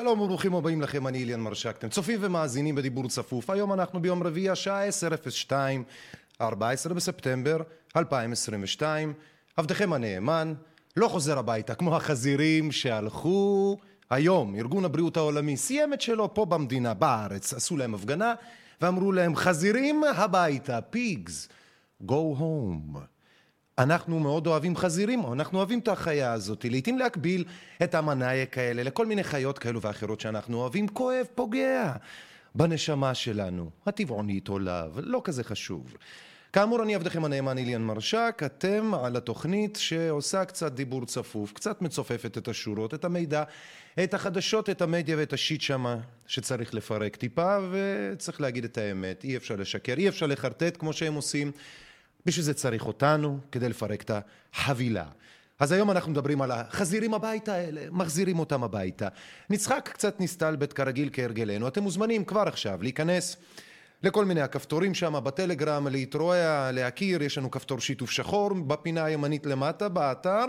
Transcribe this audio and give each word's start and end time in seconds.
שלום 0.00 0.20
וברוכים 0.20 0.54
הבאים 0.54 0.80
לכם, 0.80 1.06
אני 1.06 1.18
איליאן 1.18 1.40
מרשק. 1.40 1.76
אתם 1.78 1.88
צופים 1.88 2.18
ומאזינים 2.22 2.74
בדיבור 2.74 3.08
צפוף. 3.08 3.50
היום 3.50 3.72
אנחנו 3.72 4.02
ביום 4.02 4.22
רביעי, 4.22 4.50
השעה 4.50 4.88
10:02, 4.88 5.52
14 6.40 6.94
בספטמבר 6.94 7.56
2022. 7.96 9.12
עבדכם 9.56 9.92
הנאמן 9.92 10.54
לא 10.96 11.08
חוזר 11.08 11.38
הביתה, 11.38 11.74
כמו 11.74 11.96
החזירים 11.96 12.72
שהלכו 12.72 13.76
היום. 14.10 14.56
ארגון 14.56 14.84
הבריאות 14.84 15.16
העולמי 15.16 15.56
סיים 15.56 15.92
את 15.92 16.00
שלו 16.00 16.34
פה 16.34 16.44
במדינה, 16.44 16.94
בארץ. 16.94 17.54
עשו 17.54 17.76
להם 17.76 17.94
הפגנה 17.94 18.34
ואמרו 18.80 19.12
להם, 19.12 19.36
חזירים 19.36 20.04
הביתה, 20.16 20.80
פיגס, 20.80 21.48
go 22.02 22.38
home. 22.38 22.98
אנחנו 23.82 24.20
מאוד 24.20 24.46
אוהבים 24.46 24.76
חזירים, 24.76 25.24
או 25.24 25.32
אנחנו 25.32 25.58
אוהבים 25.58 25.78
את 25.78 25.88
החיה 25.88 26.32
הזאת. 26.32 26.64
לעתים 26.70 26.98
להקביל 26.98 27.44
את 27.82 27.94
המנאייק 27.94 28.58
האלה 28.58 28.82
לכל 28.82 29.06
מיני 29.06 29.24
חיות 29.24 29.58
כאלו 29.58 29.82
ואחרות 29.82 30.20
שאנחנו 30.20 30.56
אוהבים, 30.56 30.88
כואב, 30.88 31.26
פוגע 31.34 31.92
בנשמה 32.54 33.14
שלנו. 33.14 33.70
הטבעונית 33.86 34.48
עולה, 34.48 34.86
ולא 34.94 35.20
כזה 35.24 35.44
חשוב. 35.44 35.96
כאמור, 36.52 36.82
אני 36.82 36.94
עבדכם 36.94 37.24
הנאמן 37.24 37.58
איליאן 37.58 37.82
מרשק, 37.82 38.42
אתם 38.46 38.94
על 38.94 39.16
התוכנית 39.16 39.76
שעושה 39.76 40.44
קצת 40.44 40.72
דיבור 40.72 41.06
צפוף, 41.06 41.52
קצת 41.52 41.82
מצופפת 41.82 42.38
את 42.38 42.48
השורות, 42.48 42.94
את 42.94 43.04
המידע, 43.04 43.42
את 44.04 44.14
החדשות, 44.14 44.70
את 44.70 44.82
המדיה 44.82 45.16
ואת 45.16 45.32
השיט 45.32 45.60
שמה 45.60 45.96
שצריך 46.26 46.74
לפרק 46.74 47.16
טיפה, 47.16 47.58
וצריך 47.70 48.40
להגיד 48.40 48.64
את 48.64 48.78
האמת, 48.78 49.24
אי 49.24 49.36
אפשר 49.36 49.56
לשקר, 49.56 49.94
אי 49.98 50.08
אפשר 50.08 50.26
לחרטט 50.26 50.76
כמו 50.76 50.92
שהם 50.92 51.14
עושים. 51.14 51.52
בשביל 52.26 52.44
זה 52.44 52.54
צריך 52.54 52.86
אותנו 52.86 53.38
כדי 53.52 53.68
לפרק 53.68 54.02
את 54.02 54.10
החבילה. 54.54 55.04
אז 55.58 55.72
היום 55.72 55.90
אנחנו 55.90 56.12
מדברים 56.12 56.42
על 56.42 56.50
החזירים 56.50 57.14
הביתה 57.14 57.54
האלה, 57.54 57.80
מחזירים 57.90 58.38
אותם 58.38 58.64
הביתה. 58.64 59.08
נצחק 59.50 59.90
קצת 59.92 60.20
נסתלבט 60.20 60.72
כרגיל 60.72 61.10
כהרגלנו, 61.12 61.68
אתם 61.68 61.82
מוזמנים 61.82 62.24
כבר 62.24 62.42
עכשיו 62.46 62.82
להיכנס 62.82 63.36
לכל 64.02 64.24
מיני 64.24 64.40
הכפתורים 64.40 64.94
שם 64.94 65.20
בטלגרם, 65.24 65.86
להתרועע, 65.86 66.70
להכיר, 66.72 67.22
יש 67.22 67.38
לנו 67.38 67.50
כפתור 67.50 67.80
שיתוף 67.80 68.10
שחור 68.10 68.54
בפינה 68.54 69.04
הימנית 69.04 69.46
למטה 69.46 69.88
באתר. 69.88 70.44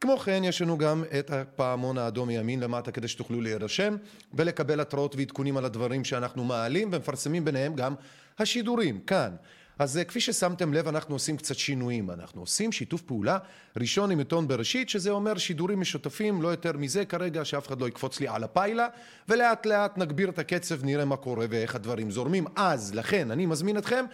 כמו 0.00 0.18
כן 0.18 0.42
יש 0.44 0.62
לנו 0.62 0.78
גם 0.78 1.04
את 1.18 1.30
הפעמון 1.30 1.98
האדום 1.98 2.28
מימין 2.28 2.60
למטה 2.60 2.92
כדי 2.92 3.08
שתוכלו 3.08 3.40
להירשם 3.40 3.96
ולקבל 4.34 4.80
התראות 4.80 5.16
ועדכונים 5.16 5.56
על 5.56 5.64
הדברים 5.64 6.04
שאנחנו 6.04 6.44
מעלים 6.44 6.88
ומפרסמים 6.92 7.44
ביניהם 7.44 7.74
גם 7.74 7.94
השידורים 8.38 9.00
כאן 9.00 9.34
אז 9.78 9.96
אה, 9.98 10.04
כפי 10.04 10.20
ששמתם 10.20 10.74
לב 10.74 10.88
אנחנו 10.88 11.14
עושים 11.14 11.36
קצת 11.36 11.54
שינויים, 11.54 12.10
אנחנו 12.10 12.40
עושים 12.40 12.72
שיתוף 12.72 13.02
פעולה. 13.02 13.38
ראשון 13.76 14.10
עם 14.10 14.18
עיתון 14.18 14.48
בראשית 14.48 14.88
שזה 14.88 15.10
אומר 15.10 15.38
שידורים 15.38 15.80
משותפים, 15.80 16.42
לא 16.42 16.48
יותר 16.48 16.72
מזה 16.72 17.04
כרגע 17.04 17.44
שאף 17.44 17.68
אחד 17.68 17.80
לא 17.80 17.88
יקפוץ 17.88 18.20
לי 18.20 18.28
על 18.28 18.44
הפיילה 18.44 18.86
ולאט 19.28 19.66
לאט 19.66 19.98
נגביר 19.98 20.28
את 20.28 20.38
הקצב 20.38 20.84
נראה 20.84 21.04
מה 21.04 21.16
קורה 21.16 21.46
ואיך 21.50 21.74
הדברים 21.74 22.10
זורמים. 22.10 22.46
אז 22.56 22.94
לכן 22.94 23.30
אני 23.30 23.46
מזמין 23.46 23.78
אתכם 23.78 24.04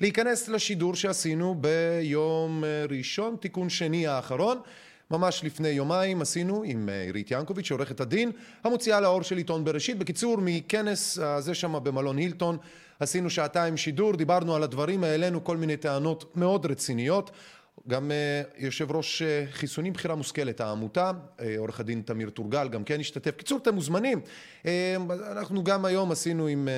להיכנס 0.00 0.48
לשידור 0.48 0.94
שעשינו 0.94 1.54
ביום 1.54 2.64
אה, 2.64 2.84
ראשון 2.90 3.36
תיקון 3.40 3.68
שני 3.68 4.06
האחרון. 4.06 4.60
ממש 5.10 5.44
לפני 5.44 5.68
יומיים 5.68 6.22
עשינו 6.22 6.62
עם 6.66 6.88
אה, 6.88 7.02
עירית 7.02 7.30
ינקוביץ', 7.30 7.70
עורכת 7.70 8.00
הדין, 8.00 8.30
המוציאה 8.64 9.00
לאור 9.00 9.22
של 9.22 9.36
עיתון 9.36 9.64
בראשית. 9.64 9.98
בקיצור, 9.98 10.38
מכנס 10.40 11.18
הזה 11.18 11.54
שם 11.54 11.78
במלון 11.82 12.16
הילטון 12.16 12.58
עשינו 13.00 13.30
שעתיים 13.30 13.76
שידור, 13.76 14.16
דיברנו 14.16 14.56
על 14.56 14.62
הדברים, 14.62 15.04
העלינו 15.04 15.44
כל 15.44 15.56
מיני 15.56 15.76
טענות 15.76 16.36
מאוד 16.36 16.66
רציניות. 16.66 17.30
גם 17.88 18.10
uh, 18.10 18.48
יושב 18.58 18.92
ראש 18.92 19.22
uh, 19.22 19.52
חיסונים 19.52 19.92
בחירה 19.92 20.14
מושכלת 20.14 20.60
העמותה, 20.60 21.10
uh, 21.10 21.42
עורך 21.58 21.80
הדין 21.80 22.02
תמיר 22.02 22.30
טורגל 22.30 22.68
גם 22.68 22.84
כן 22.84 23.00
השתתף. 23.00 23.36
קיצור 23.36 23.58
אתם 23.58 23.74
מוזמנים, 23.74 24.20
אנחנו 25.30 25.64
גם 25.64 25.84
היום 25.84 26.12
עשינו 26.12 26.46
עם 26.46 26.68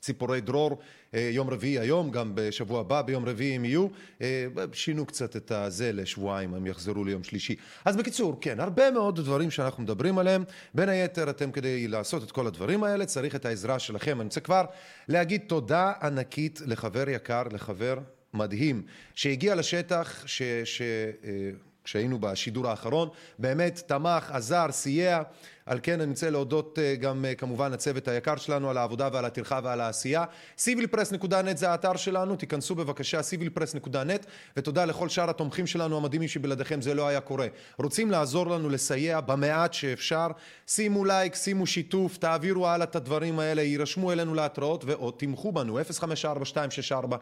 ציפורי 0.00 0.40
דרור, 0.40 0.70
אה, 0.70 0.76
יום 1.12 1.50
רביעי 1.50 1.78
היום, 1.78 2.10
גם 2.10 2.32
בשבוע 2.34 2.80
הבא 2.80 3.02
ביום 3.02 3.24
רביעי 3.24 3.54
הם 3.54 3.64
יהיו, 3.64 3.86
אה, 4.20 4.46
שינו 4.72 5.06
קצת 5.06 5.36
את 5.36 5.50
הזה 5.50 5.92
לשבועיים, 5.92 6.54
הם 6.54 6.66
יחזרו 6.66 7.04
ליום 7.04 7.24
שלישי. 7.24 7.56
אז 7.84 7.96
בקיצור, 7.96 8.38
כן, 8.40 8.60
הרבה 8.60 8.90
מאוד 8.90 9.16
דברים 9.16 9.50
שאנחנו 9.50 9.82
מדברים 9.82 10.18
עליהם, 10.18 10.44
בין 10.74 10.88
היתר 10.88 11.30
אתם 11.30 11.52
כדי 11.52 11.88
לעשות 11.88 12.22
את 12.22 12.30
כל 12.30 12.46
הדברים 12.46 12.84
האלה 12.84 13.06
צריך 13.06 13.34
את 13.34 13.46
העזרה 13.46 13.78
שלכם. 13.78 14.20
אני 14.20 14.24
רוצה 14.24 14.40
כבר 14.40 14.64
להגיד 15.08 15.40
תודה 15.46 15.92
ענקית 16.02 16.60
לחבר 16.66 17.08
יקר, 17.08 17.42
לחבר 17.52 17.98
מדהים, 18.34 18.82
שהגיע 19.14 19.54
לשטח, 19.54 20.26
ש... 20.26 20.42
ש 20.64 20.82
אה, 21.24 21.50
כשהיינו 21.84 22.18
בשידור 22.18 22.68
האחרון, 22.68 23.08
באמת 23.38 23.82
תמך, 23.86 24.30
עזר, 24.30 24.66
סייע. 24.70 25.22
על 25.70 25.78
כן 25.82 26.00
אני 26.00 26.10
רוצה 26.10 26.30
להודות 26.30 26.78
אה, 26.78 26.96
גם 26.96 27.24
אה, 27.24 27.34
כמובן 27.34 27.72
לצוות 27.72 28.08
היקר 28.08 28.36
שלנו 28.36 28.70
על 28.70 28.78
העבודה 28.78 29.08
ועל 29.12 29.24
הטרחה 29.24 29.60
ועל 29.64 29.80
העשייה. 29.80 30.24
civilpress.net 30.58 31.56
זה 31.56 31.70
האתר 31.70 31.96
שלנו, 31.96 32.36
תיכנסו 32.36 32.74
בבקשה 32.74 33.20
civilpress.net 33.20 34.26
ותודה 34.56 34.84
לכל 34.84 35.08
שאר 35.08 35.30
התומכים 35.30 35.66
שלנו 35.66 35.96
המדהימים 35.96 36.28
שבלעדיכם 36.28 36.80
זה 36.80 36.94
לא 36.94 37.08
היה 37.08 37.20
קורה. 37.20 37.46
רוצים 37.78 38.10
לעזור 38.10 38.46
לנו 38.46 38.68
לסייע 38.68 39.20
במעט 39.20 39.72
שאפשר, 39.72 40.26
שימו 40.66 41.04
לייק, 41.04 41.34
שימו 41.34 41.66
שיתוף, 41.66 42.16
תעבירו 42.16 42.68
הלאה 42.68 42.86
את 42.86 42.96
הדברים 42.96 43.38
האלה, 43.38 43.62
יירשמו 43.62 44.12
אלינו 44.12 44.34
להתראות 44.34 44.84
ועוד 44.84 45.14
תמכו 45.18 45.52
בנו 45.52 45.78
054264 45.80 47.16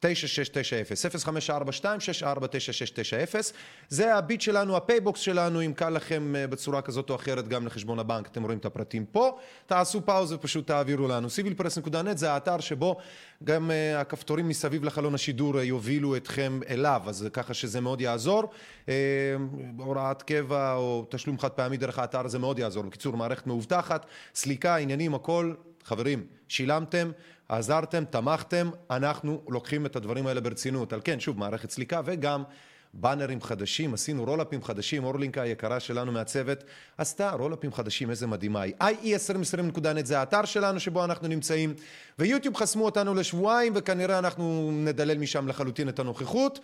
9690 0.00 0.84
0542-649690 1.82 3.52
זה 3.88 4.14
הביט 4.14 4.40
שלנו, 4.40 4.76
הפייבוקס 4.76 5.20
שלנו, 5.20 5.62
אם 5.62 5.72
קל 5.72 5.90
לכם 5.90 6.36
אה, 6.36 6.46
בצורה 6.46 6.82
כזאת 6.82 7.10
או 7.10 7.14
אחרת 7.14 7.48
גם 7.48 7.66
לחשבון 7.66 7.98
הבנק, 7.98 8.26
אתם 8.26 8.42
רואים 8.42 8.58
את 8.58 8.64
הפרטים 8.64 9.06
פה, 9.06 9.38
תעשו 9.66 10.00
פאוזה 10.06 10.34
ופשוט 10.34 10.66
תעבירו 10.66 11.08
לנו. 11.08 11.28
civilpress.net 11.28 12.16
זה 12.16 12.32
האתר 12.32 12.60
שבו 12.60 12.96
גם 13.44 13.70
uh, 13.70 14.00
הכפתורים 14.00 14.48
מסביב 14.48 14.84
לחלון 14.84 15.14
השידור 15.14 15.54
uh, 15.58 15.62
יובילו 15.62 16.16
אתכם 16.16 16.60
אליו, 16.68 17.02
אז 17.06 17.28
ככה 17.32 17.54
שזה 17.54 17.80
מאוד 17.80 18.00
יעזור. 18.00 18.44
הוראת 19.78 20.22
קבע 20.22 20.74
או 20.74 21.06
תשלום 21.10 21.38
חד 21.38 21.50
פעמי 21.50 21.76
דרך 21.76 21.98
האתר 21.98 22.24
הזה 22.24 22.38
מאוד 22.38 22.58
יעזור. 22.58 22.82
בקיצור, 22.82 23.16
מערכת 23.16 23.46
מאובטחת, 23.46 24.06
סליקה, 24.34 24.76
עניינים, 24.76 25.14
הכל. 25.14 25.52
חברים, 25.88 26.26
שילמתם, 26.48 27.10
עזרתם, 27.48 28.04
תמכתם, 28.04 28.70
אנחנו 28.90 29.42
לוקחים 29.48 29.86
את 29.86 29.96
הדברים 29.96 30.26
האלה 30.26 30.40
ברצינות. 30.40 30.92
על 30.92 31.00
כן, 31.04 31.20
שוב, 31.20 31.38
מערכת 31.38 31.70
סליקה 31.70 32.00
וגם 32.04 32.42
באנרים 32.94 33.40
חדשים, 33.40 33.94
עשינו 33.94 34.24
רולאפים 34.24 34.62
חדשים, 34.62 35.04
אורלינקה 35.04 35.42
היקרה 35.42 35.80
שלנו 35.80 36.12
מהצוות 36.12 36.64
עשתה 36.98 37.30
רולאפים 37.30 37.72
חדשים, 37.72 38.10
איזה 38.10 38.26
מדהימה 38.26 38.60
היא. 38.60 38.74
ie2020.net 38.80 40.04
זה 40.04 40.18
האתר 40.18 40.44
שלנו 40.44 40.80
שבו 40.80 41.04
אנחנו 41.04 41.28
נמצאים, 41.28 41.74
ויוטיוב 42.18 42.56
חסמו 42.56 42.84
אותנו 42.84 43.14
לשבועיים 43.14 43.72
וכנראה 43.76 44.18
אנחנו 44.18 44.70
נדלל 44.72 45.18
משם 45.18 45.48
לחלוטין 45.48 45.88
את 45.88 45.98
הנוכחות. 45.98 46.60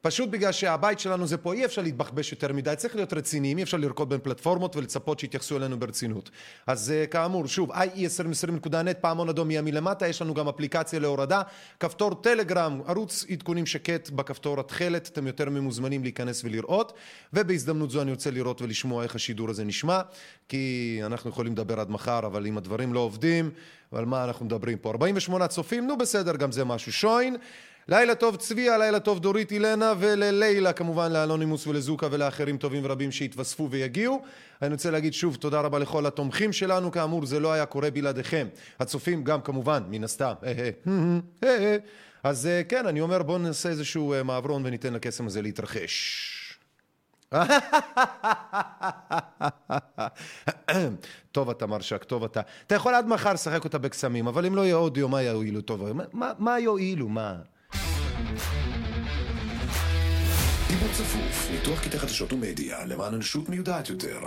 פשוט 0.00 0.28
בגלל 0.28 0.52
שהבית 0.52 0.98
שלנו 0.98 1.26
זה 1.26 1.36
פה, 1.36 1.52
אי 1.52 1.64
אפשר 1.64 1.82
להתבחבש 1.82 2.32
יותר 2.32 2.52
מדי, 2.52 2.74
צריך 2.76 2.96
להיות 2.96 3.12
רציניים, 3.12 3.58
אי 3.58 3.62
אפשר 3.62 3.76
לרקוד 3.76 4.08
בין 4.08 4.20
פלטפורמות 4.22 4.76
ולצפות 4.76 5.18
שיתייחסו 5.18 5.56
אלינו 5.56 5.80
ברצינות. 5.80 6.30
אז 6.66 6.92
uh, 6.92 7.10
כאמור, 7.10 7.46
שוב, 7.46 7.72
ie2020.net, 7.72 8.94
פעמון 9.00 9.28
אדום 9.28 9.48
מימין 9.48 9.74
למטה, 9.74 10.08
יש 10.08 10.22
לנו 10.22 10.34
גם 10.34 10.48
אפליקציה 10.48 10.98
להורדה, 10.98 11.42
כפתור 11.80 12.14
טלגרם, 12.14 12.80
ערוץ 12.86 13.26
עדכונים 13.30 13.66
שקט 13.66 14.10
בכפתור 14.10 14.60
התכלת, 14.60 15.08
אתם 15.12 15.26
יותר 15.26 15.50
ממוזמנים 15.50 16.02
להיכנס 16.02 16.44
ולראות, 16.44 16.92
ובהזדמנות 17.32 17.90
זו 17.90 18.02
אני 18.02 18.10
רוצה 18.10 18.30
לראות 18.30 18.62
ולשמוע 18.62 19.02
איך 19.02 19.14
השידור 19.14 19.50
הזה 19.50 19.64
נשמע, 19.64 20.00
כי 20.48 21.00
אנחנו 21.02 21.30
יכולים 21.30 21.52
לדבר 21.52 21.80
עד 21.80 21.90
מחר, 21.90 22.26
אבל 22.26 22.46
אם 22.46 22.58
הדברים 22.58 22.92
לא 22.92 23.00
עובדים, 23.00 23.50
על 23.92 24.04
מה 24.04 24.24
אנחנו 24.24 24.46
מדברים 24.46 24.78
פה? 24.78 24.90
48 24.90 25.48
צופים? 25.48 25.86
נו 25.86 25.98
בסדר, 25.98 26.36
גם 26.36 26.52
זה 26.52 26.64
משהו. 26.64 26.92
שוין, 26.92 27.36
לילה 27.88 28.14
טוב 28.14 28.36
צביה, 28.36 28.78
לילה 28.78 29.00
טוב 29.00 29.18
דורית 29.18 29.52
אילנה 29.52 29.94
וללילה 29.98 30.72
כמובן 30.72 31.12
לאנונימוס 31.12 31.66
ולזוקה 31.66 32.08
ולאחרים 32.10 32.56
טובים 32.56 32.84
ורבים 32.84 33.12
שהתווספו 33.12 33.70
ויגיעו. 33.70 34.22
אני 34.62 34.72
רוצה 34.72 34.90
להגיד 34.90 35.12
שוב 35.12 35.36
תודה 35.36 35.60
רבה 35.60 35.78
לכל 35.78 36.06
התומכים 36.06 36.52
שלנו, 36.52 36.92
כאמור 36.92 37.26
זה 37.26 37.40
לא 37.40 37.52
היה 37.52 37.66
קורה 37.66 37.90
בלעדיכם. 37.90 38.48
הצופים 38.80 39.24
גם 39.24 39.40
כמובן, 39.40 39.82
מן 39.88 40.04
הסתם. 40.04 40.32
אז 42.24 42.46
אה, 42.46 42.62
כן, 42.68 42.86
אני 42.86 43.00
אומר 43.00 43.22
בואו 43.22 43.38
נעשה 43.38 43.68
איזשהו 43.68 44.12
אה, 44.12 44.22
מעברון 44.22 44.66
וניתן 44.66 44.92
לקסם 44.92 45.26
הזה 45.26 45.42
להתרחש. 45.42 46.28
טוב 51.32 51.50
אתה 51.50 51.66
מרשק, 51.66 52.04
טוב 52.04 52.24
אתה. 52.24 52.40
אתה 52.66 52.74
יכול 52.74 52.94
עד 52.94 53.06
מחר 53.06 53.32
לשחק 53.32 53.64
אותה 53.64 53.78
בקסמים, 53.78 54.26
אבל 54.26 54.46
אם 54.46 54.56
לא 54.56 54.60
יהיה 54.60 54.76
אודיו, 54.76 55.08
מה 55.08 55.22
יועילו 55.22 55.60
טוב? 55.60 55.92
מה, 56.12 56.32
מה 56.38 56.60
יועילו, 56.60 57.08
מה? 57.08 57.34
דיבור 60.68 60.88
צפוף, 60.92 61.48
ניתוח 61.50 61.80
קטעי 61.80 62.00
חדשות 62.00 62.32
ומדיה 62.32 62.84
למען 62.84 63.14
אנושות 63.14 63.48
מיודעת 63.48 63.88
יותר. 63.88 64.18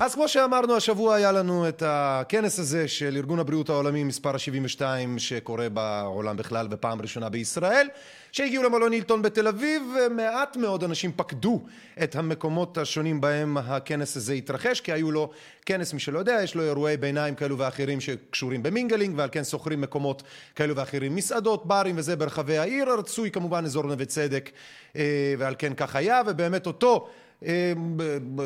אז 0.00 0.14
כמו 0.14 0.28
שאמרנו, 0.28 0.76
השבוע 0.76 1.14
היה 1.14 1.32
לנו 1.32 1.68
את 1.68 1.82
הכנס 1.86 2.58
הזה 2.58 2.88
של 2.88 3.14
ארגון 3.16 3.38
הבריאות 3.38 3.68
העולמי 3.68 4.04
מספר 4.04 4.30
ה-72 4.30 4.82
שקורה 5.18 5.68
בעולם 5.68 6.36
בכלל 6.36 6.68
ופעם 6.70 7.02
ראשונה 7.02 7.28
בישראל 7.28 7.88
שהגיעו 8.32 8.62
למלון 8.62 8.92
הילטון 8.92 9.22
בתל 9.22 9.48
אביב 9.48 9.82
ומעט 9.96 10.56
מאוד 10.56 10.84
אנשים 10.84 11.12
פקדו 11.16 11.60
את 12.02 12.16
המקומות 12.16 12.78
השונים 12.78 13.20
בהם 13.20 13.56
הכנס 13.56 14.16
הזה 14.16 14.32
התרחש 14.32 14.80
כי 14.80 14.92
היו 14.92 15.10
לו 15.10 15.30
כנס, 15.66 15.92
מי 15.92 16.00
שלא 16.00 16.18
יודע, 16.18 16.38
יש 16.42 16.54
לו 16.54 16.62
אירועי 16.62 16.96
ביניים 16.96 17.34
כאלו 17.34 17.58
ואחרים 17.58 18.00
שקשורים 18.00 18.62
במינגלינג 18.62 19.14
ועל 19.18 19.28
כן 19.32 19.44
שוכרים 19.44 19.80
מקומות 19.80 20.22
כאלו 20.56 20.76
ואחרים, 20.76 21.14
מסעדות, 21.14 21.66
ברים 21.66 21.94
וזה 21.98 22.16
ברחבי 22.16 22.58
העיר, 22.58 22.92
רצוי 22.98 23.30
כמובן 23.30 23.64
אזור 23.64 23.84
נווה 23.84 24.04
צדק 24.04 24.50
אה, 24.96 25.34
ועל 25.38 25.54
כן 25.58 25.74
כך 25.74 25.96
היה 25.96 26.22
ובאמת 26.26 26.66
אותו 26.66 27.08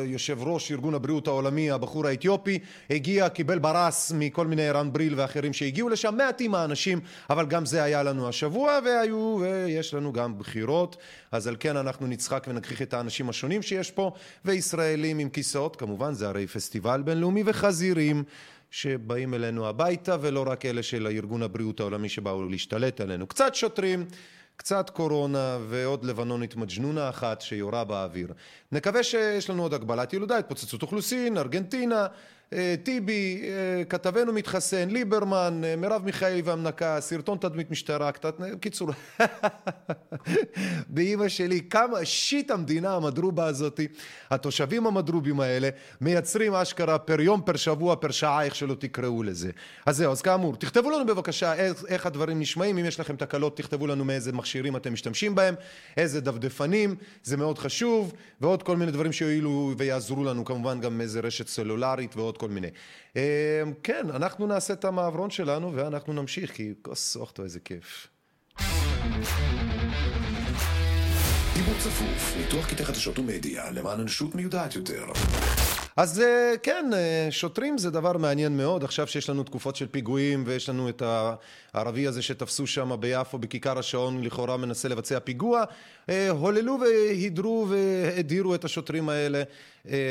יושב 0.05 0.37
ראש 0.41 0.71
ארגון 0.71 0.93
הבריאות 0.93 1.27
העולמי, 1.27 1.71
הבחור 1.71 2.07
האתיופי, 2.07 2.59
הגיע, 2.89 3.29
קיבל 3.29 3.59
ברס 3.59 4.11
מכל 4.15 4.47
מיני 4.47 4.67
ערן 4.67 4.93
בריל 4.93 5.13
ואחרים 5.17 5.53
שהגיעו 5.53 5.89
לשם, 5.89 6.15
מעטים 6.17 6.55
האנשים, 6.55 6.99
אבל 7.29 7.45
גם 7.45 7.65
זה 7.65 7.83
היה 7.83 8.03
לנו 8.03 8.29
השבוע, 8.29 8.79
והיו, 8.85 9.37
ויש 9.41 9.93
לנו 9.93 10.13
גם 10.13 10.39
בחירות, 10.39 10.97
אז 11.31 11.47
על 11.47 11.55
כן 11.59 11.77
אנחנו 11.77 12.07
נצחק 12.07 12.45
ונגחיך 12.49 12.81
את 12.81 12.93
האנשים 12.93 13.29
השונים 13.29 13.61
שיש 13.61 13.91
פה, 13.91 14.11
וישראלים 14.45 15.19
עם 15.19 15.29
כיסאות, 15.29 15.75
כמובן 15.75 16.13
זה 16.13 16.27
הרי 16.27 16.47
פסטיבל 16.47 17.01
בינלאומי, 17.01 17.43
וחזירים. 17.45 18.23
שבאים 18.71 19.33
אלינו 19.33 19.67
הביתה 19.67 20.17
ולא 20.21 20.45
רק 20.47 20.65
אלה 20.65 20.83
של 20.83 21.07
ארגון 21.07 21.43
הבריאות 21.43 21.79
העולמי 21.79 22.09
שבאו 22.09 22.49
להשתלט 22.49 23.01
עלינו. 23.01 23.27
קצת 23.27 23.55
שוטרים, 23.55 24.05
קצת 24.57 24.89
קורונה 24.89 25.57
ועוד 25.69 26.05
לבנונית 26.05 26.55
מג'נונה 26.55 27.09
אחת 27.09 27.41
שיורה 27.41 27.83
באוויר. 27.83 28.33
נקווה 28.71 29.03
שיש 29.03 29.49
לנו 29.49 29.63
עוד 29.63 29.73
הגבלת 29.73 30.13
ילודה, 30.13 30.37
התפוצצות 30.37 30.81
אוכלוסין, 30.81 31.37
ארגנטינה, 31.37 32.07
טיבי, 32.83 33.41
אה, 33.43 33.83
כתבנו 33.85 34.33
מתחסן, 34.33 34.89
ליברמן, 34.89 35.61
אה, 35.63 35.75
מרב 35.75 36.01
מיכאלי 36.05 36.41
והמנקה, 36.41 37.01
סרטון 37.01 37.37
תדמית 37.37 37.71
משטרה, 37.71 38.11
קצת, 38.11 38.35
קיצור, 38.59 38.89
באימא 40.89 41.27
שלי, 41.27 41.61
כמה 41.69 42.05
שיט 42.05 42.51
המדינה 42.51 42.95
המדרובה 42.95 43.45
הזאתי, 43.45 43.87
התושבים 44.31 44.87
המדרובים 44.87 45.39
האלה, 45.39 45.69
מייצרים 46.01 46.53
אשכרה 46.53 46.97
פר 46.97 47.21
יום, 47.21 47.41
פר 47.41 47.55
שבוע, 47.55 47.95
פר 47.95 48.11
שעה, 48.11 48.43
איך 48.43 48.55
שלא 48.55 48.75
תקראו 48.79 49.23
לזה. 49.23 49.51
אז 49.85 49.97
זהו, 49.97 50.11
אז 50.11 50.21
כאמור, 50.21 50.55
תכתבו 50.55 50.91
לנו 50.91 51.05
בבקשה 51.05 51.53
איך, 51.53 51.83
איך 51.87 52.05
הדברים 52.05 52.39
נשמעים, 52.39 52.77
אם 52.77 52.85
יש 52.85 52.99
לכם 52.99 53.15
תקלות, 53.15 53.57
תכתבו 53.57 53.87
לנו 53.87 54.05
מאיזה 54.05 54.33
מכשירים 54.33 54.75
אתם 54.75 54.93
משתמשים 54.93 55.35
בהם, 55.35 55.55
איזה 55.97 56.21
דפדפנים, 56.21 56.95
זה 57.23 57.37
מאוד 57.37 57.57
חשוב, 57.57 58.13
ועוד 58.41 58.63
כל 58.63 58.77
מיני 58.77 58.91
דברים 58.91 59.11
שיועילו 59.11 59.73
ויעזרו 59.77 60.23
לנו, 60.23 60.45
כמובן 60.45 60.79
גם 60.79 61.01
איזה 61.01 61.19
רשת 61.19 61.47
סלולרית 61.47 62.15
ועוד 62.15 62.36
כל 62.37 62.49
מיני. 62.49 62.67
אמ, 63.15 63.21
כן, 63.83 64.05
אנחנו 64.09 64.47
נעשה 64.47 64.73
את 64.73 64.85
המעברון 64.85 65.29
שלנו 65.29 65.73
ואנחנו 65.75 66.13
נמשיך, 66.13 66.51
כי 66.51 66.73
כוס 66.81 67.15
אוכטו 67.15 67.43
איזה 67.43 67.59
כיף. 67.59 68.07
דיבור 71.53 71.73
צפוף, 71.79 72.33
ניתוח 72.37 72.67
קטעי 72.69 72.85
חדשות 72.85 73.19
ומדיה 73.19 73.71
למען 73.71 73.99
אנושות 73.99 74.35
מיודעת 74.35 74.75
יותר. 74.75 75.05
אז 75.97 76.21
אה, 76.21 76.53
כן, 76.63 76.89
אה, 76.93 77.27
שוטרים 77.31 77.77
זה 77.77 77.91
דבר 77.91 78.17
מעניין 78.17 78.57
מאוד, 78.57 78.83
עכשיו 78.83 79.07
שיש 79.07 79.29
לנו 79.29 79.43
תקופות 79.43 79.75
של 79.75 79.87
פיגועים 79.87 80.43
ויש 80.45 80.69
לנו 80.69 80.89
את 80.89 81.03
הערבי 81.73 82.07
הזה 82.07 82.21
שתפסו 82.21 82.67
שם 82.67 82.91
ביפו 82.99 83.37
בכיכר 83.37 83.79
השעון, 83.79 84.23
לכאורה 84.23 84.57
מנסה 84.57 84.87
לבצע 84.87 85.19
פיגוע, 85.19 85.63
אה, 86.09 86.29
הוללו 86.29 86.77
והידרו 86.81 87.67
והדירו 87.69 88.55
את 88.55 88.65
השוטרים 88.65 89.09
האלה 89.09 89.43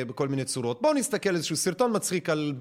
בכל 0.06 0.29
מיני 0.29 0.44
צורות. 0.44 0.83
בואו 0.83 0.94
נסתכל 0.94 1.35
איזשהו 1.35 1.56
סרטון 1.56 1.97
מצחיק 1.97 2.31
על 2.31 2.55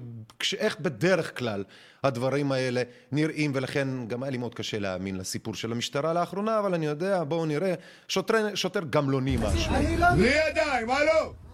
איך 0.58 0.80
בדרך 0.80 1.38
כלל 1.38 1.64
הדברים 2.04 2.52
האלה 2.52 2.82
נראים 3.12 3.52
ולכן 3.54 3.88
גם 4.06 4.22
היה 4.22 4.30
לי 4.30 4.38
מאוד 4.38 4.54
קשה 4.54 4.78
להאמין 4.78 5.16
לסיפור 5.16 5.54
של 5.54 5.72
המשטרה 5.72 6.12
לאחרונה, 6.12 6.58
אבל 6.58 6.74
אני 6.74 6.86
יודע, 6.86 7.24
בואו 7.24 7.46
נראה, 7.46 7.74
שוטר, 8.08 8.54
שוטר 8.54 8.80
גמלוני 8.90 9.36
משהו. 9.36 9.72
בלי 10.16 10.34
ידיים, 10.48 10.86
מה 10.86 11.04
לא? 11.04 11.45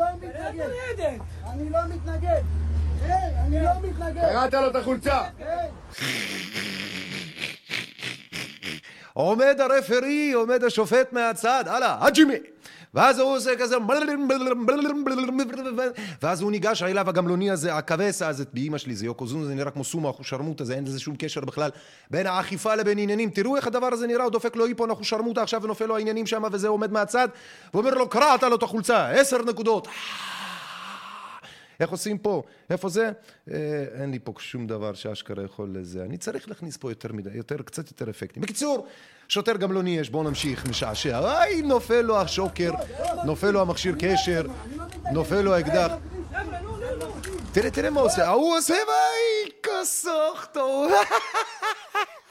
לא 0.00 0.06
מתנגד. 0.16 1.18
אני 1.52 1.70
לא 1.70 1.78
מתנגד. 1.88 2.42
אני 3.46 3.62
לא 3.62 3.70
מתנגד. 3.82 4.20
קראת 4.20 4.54
לו 4.54 4.70
את 4.70 4.76
החולצה. 4.76 5.22
עומד 9.12 9.60
הרפרי, 9.60 10.32
עומד 10.32 10.64
השופט 10.64 11.12
מהצד, 11.12 11.64
הלאה, 11.66 12.06
הג'ימי! 12.06 12.34
ואז 12.94 13.18
הוא 13.18 13.36
עושה 13.36 13.50
כזה 13.58 13.76
ואז 16.22 16.42
הוא 16.42 16.50
ניגש 16.50 16.82
אליו 16.82 17.08
הגמלוני 17.08 17.50
הזה, 17.50 17.74
הכבש 17.74 18.22
הזה, 18.22 18.44
באימא 18.52 18.78
שלי 18.78 18.94
זה 18.94 19.06
יוקוזון, 19.06 19.44
זה 19.44 19.54
נראה 19.54 19.70
כמו 19.70 19.84
סומו 19.84 20.10
אחושרמוטה, 20.10 20.64
זה 20.64 20.74
אין 20.74 20.84
לזה 20.84 21.00
שום 21.00 21.16
קשר 21.18 21.40
בכלל 21.40 21.70
בין 22.10 22.26
האכיפה 22.26 22.74
לבין 22.74 22.98
עניינים. 22.98 23.30
תראו 23.30 23.56
איך 23.56 23.66
הדבר 23.66 23.86
הזה 23.92 24.06
נראה, 24.06 24.24
הוא 24.24 24.32
דופק 24.32 24.56
לו 24.56 24.66
איפון 24.66 24.90
אחושרמוטה 24.90 25.42
עכשיו 25.42 25.62
ונופל 25.62 25.86
לו 25.86 25.96
העניינים 25.96 26.26
שם 26.26 26.42
וזה 26.52 26.68
עומד 26.68 26.92
מהצד 26.92 27.28
ואומר 27.74 27.94
לו 27.94 28.08
קרעת 28.08 28.42
לו 28.42 28.56
את 28.56 28.62
החולצה, 28.62 29.10
עשר 29.10 29.42
נקודות. 29.42 29.88
איך 31.80 31.90
עושים 31.90 32.18
פה? 32.18 32.42
איפה 32.70 32.88
זה? 32.88 33.10
אה, 33.50 33.84
אין 34.00 34.10
לי 34.10 34.18
פה 34.24 34.32
שום 34.38 34.66
דבר 34.66 34.94
שאשכרה 34.94 35.44
יכול 35.44 35.68
לזה. 35.74 36.04
אני 36.04 36.18
צריך 36.18 36.48
להכניס 36.48 36.76
פה 36.76 36.90
יותר 36.90 37.12
מדי, 37.12 37.30
יותר, 37.34 37.56
קצת 37.56 37.90
יותר 37.90 38.10
אפקטים. 38.10 38.42
בקיצור, 38.42 38.86
שוטר 39.28 39.56
גם 39.56 39.72
לא 39.72 39.82
יש, 39.86 40.10
בואו 40.10 40.22
נמשיך, 40.22 40.66
משעשע. 40.66 41.18
איי, 41.18 41.62
נופל 41.62 42.00
לו 42.00 42.20
השוקר, 42.20 42.72
נופל 43.24 43.50
לו 43.50 43.60
המכשיר 43.60 43.94
קשר, 43.98 44.46
נופל 45.12 45.40
לו 45.40 45.54
האקדח. 45.54 45.92
תראה, 47.52 47.70
תראה 47.70 47.90
מה 47.90 48.00
עושה, 48.00 48.26
ההוא 48.28 48.56
עושה, 48.56 48.74
ויי, 48.74 49.52
כסוך 49.62 50.46
טוב. 50.52 50.92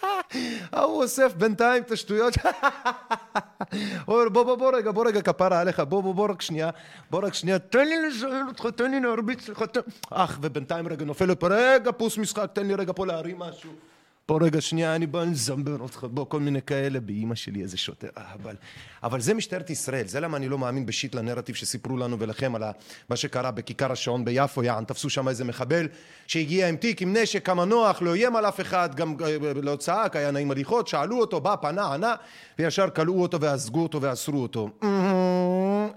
ההוא 0.74 1.04
אוסף 1.04 1.34
בינתיים 1.34 1.84
את 1.84 1.92
השטויות. 1.92 2.34
אומר, 4.08 4.30
בוא, 4.30 4.44
בוא, 4.44 4.56
בוא 4.56 4.76
רגע, 4.76 4.92
בוא 4.92 5.08
רגע, 5.08 5.22
כפרה 5.22 5.60
עליך, 5.60 5.80
בוא, 5.80 6.02
בוא, 6.04 6.16
בוא 6.16 6.30
רק 6.30 6.42
שנייה, 6.42 6.70
בוא 7.10 7.26
רק 7.26 7.34
שנייה, 7.34 7.60
תן 7.60 7.88
לי 7.88 8.08
לזיין 8.08 8.48
אותך, 8.48 8.68
תן 8.76 8.92
לי 8.92 9.00
להרביץ 9.00 9.50
לך. 9.50 9.64
אך, 10.10 10.40
ובינתיים 10.42 10.88
רגע 10.88 11.06
נופל 11.06 11.26
לו 11.26 11.40
פה, 11.40 11.48
רגע, 11.52 11.92
פוס 11.92 12.18
משחק, 12.18 12.50
תן 12.54 12.68
לי 12.68 12.76
רגע 12.76 12.94
פה 12.96 13.06
להרים 13.06 13.40
משהו. 13.40 13.89
בוא 14.30 14.40
רגע 14.42 14.62
שנייה, 14.62 14.96
אני 14.96 15.08
בא 15.08 15.24
לזמבר 15.24 15.78
אותך, 15.80 16.06
בוא, 16.12 16.26
כל 16.26 16.40
מיני 16.40 16.62
כאלה, 16.62 17.00
באימא 17.00 17.36
שלי 17.36 17.62
איזה 17.62 17.78
שוטר, 17.78 18.08
אבל, 18.16 18.56
אבל 19.04 19.22
זה 19.22 19.34
משטרת 19.34 19.70
ישראל, 19.70 20.08
זה 20.08 20.20
למה 20.20 20.38
אני 20.38 20.50
לא 20.50 20.58
מאמין 20.58 20.86
בשיט 20.86 21.16
לנרטיב 21.16 21.56
שסיפרו 21.56 21.98
לנו 21.98 22.20
ולכם 22.20 22.56
על 22.56 22.64
מה 23.10 23.16
שקרה 23.16 23.52
בכיכר 23.52 23.92
השעון 23.92 24.26
ביפו, 24.26 24.64
יען, 24.64 24.84
תפסו 24.84 25.10
שם 25.10 25.28
איזה 25.28 25.46
מחבל 25.46 25.88
שהגיע 26.28 26.70
עם 26.70 26.76
תיק, 26.76 27.02
עם 27.02 27.18
נשק, 27.18 27.46
כמה 27.46 27.66
נוח, 27.66 28.02
לא 28.02 28.14
איים 28.14 28.36
על 28.36 28.46
אף 28.46 28.62
אחד, 28.62 28.96
גם 28.96 29.16
אה, 29.26 29.38
לא 29.62 29.76
צעק, 29.76 30.16
היה 30.16 30.32
נעים 30.32 30.52
הליכות, 30.52 30.88
שאלו 30.88 31.20
אותו, 31.20 31.42
בא, 31.42 31.56
פנה, 31.56 31.94
ענה, 31.94 32.16
וישר 32.60 32.90
כלאו 32.90 33.22
אותו 33.22 33.42
ואזגו 33.42 33.84
אותו 33.84 34.02
ואסרו 34.02 34.42
אותו. 34.42 34.70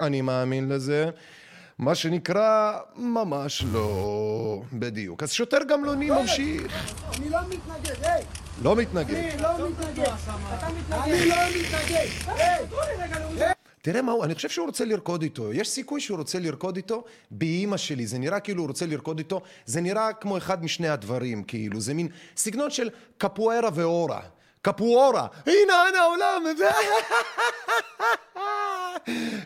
אני 0.00 0.20
מאמין 0.20 0.68
לזה. 0.68 1.10
מה 1.78 1.94
שנקרא, 1.94 2.78
ממש 2.96 3.64
לא 3.72 4.62
בדיוק. 4.72 5.22
אז 5.22 5.32
שוטר 5.32 5.58
גמלוני 5.68 6.10
ממשיך. 6.10 6.72
אני 7.18 7.30
לא 7.30 7.38
מתנגד, 7.48 8.04
היי! 8.04 8.24
לא 8.62 8.76
מתנגד. 8.76 9.14
אני 9.14 9.42
לא 9.42 9.68
מתנגד. 9.68 10.08
אתה 10.58 10.68
מתנגד. 10.78 11.02
אני 11.02 11.26
לא 11.26 11.36
מתנגד. 11.60 12.06
תראה 13.82 14.02
מה 14.02 14.12
הוא, 14.12 14.24
אני 14.24 14.34
חושב 14.34 14.48
שהוא 14.48 14.66
רוצה 14.66 14.84
לרקוד 14.84 15.22
איתו. 15.22 15.52
יש 15.52 15.68
סיכוי 15.68 16.00
שהוא 16.00 16.18
רוצה 16.18 16.38
לרקוד 16.38 16.76
איתו 16.76 17.04
באימא 17.30 17.76
שלי. 17.76 18.06
זה 18.06 18.18
נראה 18.18 18.40
כאילו 18.40 18.62
הוא 18.62 18.68
רוצה 18.68 18.86
לרקוד 18.86 19.18
איתו. 19.18 19.40
זה 19.66 19.80
נראה 19.80 20.12
כמו 20.12 20.36
אחד 20.38 20.64
משני 20.64 20.88
הדברים, 20.88 21.42
כאילו. 21.42 21.80
זה 21.80 21.94
מין 21.94 22.08
סגנון 22.36 22.70
של 22.70 22.90
קפוארה 23.18 23.68
ואורה. 23.74 24.20
קפוארה. 24.62 25.26
הנה, 25.46 25.74
הנה 25.88 25.98
העולם. 25.98 26.42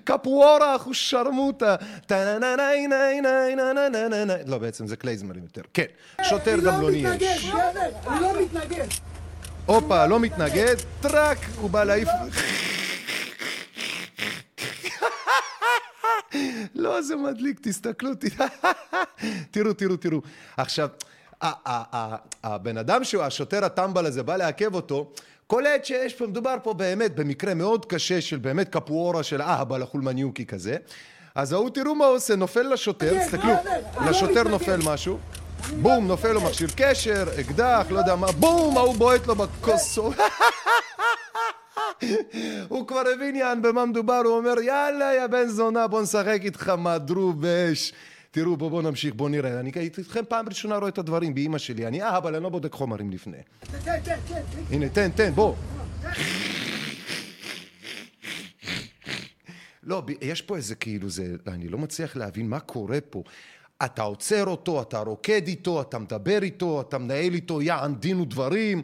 קפוארה, 0.04 0.76
אחושרמוטה. 0.76 1.76
לא, 4.46 4.58
בעצם 4.58 4.86
זה 4.86 4.96
קלייזמרים 4.96 5.42
יותר. 5.42 5.62
כן, 5.74 5.86
שוטר 6.22 6.56
גם 6.64 6.82
לא 6.82 6.90
נהיה. 6.90 7.12
הוא 7.12 7.18
לא 7.20 7.62
מתנגד, 7.62 7.92
הוא 8.04 8.20
לא 8.20 8.42
מתנגד. 8.42 8.86
הופה, 9.66 10.06
לא 10.06 10.20
מתנגד. 10.20 10.76
טראק, 11.00 11.38
הוא 11.56 11.70
בא 11.70 11.84
להעיף... 11.84 12.08
לא, 16.74 17.02
זה 17.02 17.16
מדליק, 17.16 17.60
תסתכלו, 17.62 18.10
תראו, 19.50 19.72
תראו, 19.72 19.96
תראו. 19.96 20.20
עכשיו, 20.56 20.88
הבן 22.44 22.78
אדם 22.78 23.04
שהוא, 23.04 23.22
השוטר 23.22 23.64
הטמבל 23.64 24.06
הזה, 24.06 24.22
בא 24.22 24.36
לעכב 24.36 24.74
אותו, 24.74 25.12
קולט 25.46 25.84
שיש 25.84 26.14
פה, 26.14 26.26
מדובר 26.26 26.56
פה 26.62 26.74
באמת 26.74 27.14
במקרה 27.14 27.54
מאוד 27.54 27.86
קשה 27.86 28.20
של 28.20 28.38
באמת 28.38 28.68
קפואורה 28.68 29.22
של 29.22 29.42
אהבל 29.42 29.82
החולמניוקי 29.82 30.46
כזה. 30.46 30.76
אז 31.34 31.52
ההוא, 31.52 31.70
תראו 31.70 31.94
מה 31.94 32.06
הוא 32.06 32.16
עושה, 32.16 32.36
נופל 32.36 32.62
לשוטר, 32.62 33.10
כן, 33.10 33.20
תסתכלו, 33.20 33.52
לא 34.00 34.10
לשוטר 34.10 34.30
מתנגד. 34.30 34.50
נופל 34.50 34.80
משהו, 34.84 35.18
בום, 35.82 36.06
נופל 36.06 36.32
לו 36.32 36.40
מכשיר 36.40 36.68
קשר, 36.76 37.24
אקדח, 37.40 37.86
לא 37.90 37.98
יודע 37.98 38.16
מה, 38.16 38.32
בום, 38.32 38.78
ההוא 38.78 38.94
בועט 38.94 39.26
לו 39.26 39.34
בכוס. 39.34 39.98
הוא 42.68 42.86
כבר 42.86 43.02
הבין 43.14 43.36
יען 43.36 43.62
במה 43.62 43.86
מדובר, 43.86 44.22
הוא 44.24 44.36
אומר 44.36 44.60
יאללה 44.60 45.14
יא 45.14 45.26
בן 45.26 45.48
זונה 45.48 45.86
בוא 45.86 46.02
נשחק 46.02 46.40
איתך 46.44 46.72
מדרובש 46.78 47.92
תראו 48.36 48.56
בוא 48.56 48.70
בוא 48.70 48.82
נמשיך 48.82 49.14
בוא 49.14 49.28
נראה 49.28 49.60
אני 49.60 49.70
איתכם 49.76 50.20
פעם 50.28 50.48
ראשונה 50.48 50.76
רואה 50.76 50.88
את 50.88 50.98
הדברים 50.98 51.34
באימא 51.34 51.58
שלי 51.58 51.86
אני 51.86 52.02
אה 52.02 52.16
אבל 52.16 52.34
אני 52.34 52.42
לא 52.44 52.48
בודק 52.48 52.72
חומרים 52.72 53.10
לפני 53.10 53.36
תן, 53.60 53.78
תן, 53.84 54.00
תן, 54.04 54.14
תן. 54.28 54.74
הנה 54.74 54.88
תן 54.88 55.10
תן 55.10 55.32
בוא 55.34 55.54
לא, 59.82 60.02
יש 60.20 60.42
פה 60.42 60.56
איזה 60.56 60.74
כאילו 60.74 61.10
זה, 61.10 61.34
אני 61.46 61.68
לא 61.68 61.78
מצליח 61.78 62.16
להבין 62.16 62.48
מה 62.48 62.60
קורה 62.60 62.98
פה. 63.10 63.22
אתה 63.84 64.02
עוצר 64.02 64.46
אותו, 64.46 64.82
אתה 64.82 64.98
רוקד 64.98 65.46
איתו, 65.46 65.80
אתה 65.80 65.98
מדבר 65.98 66.42
איתו, 66.42 66.80
אתה 66.80 66.98
מנהל 66.98 67.34
איתו 67.34 67.62
יען 67.62 67.94
דין 67.94 68.20
ודברים. 68.20 68.82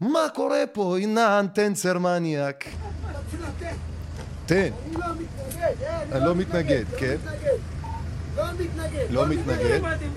מה 0.00 0.26
קורה 0.34 0.64
פה? 0.72 0.98
הנה 0.98 1.40
טנצר 1.54 1.98
מניאק. 1.98 2.64
לתת. 3.40 3.74
תן. 4.46 4.70
אני 4.84 4.94
לא 4.94 5.06
מתנגד, 5.14 6.24
לא 6.24 6.34
מתנגד, 6.34 6.84
לא 6.92 6.98
כן. 6.98 7.16
מתנגד. 8.36 9.06
לא 9.10 9.26
מתנגד. 9.26 9.80
לא 9.80 9.88
מתנגד. 9.90 10.08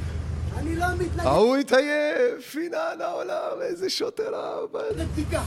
אני 0.58 0.76
לא 0.76 0.86
מתנגד 1.00 1.26
ההוא 1.26 1.58
התעייף, 1.58 2.56
הנה 2.56 3.06
העולם, 3.06 3.62
איזה 3.62 3.90
שוטר 3.90 4.32
אבל. 4.72 4.84
לבדיקה. 4.96 5.42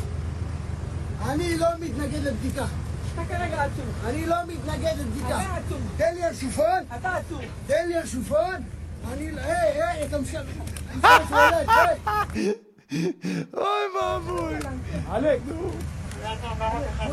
אני 1.29 1.57
לא 1.59 1.67
מתנגד 1.81 2.23
לבדיקה. 2.23 2.65
אתה 3.15 3.25
כרגע 3.29 3.63
עצור. 3.63 3.85
אני 4.07 4.27
לא 4.27 4.37
מתנגד 4.47 4.93
לבדיקה. 4.99 5.43
אתה 5.43 5.57
עצור. 5.57 5.79
תן 5.97 6.15
לי 6.15 6.25
השופון, 6.25 6.81
אתה 7.01 7.17
עצור. 7.17 7.41
תן 7.67 7.89
לי 7.89 7.97
השופון. 7.97 8.55
אני 9.13 9.33
לא... 9.33 9.41
היי, 9.41 9.83
היי, 9.83 10.07
אתה 10.07 10.19
משל... 10.19 10.39
אוי 13.55 13.85
ואבוי. 14.01 14.55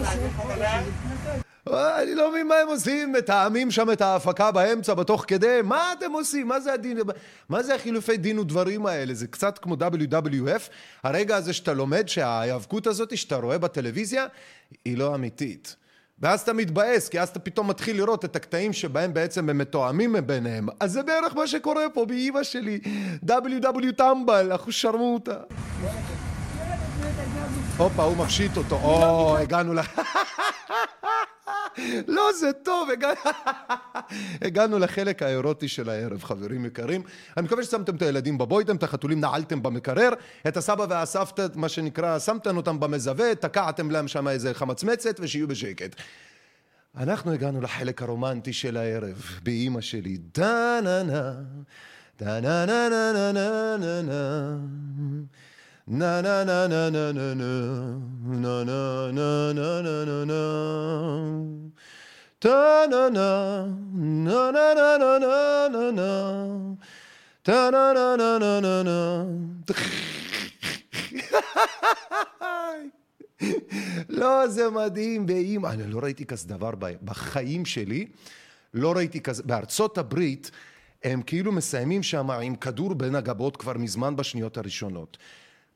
אוי, 0.03 1.42
אני 1.67 2.15
לא 2.15 2.31
מבין 2.31 2.47
מה 2.47 2.55
הם 2.55 2.67
עושים, 2.67 3.11
מתאמים 3.11 3.71
שם 3.71 3.91
את 3.91 4.01
ההפקה 4.01 4.51
באמצע, 4.51 4.93
בתוך 4.93 5.25
כדי, 5.27 5.59
מה 5.63 5.93
אתם 5.97 6.11
עושים? 6.11 6.47
מה 6.47 6.59
זה 6.59 6.73
הדין, 6.73 6.97
מה 7.49 7.63
זה 7.63 7.75
החילופי 7.75 8.17
דין 8.17 8.39
ודברים 8.39 8.85
האלה? 8.85 9.13
זה 9.13 9.27
קצת 9.27 9.57
כמו 9.57 9.75
WWF, 9.75 10.69
הרגע 11.03 11.35
הזה 11.35 11.53
שאתה 11.53 11.73
לומד 11.73 12.07
שההיאבקות 12.07 12.87
הזאת 12.87 13.17
שאתה 13.17 13.35
רואה 13.35 13.57
בטלוויזיה, 13.57 14.25
היא 14.85 14.97
לא 14.97 15.15
אמיתית. 15.15 15.75
ואז 16.19 16.41
אתה 16.41 16.53
מתבאס, 16.53 17.09
כי 17.09 17.19
אז 17.19 17.29
אתה 17.29 17.39
פתאום 17.39 17.69
מתחיל 17.69 17.97
לראות 17.97 18.25
את 18.25 18.35
הקטעים 18.35 18.73
שבהם 18.73 19.13
בעצם 19.13 19.49
הם 19.49 19.57
מתואמים 19.57 20.15
ביניהם. 20.25 20.67
אז 20.79 20.91
זה 20.91 21.03
בערך 21.03 21.35
מה 21.35 21.47
שקורה 21.47 21.89
פה 21.93 22.05
באימא 22.05 22.43
שלי. 22.43 22.79
WW 23.25 23.91
טמבל, 23.97 24.55
אחו 24.55 24.71
שרמוטה. 24.71 25.37
הופה, 27.77 28.03
הוא 28.03 28.17
מפשיט 28.17 28.57
אותו. 28.57 28.75
או, 28.75 29.37
הגענו 29.37 29.73
ל... 29.73 29.79
לא, 32.07 32.29
זה 32.39 32.53
טוב, 32.53 32.89
הגענו... 34.41 34.79
לחלק 34.79 35.23
האירוטי 35.23 35.67
של 35.67 35.89
הערב, 35.89 36.23
חברים 36.23 36.65
יקרים. 36.65 37.01
אני 37.37 37.45
מקווה 37.45 37.63
ששמתם 37.63 37.95
את 37.95 38.01
הילדים 38.01 38.37
בבוידם, 38.37 38.75
את 38.75 38.83
החתולים 38.83 39.19
נעלתם 39.19 39.63
במקרר, 39.63 40.09
את 40.47 40.57
הסבא 40.57 40.85
והסבתא, 40.89 41.47
מה 41.55 41.69
שנקרא, 41.69 42.19
שמתם 42.19 42.57
אותם 42.57 42.79
במזווה, 42.79 43.35
תקעתם 43.35 43.91
להם 43.91 44.07
שם 44.07 44.27
איזה 44.27 44.53
חמצמצת, 44.53 45.15
ושיהיו 45.19 45.47
בשקט. 45.47 45.95
אנחנו 46.97 47.31
הגענו 47.31 47.61
לחלק 47.61 48.01
הרומנטי 48.01 48.53
של 48.53 48.77
הערב, 48.77 49.39
באימא 49.43 49.81
שלי. 49.81 50.17
דה 50.33 50.79
נה 50.83 51.03
נה, 51.03 51.33
דה 52.19 52.39
נה 52.41 52.65
נה 52.65 52.89
נה 52.89 53.31
נה 53.33 53.77
נה 53.77 54.01
נה 54.01 54.57
נה. 55.87 56.21
Na 56.21 56.21
na 56.21 56.43
na 56.43 56.67
na 56.67 56.89
na 56.89 57.11
na 57.11 57.35
na 57.43 58.63
na 58.63 59.11
na 59.11 59.81
na 59.81 60.05
na 60.05 60.25
na 60.25 60.43
ta 62.39 62.85
na 62.89 63.09
na 63.09 63.67
na 63.91 64.51
na 64.51 64.73
na 64.73 64.97
na 64.97 65.19
na 65.19 65.67
na 65.69 65.91
na 65.91 66.75
ta 67.43 67.69
na 67.71 67.93
na 67.93 68.15
na 68.15 68.39
na 68.39 68.59
na 68.61 68.83
na 68.83 68.97
לא, 74.09 74.47
זה 74.47 74.69
מדהים, 74.69 75.25
באימא. 75.25 75.67
אני 75.67 75.87
לא 75.87 75.99
ראיתי 75.99 76.25
כזה 76.25 76.47
דבר 76.47 76.71
בחיים 77.01 77.65
שלי. 77.65 78.07
לא 78.73 78.91
ראיתי 78.91 79.21
כזה. 79.21 79.43
בארצות 79.43 79.97
הברית 79.97 80.51
הם 81.03 81.21
כאילו 81.21 81.51
מסיימים 81.51 82.03
שם 82.03 82.31
עם 82.31 82.55
כדור 82.55 82.93
בין 82.93 83.15
הגבות 83.15 83.57
כבר 83.57 83.73
מזמן 83.73 84.15
בשניות 84.15 84.57
הראשונות. 84.57 85.17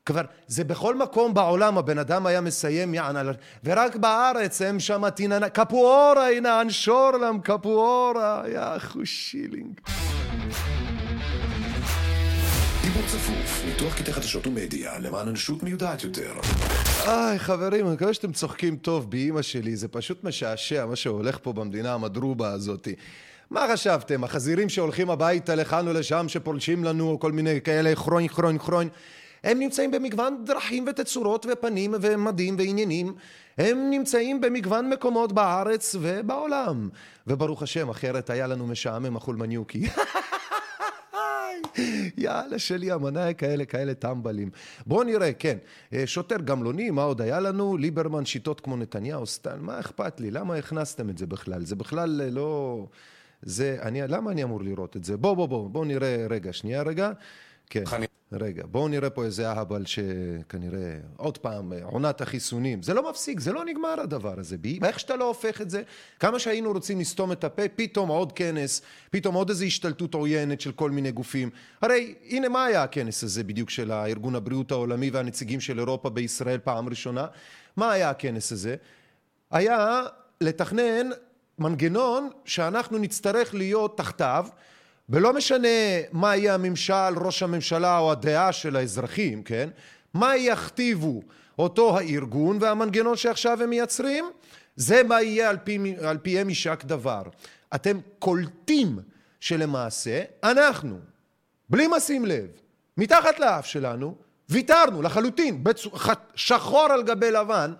כבר, 0.08 0.22
זה 0.46 0.64
בכל 0.64 0.94
מקום 0.94 1.34
בעולם 1.34 1.78
הבן 1.78 1.98
אדם 1.98 2.26
היה 2.26 2.40
מסיים 2.40 2.94
על... 2.94 3.34
ורק 3.64 3.96
בארץ 3.96 4.62
הם 4.62 4.80
שם 4.80 5.10
תיננה... 5.10 5.48
קפואורה, 5.48 6.30
הנה 6.30 6.60
אנשור 6.60 7.10
להם 7.20 7.40
קפואורה, 7.40 8.42
יא 8.52 8.60
אחו 8.76 9.06
שילינג. 9.06 9.80
דיבור 12.82 13.02
צפוף, 13.06 13.62
ניתוח 13.66 13.94
קטעי 13.94 14.12
חדשות 14.14 14.46
ומדיה 14.46 14.98
למען 14.98 15.28
אנושות 15.28 15.62
מיודעת 15.62 16.04
יותר. 16.04 16.32
איי, 17.06 17.38
חברים, 17.38 17.86
אני 17.86 17.94
מקווה 17.94 18.14
שאתם 18.14 18.32
צוחקים 18.32 18.76
טוב 18.76 19.10
באימא 19.10 19.42
שלי, 19.42 19.76
זה 19.76 19.88
פשוט 19.88 20.24
משעשע 20.24 20.86
מה 20.86 20.96
שהולך 20.96 21.38
פה 21.42 21.52
במדינה 21.52 21.94
המדרובה 21.94 22.52
הזאתי. 22.52 22.94
מה 23.50 23.66
חשבתם? 23.72 24.24
החזירים 24.24 24.68
שהולכים 24.68 25.10
הביתה 25.10 25.54
לכאן 25.54 25.88
ולשם, 25.88 26.28
שפולשים 26.28 26.84
לנו, 26.84 27.18
כל 27.20 27.32
מיני 27.32 27.60
כאלה 27.60 27.94
כרוין, 27.94 28.28
כרוין, 28.28 28.58
כרוין, 28.58 28.88
הם 29.44 29.58
נמצאים 29.58 29.90
במגוון 29.90 30.44
דרכים 30.44 30.84
ותצורות 30.88 31.46
ופנים 31.52 31.94
ומדים 32.00 32.54
ועניינים. 32.58 33.14
הם 33.58 33.90
נמצאים 33.90 34.40
במגוון 34.40 34.90
מקומות 34.90 35.32
בארץ 35.32 35.96
ובעולם. 36.00 36.88
וברוך 37.26 37.62
השם, 37.62 37.88
אחרת 37.88 38.30
היה 38.30 38.46
לנו 38.46 38.66
משעמם 38.66 39.16
החולמניוקי. 39.16 39.86
יאללה 42.18 42.58
שלי 42.58 42.90
המנאי 42.90 43.34
כאלה 43.38 43.64
כאלה 43.64 43.94
טמבלים. 43.94 44.50
בואו 44.86 45.02
נראה, 45.02 45.32
כן. 45.32 45.58
אה, 45.92 46.06
שוטר 46.06 46.36
גמלוני, 46.36 46.90
מה 46.90 47.02
עוד 47.02 47.20
היה 47.20 47.40
לנו? 47.40 47.76
ליברמן 47.76 48.24
שיטות 48.24 48.60
כמו 48.60 48.76
נתניהו, 48.76 49.26
סטן, 49.26 49.58
מה 49.60 49.80
אכפת 49.80 50.20
לי? 50.20 50.30
למה 50.30 50.54
הכנסתם 50.54 51.10
את 51.10 51.18
זה 51.18 51.26
בכלל? 51.26 51.64
זה 51.64 51.76
בכלל 51.76 52.20
אה, 52.24 52.30
לא... 52.30 52.86
זה, 53.42 53.78
אני, 53.82 54.00
למה 54.08 54.30
אני 54.30 54.42
אמור 54.42 54.62
לראות 54.62 54.96
את 54.96 55.04
זה? 55.04 55.16
בוא, 55.16 55.34
בוא, 55.34 55.46
בוא, 55.46 55.70
בוא 55.70 55.84
נראה, 55.84 56.26
רגע, 56.30 56.52
שנייה 56.52 56.82
רגע. 56.82 57.12
כן, 57.70 57.84
רגע, 58.32 58.62
בואו 58.66 58.88
נראה 58.88 59.10
פה 59.10 59.24
איזה 59.24 59.50
אהבל 59.50 59.86
שכנראה, 59.86 60.96
עוד 61.16 61.38
פעם, 61.38 61.72
אה, 61.72 61.78
עונת 61.82 62.20
החיסונים. 62.20 62.82
זה 62.82 62.94
לא 62.94 63.10
מפסיק, 63.10 63.40
זה 63.40 63.52
לא 63.52 63.64
נגמר 63.64 64.00
הדבר 64.00 64.34
הזה. 64.38 64.56
איך 64.84 65.00
שאתה 65.00 65.16
לא 65.16 65.24
הופך 65.24 65.60
את 65.60 65.70
זה, 65.70 65.82
כמה 66.20 66.38
שהיינו 66.38 66.72
רוצים 66.72 67.00
לסתום 67.00 67.32
את 67.32 67.44
הפה, 67.44 67.62
פתאום 67.76 68.08
עוד 68.08 68.32
כנס, 68.32 68.82
פתאום 69.10 69.34
עוד 69.34 69.48
איזו 69.48 69.64
השתלטות 69.64 70.14
עוינת 70.14 70.60
של 70.60 70.72
כל 70.72 70.90
מיני 70.90 71.12
גופים. 71.12 71.50
הרי, 71.82 72.14
הנה 72.28 72.48
מה 72.48 72.64
היה 72.64 72.82
הכנס 72.82 73.24
הזה 73.24 73.44
בדיוק 73.44 73.70
של 73.70 73.90
הארגון 73.90 74.34
הבריאות 74.34 74.72
העולמי 74.72 75.10
והנציגים 75.10 75.60
של 75.60 75.78
אירופה 75.78 76.10
בישראל 76.10 76.58
פעם 76.58 76.88
ראשונה? 76.88 77.26
מה 77.76 77.92
היה 77.92 78.10
הכנס 78.10 78.52
הזה? 78.52 78.76
היה 79.50 80.02
לתכנן 80.40 81.10
מנגנון 81.58 82.30
שאנחנו 82.44 82.98
נצטרך 82.98 83.54
להיות 83.54 83.96
תחתיו 83.96 84.46
ולא 85.08 85.32
משנה 85.32 85.68
מה 86.12 86.36
יהיה 86.36 86.54
הממשל, 86.54 87.14
ראש 87.16 87.42
הממשלה 87.42 87.98
או 87.98 88.12
הדעה 88.12 88.52
של 88.52 88.76
האזרחים, 88.76 89.42
כן? 89.42 89.68
מה 90.14 90.36
יכתיבו 90.36 91.22
אותו 91.58 91.98
הארגון 91.98 92.58
והמנגנון 92.60 93.16
שעכשיו 93.16 93.62
הם 93.62 93.70
מייצרים? 93.70 94.30
זה 94.76 95.02
מה 95.02 95.22
יהיה 95.22 95.50
על, 95.50 95.56
פי, 95.64 95.94
על 96.02 96.18
פיהם 96.18 96.48
יישק 96.48 96.84
דבר. 96.84 97.22
אתם 97.74 97.98
קולטים 98.18 98.98
שלמעשה 99.40 100.22
אנחנו, 100.44 100.98
בלי 101.70 101.86
משים 101.96 102.24
לב, 102.26 102.46
מתחת 102.96 103.38
לאף 103.38 103.66
שלנו, 103.66 104.14
ויתרנו 104.48 105.02
לחלוטין, 105.02 105.64
שחור 106.34 106.86
על 106.90 107.02
גבי 107.02 107.30
לבן, 107.30 107.72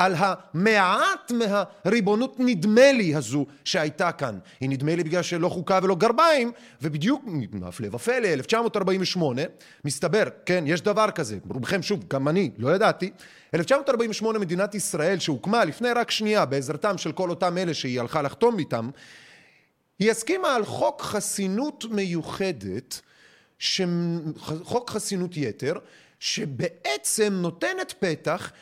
על 0.00 0.14
המעט 0.18 1.32
מהריבונות 1.32 2.36
נדמה 2.38 2.92
לי 2.92 3.14
הזו 3.14 3.46
שהייתה 3.64 4.12
כאן. 4.12 4.38
היא 4.60 4.70
נדמה 4.70 4.96
לי 4.96 5.04
בגלל 5.04 5.22
שלא 5.22 5.48
חוקה 5.48 5.78
ולא 5.82 5.94
גרביים, 5.94 6.52
ובדיוק, 6.82 7.24
הפלא 7.62 7.88
ופלא, 7.92 8.28
1948, 8.28 9.42
מסתבר, 9.84 10.24
כן, 10.46 10.64
יש 10.66 10.80
דבר 10.80 11.10
כזה, 11.10 11.38
רובכם 11.50 11.82
שוב, 11.82 12.04
גם 12.08 12.28
אני, 12.28 12.50
לא 12.58 12.74
ידעתי, 12.74 13.10
1948 13.54 14.38
מדינת 14.38 14.74
ישראל 14.74 15.18
שהוקמה 15.18 15.64
לפני 15.64 15.92
רק 15.92 16.10
שנייה 16.10 16.44
בעזרתם 16.44 16.98
של 16.98 17.12
כל 17.12 17.30
אותם 17.30 17.58
אלה 17.58 17.74
שהיא 17.74 18.00
הלכה 18.00 18.22
לחתום 18.22 18.58
איתם, 18.58 18.90
היא 19.98 20.10
הסכימה 20.10 20.54
על 20.54 20.64
חוק 20.64 21.02
חסינות 21.02 21.84
מיוחדת, 21.90 23.00
ש... 23.58 23.80
חוק 24.62 24.90
חסינות 24.90 25.36
יתר, 25.36 25.74
שבעצם 26.20 27.32
נותנת 27.32 27.94
פתח 27.98 28.52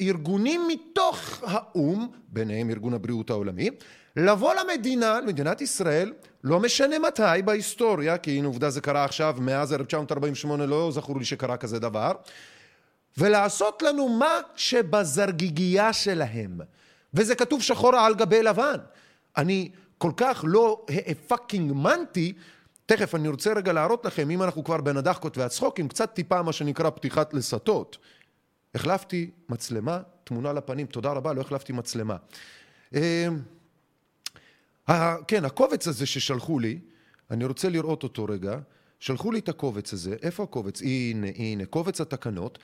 לארגונים 0.00 0.68
מתוך 0.68 1.42
האו"ם, 1.42 2.08
ביניהם 2.28 2.70
ארגון 2.70 2.94
הבריאות 2.94 3.30
העולמי, 3.30 3.70
לבוא 4.16 4.54
למדינה, 4.54 5.20
למדינת 5.20 5.60
ישראל, 5.60 6.12
לא 6.44 6.60
משנה 6.60 6.98
מתי 6.98 7.42
בהיסטוריה, 7.44 8.18
כי 8.18 8.30
הנה 8.30 8.46
עובדה 8.46 8.70
זה 8.70 8.80
קרה 8.80 9.04
עכשיו, 9.04 9.36
מאז 9.40 9.72
1948 9.72 10.66
לא 10.66 10.90
זכור 10.92 11.18
לי 11.18 11.24
שקרה 11.24 11.56
כזה 11.56 11.78
דבר, 11.78 12.12
ולעשות 13.18 13.82
לנו 13.82 14.08
מה 14.08 14.38
שבזרגיגייה 14.56 15.92
שלהם. 15.92 16.60
וזה 17.14 17.34
כתוב 17.34 17.62
שחור 17.62 17.96
על 17.96 18.14
גבי 18.14 18.42
לבן. 18.42 18.76
אני 19.36 19.70
כל 19.98 20.12
כך 20.16 20.44
לא 20.46 20.86
פאקינג 21.26 21.72
מנטי, 21.72 22.32
תכף 22.86 23.14
אני 23.14 23.28
רוצה 23.28 23.52
רגע 23.52 23.72
להראות 23.72 24.04
לכם, 24.04 24.30
אם 24.30 24.42
אנחנו 24.42 24.64
כבר 24.64 24.80
בין 24.80 24.96
הדאחקות 24.96 25.38
והצחוקים, 25.38 25.88
קצת 25.88 26.14
טיפה 26.14 26.42
מה 26.42 26.52
שנקרא 26.52 26.90
פתיחת 26.90 27.34
לסתות. 27.34 27.98
החלפתי 28.74 29.30
מצלמה, 29.48 30.00
תמונה 30.24 30.52
לפנים, 30.52 30.86
תודה 30.86 31.12
רבה, 31.12 31.32
לא 31.32 31.40
החלפתי 31.40 31.72
מצלמה. 31.72 32.16
כן, 35.28 35.44
הקובץ 35.44 35.88
הזה 35.88 36.06
ששלחו 36.06 36.58
לי, 36.58 36.78
אני 37.30 37.44
רוצה 37.44 37.68
לראות 37.68 38.02
אותו 38.02 38.24
רגע, 38.24 38.58
שלחו 39.00 39.32
לי 39.32 39.38
את 39.38 39.48
הקובץ 39.48 39.92
הזה, 39.92 40.16
איפה 40.22 40.42
הקובץ? 40.42 40.82
הנה, 40.82 41.26
הנה, 41.36 41.66
קובץ 41.66 42.00
התקנות. 42.00 42.58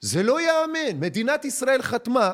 זה 0.00 0.22
לא 0.22 0.40
ייאמן, 0.40 1.00
מדינת 1.00 1.44
ישראל 1.44 1.82
חתמה 1.82 2.32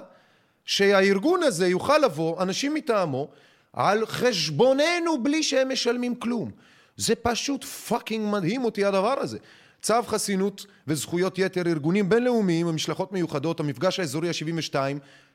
שהארגון 0.64 1.42
הזה 1.42 1.68
יוכל 1.68 1.98
לבוא, 1.98 2.42
אנשים 2.42 2.74
מטעמו, 2.74 3.28
על 3.72 4.06
חשבוננו 4.06 5.22
בלי 5.22 5.42
שהם 5.42 5.72
משלמים 5.72 6.14
כלום. 6.14 6.50
זה 6.96 7.14
פשוט 7.14 7.64
fucking 7.64 8.32
מדהים 8.32 8.64
אותי 8.64 8.84
הדבר 8.84 9.18
הזה. 9.18 9.38
צו 9.82 10.02
חסינות 10.06 10.66
וזכויות 10.86 11.38
יתר 11.38 11.62
ארגונים 11.66 12.08
בינלאומיים 12.08 12.66
ומשלחות 12.66 13.12
מיוחדות 13.12 13.60
המפגש 13.60 14.00
האזורי 14.00 14.28
ה-72 14.28 14.74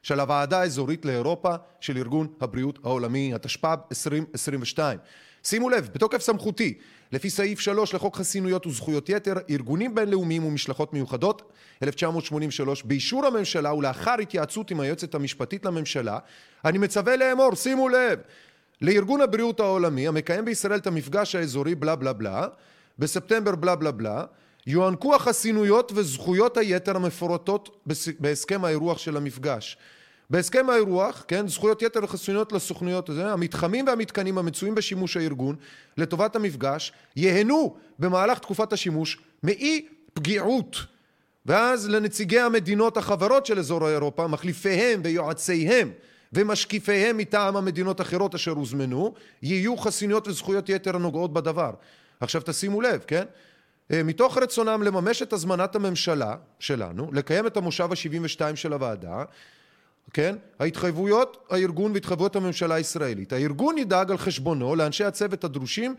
של 0.03 0.19
הוועדה 0.19 0.61
האזורית 0.61 1.05
לאירופה 1.05 1.55
של 1.79 1.97
ארגון 1.97 2.27
הבריאות 2.41 2.79
העולמי 2.83 3.33
התשפ"ב 3.33 3.77
2022 3.91 4.99
שימו 5.43 5.69
לב 5.69 5.89
בתוקף 5.93 6.21
סמכותי 6.21 6.77
לפי 7.11 7.29
סעיף 7.29 7.59
3 7.59 7.93
לחוק 7.93 8.15
חסינויות 8.17 8.67
וזכויות 8.67 9.09
יתר 9.09 9.33
ארגונים 9.49 9.95
בינלאומיים 9.95 10.43
ומשלחות 10.43 10.93
מיוחדות 10.93 11.51
1983 11.83 12.83
באישור 12.83 13.25
הממשלה 13.25 13.73
ולאחר 13.73 14.15
התייעצות 14.21 14.71
עם 14.71 14.79
היועצת 14.79 15.15
המשפטית 15.15 15.65
לממשלה 15.65 16.19
אני 16.65 16.77
מצווה 16.77 17.15
לאמור 17.15 17.55
שימו 17.55 17.89
לב 17.89 18.19
לארגון 18.81 19.21
הבריאות 19.21 19.59
העולמי 19.59 20.07
המקיים 20.07 20.45
בישראל 20.45 20.77
את 20.79 20.87
המפגש 20.87 21.35
האזורי 21.35 21.75
בלה 21.75 21.95
בלה 21.95 22.13
בלה 22.13 22.47
בספטמבר 22.99 23.55
בלה 23.55 23.75
בלה 23.75 23.91
בלה 23.91 24.23
יוענקו 24.67 25.15
החסינויות 25.15 25.91
וזכויות 25.95 26.57
היתר 26.57 26.95
המפורטות 26.95 27.85
בהסכם 28.19 28.65
האירוח 28.65 28.97
של 28.97 29.17
המפגש. 29.17 29.77
בהסכם 30.29 30.69
האירוח, 30.69 31.25
כן, 31.27 31.47
זכויות 31.47 31.81
יתר 31.81 32.03
וחסינויות 32.03 32.51
לסוכנויות, 32.51 33.09
המתחמים 33.09 33.87
והמתקנים 33.87 34.37
המצויים 34.37 34.75
בשימוש 34.75 35.17
הארגון 35.17 35.55
לטובת 35.97 36.35
המפגש 36.35 36.91
ייהנו 37.15 37.75
במהלך 37.99 38.39
תקופת 38.39 38.73
השימוש 38.73 39.17
מאי 39.43 39.85
פגיעות 40.13 40.77
ואז 41.45 41.89
לנציגי 41.89 42.39
המדינות 42.39 42.97
החברות 42.97 43.45
של 43.45 43.59
אזור 43.59 43.89
אירופה, 43.89 44.27
מחליפיהם 44.27 45.01
ויועציהם 45.03 45.91
ומשקיפיהם 46.33 47.17
מטעם 47.17 47.57
המדינות 47.57 47.99
האחרות 47.99 48.35
אשר 48.35 48.51
הוזמנו, 48.51 49.13
יהיו 49.41 49.77
חסינויות 49.77 50.27
וזכויות 50.27 50.69
יתר 50.69 50.95
הנוגעות 50.95 51.33
בדבר. 51.33 51.71
עכשיו 52.19 52.41
תשימו 52.45 52.81
לב, 52.81 53.03
כן? 53.07 53.23
מתוך 53.89 54.37
רצונם 54.37 54.83
לממש 54.83 55.21
את 55.21 55.33
הזמנת 55.33 55.75
הממשלה 55.75 56.35
שלנו, 56.59 57.09
לקיים 57.13 57.47
את 57.47 57.57
המושב 57.57 57.89
ה-72 57.91 58.55
של 58.55 58.73
הוועדה, 58.73 59.23
כן? 60.13 60.35
ההתחייבויות 60.59 61.47
הארגון 61.49 61.91
והתחייבויות 61.91 62.35
הממשלה 62.35 62.75
הישראלית. 62.75 63.33
הארגון 63.33 63.77
ידאג 63.77 64.11
על 64.11 64.17
חשבונו 64.17 64.75
לאנשי 64.75 65.03
הצוות 65.03 65.43
הדרושים 65.43 65.95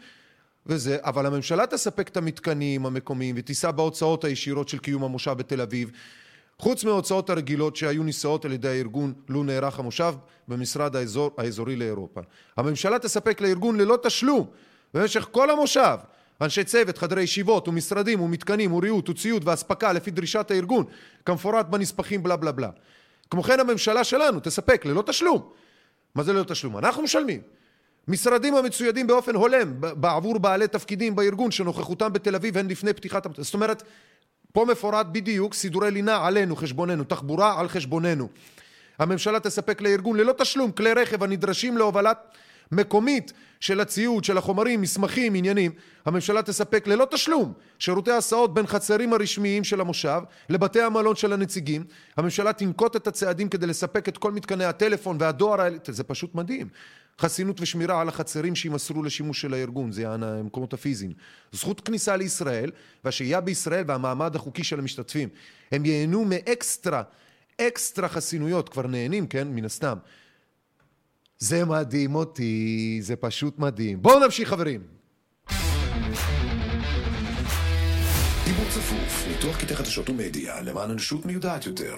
וזה, 0.66 0.98
אבל 1.00 1.26
הממשלה 1.26 1.66
תספק 1.66 2.08
את 2.08 2.16
המתקנים 2.16 2.86
המקומיים 2.86 3.34
ותישא 3.38 3.70
בהוצאות 3.70 4.24
הישירות 4.24 4.68
של 4.68 4.78
קיום 4.78 5.04
המושב 5.04 5.32
בתל 5.32 5.60
אביב 5.60 5.90
חוץ 6.58 6.84
מההוצאות 6.84 7.30
הרגילות 7.30 7.76
שהיו 7.76 8.02
נישאות 8.02 8.44
על 8.44 8.52
ידי 8.52 8.68
הארגון 8.68 9.12
לו 9.28 9.44
נערך 9.44 9.78
המושב 9.78 10.14
במשרד 10.48 10.96
האזור, 10.96 11.30
האזורי 11.38 11.76
לאירופה. 11.76 12.20
הממשלה 12.56 12.98
תספק 12.98 13.40
לארגון 13.40 13.80
ללא 13.80 13.98
תשלום 14.02 14.46
במשך 14.94 15.28
כל 15.30 15.50
המושב 15.50 15.98
אנשי 16.40 16.64
צוות, 16.64 16.98
חדרי 16.98 17.22
ישיבות 17.22 17.68
ומשרדים 17.68 18.20
ומתקנים 18.20 18.72
וריהוט 18.72 19.08
וציוד 19.08 19.48
ואספקה 19.48 19.92
לפי 19.92 20.10
דרישת 20.10 20.50
הארגון 20.50 20.84
כמפורט 21.26 21.66
בנספחים 21.66 22.22
בלה 22.22 22.36
בלה 22.36 22.52
בלה. 22.52 22.70
כמו 23.30 23.42
כן 23.42 23.60
הממשלה 23.60 24.04
שלנו 24.04 24.40
תספק 24.40 24.84
ללא 24.84 25.02
תשלום. 25.02 25.48
מה 26.14 26.22
זה 26.22 26.32
ללא 26.32 26.44
תשלום? 26.44 26.78
אנחנו 26.78 27.02
משלמים. 27.02 27.40
משרדים 28.08 28.54
המצוידים 28.54 29.06
באופן 29.06 29.34
הולם 29.34 29.72
בעבור 29.78 30.38
בעלי 30.38 30.68
תפקידים 30.68 31.16
בארגון 31.16 31.50
שנוכחותם 31.50 32.12
בתל 32.12 32.34
אביב 32.34 32.58
הן 32.58 32.68
לפני 32.68 32.92
פתיחת... 32.92 33.26
זאת 33.36 33.54
אומרת, 33.54 33.82
פה 34.52 34.64
מפורט 34.64 35.06
בדיוק 35.12 35.54
סידורי 35.54 35.90
לינה 35.90 36.26
עלינו, 36.26 36.56
חשבוננו, 36.56 37.04
תחבורה 37.04 37.60
על 37.60 37.68
חשבוננו. 37.68 38.28
הממשלה 38.98 39.40
תספק 39.40 39.80
לארגון 39.80 40.16
ללא 40.16 40.32
תשלום 40.32 40.72
כלי 40.72 40.92
רכב 40.92 41.22
הנדרשים 41.22 41.78
להובלת 41.78 42.18
מקומית 42.72 43.32
של 43.60 43.80
הציוד, 43.80 44.24
של 44.24 44.38
החומרים, 44.38 44.80
מסמכים, 44.80 45.34
עניינים, 45.34 45.72
הממשלה 46.04 46.42
תספק 46.42 46.86
ללא 46.86 47.06
תשלום 47.10 47.52
שירותי 47.78 48.12
הסעות 48.12 48.54
בין 48.54 48.66
חצרים 48.66 49.12
הרשמיים 49.12 49.64
של 49.64 49.80
המושב 49.80 50.22
לבתי 50.48 50.82
המלון 50.82 51.16
של 51.16 51.32
הנציגים, 51.32 51.84
הממשלה 52.16 52.52
תנקוט 52.52 52.96
את 52.96 53.06
הצעדים 53.06 53.48
כדי 53.48 53.66
לספק 53.66 54.08
את 54.08 54.18
כל 54.18 54.32
מתקני 54.32 54.64
הטלפון 54.64 55.16
והדואר 55.20 55.60
האלה, 55.60 55.76
זה 55.86 56.04
פשוט 56.04 56.34
מדהים. 56.34 56.68
חסינות 57.20 57.60
ושמירה 57.60 58.00
על 58.00 58.08
החצרים 58.08 58.54
שימסרו 58.54 59.02
לשימוש 59.02 59.40
של 59.40 59.54
הארגון, 59.54 59.92
זה 59.92 60.10
המקומות 60.10 60.72
הפיזיים. 60.72 61.12
זכות 61.52 61.80
כניסה 61.80 62.16
לישראל 62.16 62.70
והשהייה 63.04 63.40
בישראל 63.40 63.84
והמעמד 63.86 64.36
החוקי 64.36 64.64
של 64.64 64.78
המשתתפים. 64.78 65.28
הם 65.72 65.84
ייהנו 65.84 66.24
מאקסטרה, 66.24 67.02
אקסטרה 67.60 68.08
חסינויות, 68.08 68.68
כבר 68.68 68.86
נהנים, 68.86 69.26
כן, 69.26 69.48
מן 69.48 69.64
הסתם. 69.64 69.98
זה 71.38 71.64
מדהים 71.64 72.14
אותי, 72.14 72.98
זה 73.02 73.16
פשוט 73.16 73.58
מדהים. 73.58 74.02
בואו 74.02 74.20
נמשיך 74.20 74.48
חברים. 74.48 74.80
דיבור 78.44 78.64
צפוף, 78.70 79.24
ניתוח 79.28 79.56
קטעי 79.56 79.76
חדשות 79.76 80.10
ומדיה 80.10 80.60
למען 80.60 80.90
אנושות 80.90 81.26
מיודעת 81.26 81.66
יותר. 81.66 81.96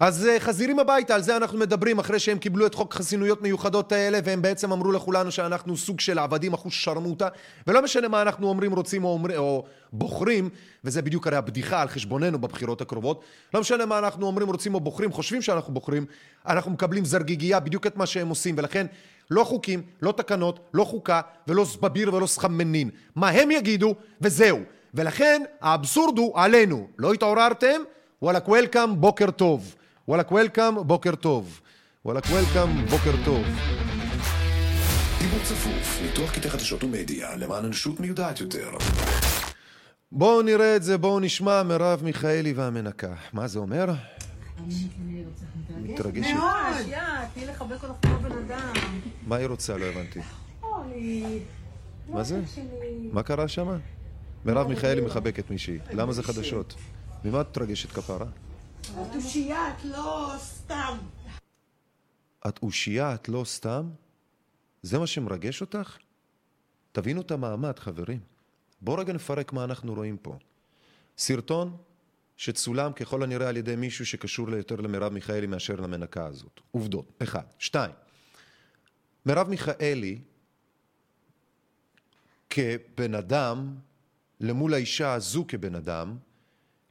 אז 0.00 0.28
חזירים 0.38 0.78
הביתה, 0.78 1.14
על 1.14 1.22
זה 1.22 1.36
אנחנו 1.36 1.58
מדברים 1.58 1.98
אחרי 1.98 2.18
שהם 2.18 2.38
קיבלו 2.38 2.66
את 2.66 2.74
חוק 2.74 2.94
חסינויות 2.94 3.42
מיוחדות 3.42 3.92
האלה 3.92 4.18
והם 4.24 4.42
בעצם 4.42 4.72
אמרו 4.72 4.92
לכולנו 4.92 5.30
שאנחנו 5.30 5.76
סוג 5.76 6.00
של 6.00 6.18
עבדים 6.18 6.52
אחוז 6.52 6.72
שרמוטה 6.72 7.28
ולא 7.66 7.82
משנה 7.82 8.08
מה 8.08 8.22
אנחנו 8.22 8.48
אומרים, 8.48 8.72
רוצים 8.72 9.04
או, 9.04 9.12
אומר, 9.12 9.38
או 9.38 9.64
בוחרים 9.92 10.48
וזה 10.84 11.02
בדיוק 11.02 11.26
הרי 11.26 11.36
הבדיחה 11.36 11.82
על 11.82 11.88
חשבוננו 11.88 12.38
בבחירות 12.38 12.80
הקרובות 12.80 13.20
לא 13.54 13.60
משנה 13.60 13.86
מה 13.86 13.98
אנחנו 13.98 14.26
אומרים, 14.26 14.48
רוצים 14.48 14.74
או 14.74 14.80
בוחרים, 14.80 15.12
חושבים 15.12 15.42
שאנחנו 15.42 15.74
בוחרים 15.74 16.06
אנחנו 16.46 16.70
מקבלים 16.70 17.04
זרגיגייה 17.04 17.60
בדיוק 17.60 17.86
את 17.86 17.96
מה 17.96 18.06
שהם 18.06 18.28
עושים 18.28 18.54
ולכן 18.58 18.86
לא 19.30 19.44
חוקים, 19.44 19.82
לא 20.02 20.12
תקנות, 20.12 20.60
לא 20.74 20.84
חוקה 20.84 21.20
ולא 21.48 21.64
זבביר 21.64 22.14
ולא 22.14 22.26
סחמנין 22.26 22.90
מה 23.16 23.28
הם 23.28 23.50
יגידו? 23.50 23.94
וזהו. 24.20 24.58
ולכן 24.94 25.42
האבסורד 25.60 26.18
הוא 26.18 26.32
עלינו. 26.40 26.88
לא 26.98 27.12
התעוררתם? 27.12 27.80
וואלכ 28.22 28.48
וולקאם 28.48 29.00
בוקר 29.00 29.30
טוב 29.30 29.74
וואלכ 30.08 30.32
וולקאם, 30.32 30.86
בוקר 30.86 31.14
טוב. 31.14 31.60
וואלכ 32.04 32.24
וולקאם, 32.30 32.86
בוקר 32.86 33.12
טוב. 33.24 33.44
דיבור 35.18 35.38
צפוף, 35.44 36.00
ניתוח 36.02 36.30
קטעי 36.34 36.50
חדשות 36.50 36.84
ומדיה 36.84 37.36
למען 37.36 37.64
אנושות 37.64 38.00
מיודעת 38.00 38.40
יותר. 38.40 38.70
בואו 40.12 40.42
נראה 40.42 40.76
את 40.76 40.82
זה, 40.82 40.98
בואו 40.98 41.20
נשמע 41.20 41.62
מרב 41.62 42.00
מיכאלי 42.04 42.52
והמנקה. 42.52 43.14
מה 43.32 43.46
זה 43.46 43.58
אומר? 43.58 43.86
מתרגשת. 45.76 46.34
מאוד! 46.34 46.88
יא, 46.88 46.98
תני 47.34 47.46
לחבק 47.46 47.84
אותך 47.84 47.94
כמו 48.02 48.18
בן 48.18 48.32
אדם. 48.32 48.72
מה 49.26 49.36
היא 49.36 49.46
רוצה? 49.46 49.76
לא 49.76 49.84
הבנתי. 49.84 50.20
מה 52.08 52.22
זה? 52.22 52.40
מה 53.12 53.22
קרה 53.22 53.48
שם? 53.48 53.68
מרב 54.44 54.68
מיכאלי 54.68 55.00
מחבקת 55.00 55.50
מישהי. 55.50 55.78
למה 55.92 56.12
זה 56.12 56.22
חדשות? 56.22 56.74
ממה 57.24 57.40
את 57.40 57.48
מתרגשת 57.48 57.92
כפרה? 57.92 58.26
התושייה, 58.94 59.70
את 59.70 59.84
לא 59.84 60.32
סתם. 60.38 60.98
את 62.48 62.58
אושייה, 62.62 63.14
את 63.14 63.28
לא 63.28 63.44
סתם? 63.44 63.90
זה 64.82 64.98
מה 64.98 65.06
שמרגש 65.06 65.60
אותך? 65.60 65.98
תבינו 66.92 67.20
את 67.20 67.30
המעמד, 67.30 67.78
חברים. 67.78 68.20
בואו 68.80 68.98
רגע 68.98 69.12
נפרק 69.12 69.52
מה 69.52 69.64
אנחנו 69.64 69.94
רואים 69.94 70.16
פה. 70.16 70.38
סרטון 71.18 71.76
שצולם 72.36 72.92
ככל 72.92 73.22
הנראה 73.22 73.48
על 73.48 73.56
ידי 73.56 73.76
מישהו 73.76 74.06
שקשור 74.06 74.50
יותר 74.50 74.76
למרב 74.76 75.12
מיכאלי 75.12 75.46
מאשר 75.46 75.74
למנקה 75.74 76.26
הזאת. 76.26 76.60
עובדות. 76.70 77.12
אחד. 77.22 77.44
שתיים. 77.58 77.90
מרב 79.26 79.48
מיכאלי, 79.48 80.18
כבן 82.50 83.14
אדם, 83.14 83.74
למול 84.40 84.74
האישה 84.74 85.12
הזו 85.12 85.44
כבן 85.48 85.74
אדם, 85.74 86.16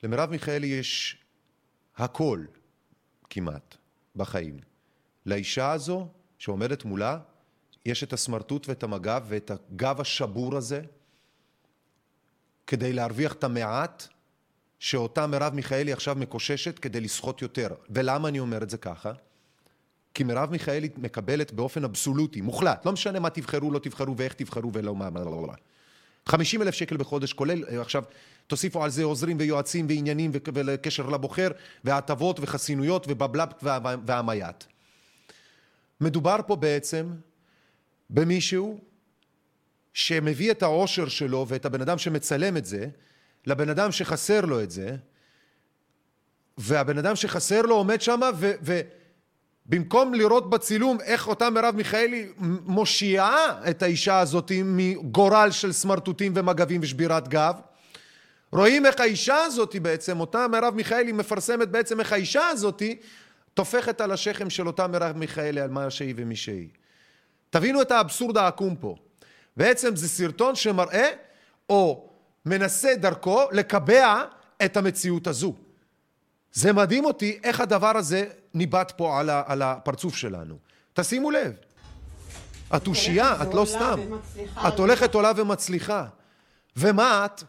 למרב 0.03 0.29
מיכאלי 0.29 0.67
יש 0.67 1.25
הכל 1.97 2.45
כמעט 3.29 3.75
בחיים. 4.15 4.60
לאישה 5.25 5.71
הזו 5.71 6.08
שעומדת 6.38 6.86
מולה, 6.86 7.19
יש 7.86 8.03
את 8.03 8.13
הסמרטוט 8.13 8.69
ואת 8.69 8.84
המג"ב 8.84 9.23
ואת 9.27 9.51
הגב 9.51 10.01
השבור 10.01 10.58
הזה, 10.58 10.81
כדי 12.67 12.93
להרוויח 12.93 13.34
את 13.34 13.43
המעט 13.43 14.08
שאותה 14.79 15.27
מרב 15.27 15.53
מיכאלי 15.53 15.93
עכשיו 15.93 16.15
מקוששת 16.15 16.79
כדי 16.79 17.01
לסחוט 17.01 17.41
יותר. 17.41 17.67
ולמה 17.89 18.27
אני 18.27 18.39
אומר 18.39 18.63
את 18.63 18.69
זה 18.69 18.77
ככה? 18.77 19.12
כי 20.13 20.23
מרב 20.23 20.51
מיכאלי 20.51 20.89
מקבלת 20.97 21.53
באופן 21.53 21.84
אבסולוטי, 21.84 22.41
מוחלט, 22.41 22.86
לא 22.86 22.91
משנה 22.91 23.19
מה 23.19 23.29
תבחרו, 23.29 23.71
לא 23.71 23.79
תבחרו 23.79 24.17
ואיך 24.17 24.34
תבחרו 24.34 24.73
ולא 24.73 24.95
מה. 24.95 25.10
50 26.30 26.62
אלף 26.62 26.74
שקל 26.74 26.98
בחודש, 26.98 27.34
כולל, 27.34 27.80
עכשיו, 27.80 28.04
תוסיפו 28.48 28.84
על 28.84 28.90
זה 28.90 29.04
עוזרים 29.04 29.38
ויועצים 29.40 29.86
ועניינים 29.90 30.32
וקשר 30.34 31.10
לבוחר, 31.10 31.52
והטבות 31.84 32.40
וחסינויות 32.40 33.06
ובבלב 33.10 33.50
והמייט. 34.06 34.64
מדובר 36.02 36.38
פה 36.48 36.56
בעצם 36.56 37.14
במישהו 38.10 38.80
שמביא 39.94 40.52
את 40.52 40.64
העושר 40.64 41.08
שלו 41.08 41.46
ואת 41.48 41.66
הבן 41.66 41.82
אדם 41.82 41.98
שמצלם 41.98 42.58
את 42.58 42.66
זה 42.66 42.88
לבן 43.46 43.70
אדם 43.70 43.92
שחסר 43.92 44.42
לו 44.42 44.64
את 44.64 44.72
זה, 44.72 44.96
והבן 46.58 46.98
אדם 46.98 47.16
שחסר 47.16 47.62
לו 47.62 47.76
עומד 47.76 48.02
שם 48.02 48.20
ובמקום 49.67 50.13
לראות 50.13 50.49
בצילום 50.49 50.97
איך 51.01 51.28
אותה 51.28 51.49
מרב 51.49 51.75
מיכאלי 51.75 52.28
מושיעה 52.65 53.69
את 53.69 53.84
האישה 53.84 54.19
הזאת 54.19 54.51
מגורל 54.65 55.51
של 55.51 55.71
סמרטוטים 55.71 56.32
ומגבים 56.36 56.82
ושבירת 56.84 57.28
גב, 57.28 57.56
רואים 58.51 58.86
איך 58.86 58.99
האישה 58.99 59.38
הזאת 59.38 59.75
בעצם, 59.75 60.19
אותה 60.19 60.47
מרב 60.47 60.75
מיכאלי 60.75 61.12
מפרסמת 61.12 61.69
בעצם 61.69 61.99
איך 61.99 62.13
האישה 62.13 62.47
הזאת 62.47 62.82
טופחת 63.54 64.01
על 64.01 64.12
השכם 64.12 64.49
של 64.49 64.67
אותה 64.67 64.88
מרב 64.88 65.17
מיכאלי 65.17 65.62
על 65.62 65.69
מה 65.69 65.89
שהיא 65.89 66.13
ומי 66.17 66.36
שהיא. 66.36 66.67
תבינו 67.49 67.82
את 67.82 67.91
האבסורד 67.91 68.38
העקום 68.38 68.75
פה. 68.75 68.95
בעצם 69.58 69.95
זה 69.95 70.10
סרטון 70.10 70.56
שמראה 70.56 71.10
או 71.69 72.10
מנסה 72.45 72.95
דרכו 72.95 73.41
לקבע 73.51 74.23
את 74.65 74.78
המציאות 74.78 75.28
הזו. 75.28 75.54
זה 76.56 76.74
מדהים 76.74 77.06
אותי 77.06 77.39
איך 77.44 77.60
הדבר 77.60 77.98
הזה 77.98 78.26
ניבט 78.54 78.94
פה 78.98 79.20
על, 79.20 79.30
ה, 79.30 79.44
על 79.46 79.62
הפרצוף 79.62 80.15
שלנו. 80.15 80.58
תשימו 80.94 81.32
לב, 81.32 81.54
את 82.76 82.88
אושייה, 82.88 83.41
את 83.41 83.54
לא 83.54 83.65
סתם. 83.65 84.00
את 84.68 84.80
הולכת 84.80 85.13
עולה 85.13 85.32
ומצליחה. 85.36 86.06
ומה 86.78 87.26
את? 87.26 87.44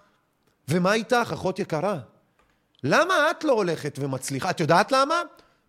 ומה 0.69 0.95
איתך, 0.95 1.31
אחות 1.33 1.59
יקרה? 1.59 1.99
למה 2.85 3.31
את 3.31 3.45
לא 3.45 3.53
הולכת 3.53 3.99
ומצליחה? 4.01 4.51
את 4.51 4.61
יודעת 4.61 4.93
למה? 4.93 5.23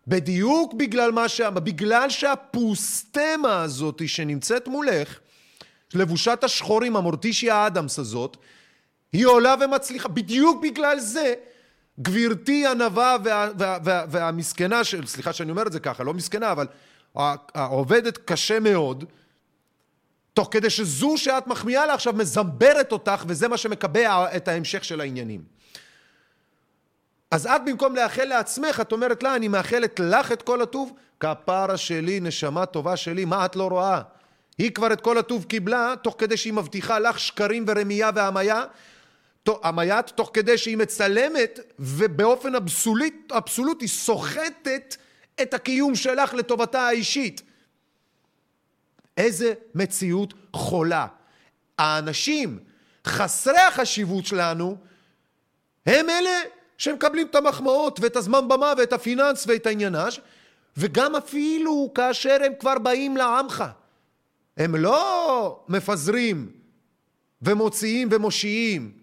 בדיוק 0.08 0.74
בגלל 0.74 1.12
מה 1.12 1.30
ש... 1.30 1.42
בגלל 1.42 2.10
שהפוסטמה 2.10 3.62
הזאת 3.62 4.02
שנמצאת 4.08 4.68
מולך, 4.68 5.20
לבושת 5.94 6.44
השחורים, 6.44 6.96
המורטישיה 6.96 7.68
אדמס 7.68 8.00
הזאת, 8.00 8.38
היא 9.14 9.26
עולה 9.26 9.56
ומצליחה. 9.62 10.08
בדיוק 10.08 10.62
בגלל 10.64 11.00
זה, 11.00 11.34
גברתי 12.00 12.68
הנבה 12.68 13.16
וה, 13.24 13.50
וה, 13.58 13.78
וה, 13.84 14.04
והמסכנה, 14.10 14.84
של, 14.84 15.08
סליחה 15.08 15.34
שאני 15.34 15.52
אומר 15.52 15.68
את 15.68 15.72
זה 15.72 15.80
ככה, 15.80 16.04
לא 16.04 16.14
מסכנה, 16.14 16.52
אבל 16.52 16.68
העובדת 17.56 18.18
קשה 18.18 18.60
מאוד, 18.60 19.04
תוך 20.34 20.48
כדי 20.52 20.70
שזו 20.70 21.18
שאת 21.18 21.48
מחמיאה 21.48 21.86
לה 21.86 21.94
עכשיו 21.94 22.14
מזמברת 22.14 22.92
אותך, 22.92 23.24
וזה 23.28 23.48
מה 23.48 23.58
שמקבע 23.58 24.36
את 24.36 24.48
ההמשך 24.48 24.84
של 24.84 25.02
העניינים. 25.02 25.42
אז 27.32 27.46
את 27.46 27.62
במקום 27.66 27.96
לאחל 27.96 28.26
לעצמך, 28.26 28.80
את 28.82 28.92
אומרת 28.92 29.24
לה, 29.24 29.36
אני 29.36 29.48
מאחלת 29.48 30.00
לך 30.00 30.32
את 30.32 30.42
כל 30.42 30.62
הטוב, 30.62 30.94
כפרה 31.20 31.78
שלי, 31.78 32.20
נשמה 32.20 32.66
טובה 32.66 32.98
שלי, 32.98 33.26
מה 33.26 33.46
את 33.46 33.56
לא 33.56 33.68
רואה? 33.68 34.02
היא 34.58 34.72
כבר 34.72 34.94
את 34.94 35.02
כל 35.02 35.18
הטוב 35.18 35.44
קיבלה, 35.44 35.94
תוך 36.02 36.16
כדי 36.18 36.38
שהיא 36.38 36.54
מבטיחה 36.54 37.00
לך 37.00 37.20
שקרים 37.20 37.66
ורמייה 37.68 38.10
והמיה, 38.16 38.64
המייט, 39.64 40.10
תוך 40.10 40.32
כדי 40.34 40.58
שהיא 40.58 40.78
מצלמת, 40.78 41.60
ובאופן 41.80 42.56
אבסולוט, 42.56 43.32
אבסולוטי 43.32 43.88
סוחטת 43.88 44.96
את 45.42 45.54
הקיום 45.54 45.96
שלך 45.96 46.34
לטובתה 46.34 46.82
האישית. 46.82 47.42
איזה 49.18 49.54
מציאות 49.76 50.34
חולה. 50.54 51.08
האנשים 51.78 52.60
חסרי 53.08 53.60
החשיבות 53.60 54.26
שלנו, 54.26 54.78
הם 55.86 56.10
אלה 56.10 56.40
שמקבלים 56.78 57.28
את 57.28 57.36
המחמאות 57.36 58.00
ואת 58.00 58.16
הזמן 58.16 58.48
במה 58.48 58.74
ואת 58.78 58.94
הפיננס 58.94 59.48
ואת 59.48 59.66
העניינש, 59.66 60.20
וגם 60.78 61.16
אפילו 61.16 61.92
כאשר 61.96 62.38
הם 62.46 62.54
כבר 62.60 62.80
באים 62.80 63.18
לעמך. 63.18 63.64
הם 64.58 64.76
לא 64.76 65.66
מפזרים 65.68 66.52
ומוציאים 67.42 68.10
ומושיעים. 68.12 68.97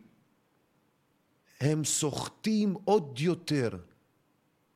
הם 1.64 1.85
סוחטים 1.85 2.74
עוד 2.85 3.20
יותר, 3.20 3.70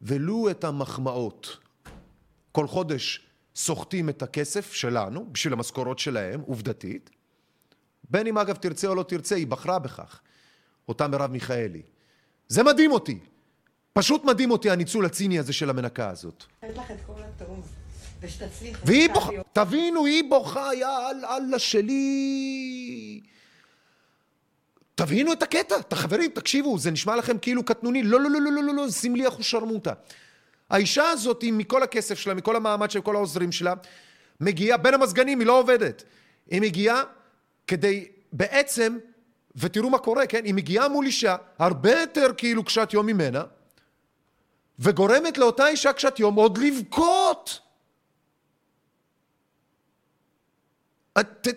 ולו 0.02 0.50
את 0.50 0.64
המחמאות. 0.64 1.56
כל 2.52 2.66
חודש 2.66 3.20
סוחטים 3.56 4.08
את 4.08 4.22
הכסף 4.22 4.72
שלנו, 4.72 5.32
בשביל 5.32 5.52
המשכורות 5.52 5.98
שלהם, 5.98 6.40
עובדתית. 6.40 7.10
בין 8.10 8.26
אם 8.26 8.38
אגב 8.38 8.56
תרצה 8.56 8.88
או 8.88 8.94
לא 8.94 9.02
תרצה, 9.02 9.34
היא 9.34 9.46
בחרה 9.46 9.78
בכך. 9.78 10.20
אותה 10.88 11.08
מרב 11.08 11.30
מיכאלי. 11.30 11.82
זה 12.48 12.62
מדהים 12.62 12.92
אותי. 12.92 13.18
פשוט 13.92 14.24
מדהים 14.24 14.50
אותי 14.50 14.70
הניצול 14.70 15.06
הציני 15.06 15.38
הזה 15.38 15.52
של 15.52 15.70
המנקה 15.70 16.10
הזאת. 16.10 16.44
ושתצליח. 18.20 18.80
והיא 18.84 19.10
בוכה, 19.14 19.32
תבינו, 19.52 20.04
היא 20.04 20.22
בוכה, 20.30 20.74
יא 20.74 20.86
אללה 21.36 21.58
שלי. 21.58 23.20
תבינו 24.98 25.32
את 25.32 25.42
הקטע, 25.42 25.76
את 25.78 25.92
החברים, 25.92 26.30
תקשיבו, 26.30 26.78
זה 26.78 26.90
נשמע 26.90 27.16
לכם 27.16 27.38
כאילו 27.38 27.64
קטנוני, 27.64 28.02
לא, 28.02 28.20
לא, 28.20 28.30
לא, 28.30 28.40
לא, 28.40 28.52
לא, 28.52 28.62
לא, 28.62 28.74
לא, 28.74 28.90
שים 28.90 29.16
לי 29.16 29.28
אחושרמוטה. 29.28 29.92
האישה 30.70 31.10
הזאת, 31.10 31.44
מכל 31.52 31.82
הכסף 31.82 32.18
שלה, 32.18 32.34
מכל 32.34 32.56
המעמד 32.56 32.90
של 32.90 33.00
כל 33.00 33.16
העוזרים 33.16 33.52
שלה, 33.52 33.74
מגיעה, 34.40 34.76
בין 34.76 34.94
המזגנים, 34.94 35.40
היא 35.40 35.46
לא 35.46 35.58
עובדת. 35.58 36.04
היא 36.50 36.60
מגיעה 36.60 37.02
כדי 37.66 38.08
בעצם, 38.32 38.98
ותראו 39.56 39.90
מה 39.90 39.98
קורה, 39.98 40.26
כן? 40.26 40.44
היא 40.44 40.54
מגיעה 40.54 40.88
מול 40.88 41.06
אישה 41.06 41.36
הרבה 41.58 42.00
יותר 42.00 42.26
כאילו 42.36 42.64
קשת 42.64 42.88
יום 42.92 43.06
ממנה, 43.06 43.42
וגורמת 44.78 45.38
לאותה 45.38 45.68
אישה 45.68 45.92
קשת 45.92 46.18
יום 46.18 46.34
עוד 46.34 46.58
לבכות. 46.58 47.60
את, 51.20 51.48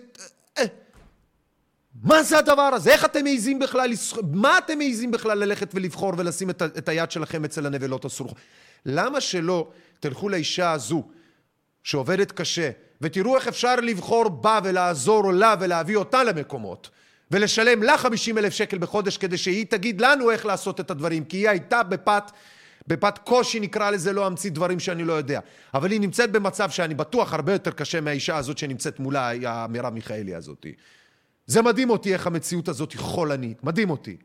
מה 2.03 2.23
זה 2.23 2.37
הדבר 2.37 2.61
הזה? 2.61 2.91
איך 2.91 3.05
אתם 3.05 3.23
מעיזים 3.23 3.59
בכלל, 3.59 3.91
מה 4.31 4.57
אתם 4.57 4.77
מעיזים 4.77 5.11
בכלל 5.11 5.37
ללכת 5.37 5.71
ולבחור 5.73 6.13
ולשים 6.17 6.49
את, 6.49 6.61
את 6.61 6.89
היד 6.89 7.11
שלכם 7.11 7.45
אצל 7.45 7.65
הנבלות 7.65 8.05
הסורך? 8.05 8.33
למה 8.85 9.21
שלא 9.21 9.71
תלכו 9.99 10.29
לאישה 10.29 10.71
הזו 10.71 11.03
שעובדת 11.83 12.31
קשה 12.31 12.69
ותראו 13.01 13.35
איך 13.35 13.47
אפשר 13.47 13.75
לבחור 13.75 14.29
בה 14.29 14.59
ולעזור 14.63 15.33
לה 15.33 15.55
ולהביא 15.59 15.95
אותה 15.95 16.23
למקומות 16.23 16.89
ולשלם 17.31 17.83
לה 17.83 17.97
50 17.97 18.37
אלף 18.37 18.53
שקל 18.53 18.77
בחודש 18.77 19.17
כדי 19.17 19.37
שהיא 19.37 19.65
תגיד 19.69 20.01
לנו 20.01 20.31
איך 20.31 20.45
לעשות 20.45 20.79
את 20.79 20.91
הדברים 20.91 21.25
כי 21.25 21.37
היא 21.37 21.49
הייתה 21.49 21.83
בפת 21.83 22.31
בפת 22.87 23.17
קושי 23.17 23.59
נקרא 23.59 23.91
לזה, 23.91 24.13
לא 24.13 24.27
אמציא 24.27 24.51
דברים 24.51 24.79
שאני 24.79 25.03
לא 25.03 25.13
יודע. 25.13 25.39
אבל 25.73 25.91
היא 25.91 26.01
נמצאת 26.01 26.31
במצב 26.31 26.69
שאני 26.69 26.93
בטוח 26.93 27.33
הרבה 27.33 27.53
יותר 27.53 27.71
קשה 27.71 28.01
מהאישה 28.01 28.37
הזאת 28.37 28.57
שנמצאת 28.57 28.99
מולה, 28.99 29.31
המרב 29.43 29.93
מיכאלי 29.93 30.35
הזאת. 30.35 30.65
זה 31.51 31.61
מדהים 31.61 31.89
אותי 31.89 32.13
איך 32.13 32.27
המציאות 32.27 32.67
הזאת 32.67 32.91
היא 32.91 32.99
חולנית, 32.99 33.63
מדהים 33.63 33.89
אותי. 33.89 34.17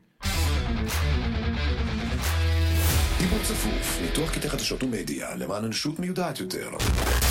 דיבור 3.19 3.39
צפוף, 3.43 3.99
ניתוח 4.03 4.35
קטעי 4.35 4.51
חדשות 4.51 4.83
ומדיה 4.83 5.35
למען 5.35 5.65
אנושות 5.65 5.99
מיודעת 5.99 6.41
יותר. 6.41 6.71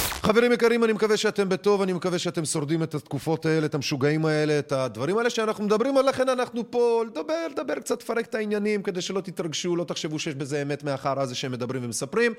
חברים 0.10 0.52
יקרים, 0.52 0.84
אני 0.84 0.94
מקווה 0.94 1.18
שאתם 1.18 1.50
בטוב, 1.50 1.82
אני 1.82 1.94
מקווה 1.94 2.20
שאתם 2.20 2.46
שורדים 2.46 2.84
את 2.84 2.96
התקופות 2.96 3.46
האלה, 3.46 3.66
את 3.66 3.76
המשוגעים 3.76 4.26
האלה, 4.26 4.60
את 4.60 4.72
הדברים 4.72 5.18
האלה 5.18 5.30
שאנחנו 5.30 5.64
מדברים, 5.64 5.96
לכן 5.98 6.30
אנחנו 6.30 6.72
פה 6.72 7.04
לדבר, 7.08 7.48
לדבר 7.52 7.76
קצת, 7.76 8.02
לפרק 8.02 8.26
את 8.26 8.36
העניינים, 8.36 8.84
כדי 8.84 9.02
שלא 9.02 9.22
תתרגשו, 9.22 9.76
לא 9.76 9.84
תחשבו 9.84 10.20
שיש 10.20 10.36
בזה 10.36 10.62
אמת 10.62 10.84
מאחר 10.84 11.20
הזה 11.20 11.36
שהם 11.36 11.52
מדברים 11.52 11.86
ומספרים. 11.86 12.34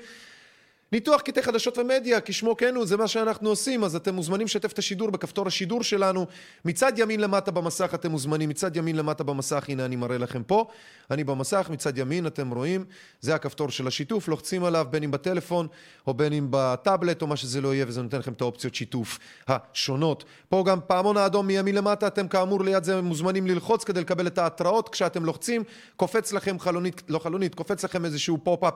ניתוח 0.91 1.21
קטעי 1.21 1.43
חדשות 1.43 1.77
ומדיה, 1.77 2.21
כשמו 2.21 2.57
כן 2.57 2.75
הוא, 2.75 2.85
זה 2.85 2.97
מה 2.97 3.07
שאנחנו 3.07 3.49
עושים, 3.49 3.83
אז 3.83 3.95
אתם 3.95 4.15
מוזמנים 4.15 4.45
לשתף 4.45 4.71
את 4.71 4.79
השידור 4.79 5.09
בכפתור 5.09 5.47
השידור 5.47 5.83
שלנו. 5.83 6.25
מצד 6.65 6.93
ימין 6.99 7.19
למטה 7.19 7.51
במסך 7.51 7.91
אתם 7.93 8.11
מוזמנים, 8.11 8.49
מצד 8.49 8.75
ימין 8.75 8.95
למטה 8.95 9.23
במסך, 9.23 9.65
הנה 9.67 9.85
אני 9.85 9.95
מראה 9.95 10.17
לכם 10.17 10.43
פה. 10.43 10.67
אני 11.11 11.23
במסך, 11.23 11.67
מצד 11.71 11.97
ימין 11.97 12.27
אתם 12.27 12.51
רואים, 12.51 12.85
זה 13.21 13.35
הכפתור 13.35 13.69
של 13.69 13.87
השיתוף, 13.87 14.27
לוחצים 14.27 14.63
עליו 14.63 14.87
בין 14.89 15.03
אם 15.03 15.11
בטלפון 15.11 15.67
או 16.07 16.13
בין 16.13 16.33
אם 16.33 16.47
בטאבלט 16.49 17.21
או 17.21 17.27
מה 17.27 17.35
שזה 17.35 17.61
לא 17.61 17.73
יהיה, 17.73 17.85
וזה 17.87 18.01
נותן 18.01 18.19
לכם 18.19 18.33
את 18.33 18.41
האופציות 18.41 18.75
שיתוף 18.75 19.19
השונות. 19.47 20.23
פה 20.49 20.63
גם 20.67 20.79
פעמון 20.87 21.17
האדום 21.17 21.47
מימין 21.47 21.75
למטה, 21.75 22.07
אתם 22.07 22.27
כאמור 22.27 22.63
ליד 22.63 22.83
זה 22.83 23.01
מוזמנים 23.01 23.47
ללחוץ 23.47 23.83
כדי 23.83 24.01
לקבל 24.01 24.27
את 24.27 24.37
ההתראות. 24.37 24.89
כשאתם 24.89 25.25
לוחצים, 25.25 25.63
קופץ 25.95 26.33
לכם 26.33 26.59
חלונית, 26.59 27.01
לא 27.07 27.19
חלונית, 27.19 27.55
קופץ 27.55 27.83
לכם 27.83 28.05
איזשהו 28.05 28.37
pop-up 28.43 28.73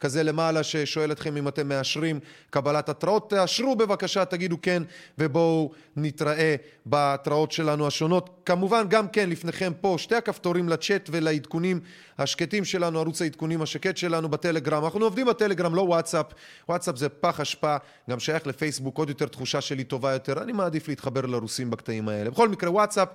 כזה 0.00 0.22
למעלה 0.22 0.62
ששואל 0.62 1.12
אתכם 1.12 1.36
אם 1.36 1.48
אתם 1.54 1.68
מאשרים 1.68 2.20
קבלת 2.50 2.88
התראות. 2.88 3.30
תאשרו 3.30 3.76
בבקשה, 3.76 4.24
תגידו 4.24 4.56
כן, 4.62 4.82
ובואו 5.18 5.70
נתראה 5.96 6.56
בהתראות 6.86 7.52
שלנו 7.52 7.86
השונות. 7.86 8.30
כמובן, 8.46 8.84
גם 8.88 9.08
כן, 9.08 9.30
לפניכם 9.30 9.72
פה 9.80 9.94
שתי 9.98 10.14
הכפתורים 10.14 10.68
לצ'אט 10.68 11.08
ולעדכונים 11.12 11.80
השקטים 12.18 12.64
שלנו, 12.64 13.00
ערוץ 13.00 13.22
העדכונים 13.22 13.62
השקט 13.62 13.96
שלנו 13.96 14.28
בטלגרם. 14.28 14.84
אנחנו 14.84 15.04
עובדים 15.04 15.26
בטלגרם, 15.26 15.74
לא 15.74 15.82
וואטסאפ. 15.82 16.26
וואטסאפ 16.68 16.96
זה 16.96 17.08
פח 17.08 17.40
אשפה, 17.40 17.76
גם 18.10 18.20
שייך 18.20 18.46
לפייסבוק, 18.46 18.98
עוד 18.98 19.08
יותר 19.08 19.26
תחושה 19.26 19.60
שלי 19.60 19.84
טובה 19.84 20.12
יותר. 20.12 20.42
אני 20.42 20.52
מעדיף 20.52 20.88
להתחבר 20.88 21.20
לרוסים 21.20 21.70
בקטעים 21.70 22.08
האלה. 22.08 22.30
בכל 22.30 22.48
מקרה, 22.48 22.70
וואטסאפ, 22.70 23.08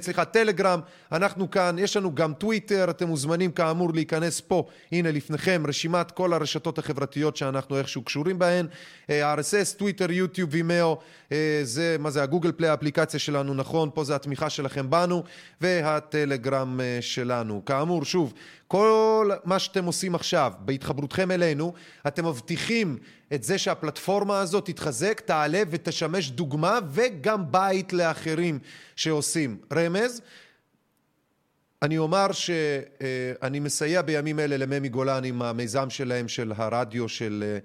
סליחה, 0.00 0.24
טלגרם, 0.24 0.80
אנחנו 1.12 1.50
כאן, 1.50 1.76
יש 1.78 1.96
לנו 1.96 2.14
גם 2.14 2.34
טוויטר, 2.34 2.86
אתם 2.90 3.08
מוזמנים 3.08 3.52
כאמור 3.52 3.94
להיכנס 3.94 4.40
פה, 4.40 4.66
הנה 4.92 5.10
לפניכם, 5.10 5.62
רשימת 5.68 6.10
כל 6.10 6.32
הרשתות 6.32 6.78
החברתיות 6.78 7.36
שאנחנו 7.36 7.73
איכשהו 7.78 8.02
קשורים 8.02 8.38
בהן, 8.38 8.66
RSS, 9.08 9.76
טוויטר, 9.76 10.10
יוטיוב, 10.10 10.50
Vimeo, 10.52 10.98
זה, 11.62 11.96
מה 11.98 12.10
זה, 12.10 12.22
הגוגל 12.22 12.52
פליי, 12.52 12.70
האפליקציה 12.70 13.20
שלנו, 13.20 13.54
נכון, 13.54 13.90
פה 13.94 14.04
זה 14.04 14.14
התמיכה 14.14 14.50
שלכם 14.50 14.90
בנו, 14.90 15.22
והטלגרם 15.60 16.80
אה, 16.80 16.98
שלנו. 17.00 17.64
כאמור, 17.64 18.04
שוב, 18.04 18.34
כל 18.68 19.30
מה 19.44 19.58
שאתם 19.58 19.84
עושים 19.84 20.14
עכשיו, 20.14 20.52
בהתחברותכם 20.58 21.30
אלינו, 21.30 21.72
אתם 22.06 22.26
מבטיחים 22.26 22.98
את 23.34 23.42
זה 23.42 23.58
שהפלטפורמה 23.58 24.40
הזאת 24.40 24.66
תתחזק, 24.66 25.20
תעלה 25.20 25.62
ותשמש 25.70 26.30
דוגמה 26.30 26.78
וגם 26.90 27.52
בית 27.52 27.92
לאחרים 27.92 28.58
שעושים. 28.96 29.56
רמז, 29.72 30.20
אני 31.84 31.98
אומר 31.98 32.32
שאני 32.32 33.60
מסייע 33.60 34.02
בימים 34.02 34.40
אלה 34.40 34.56
לממי 34.56 34.88
גולן 34.88 35.24
עם 35.24 35.42
המיזם 35.42 35.90
שלהם 35.90 36.28
של 36.28 36.52
הרדיו 36.56 37.08
של, 37.08 37.58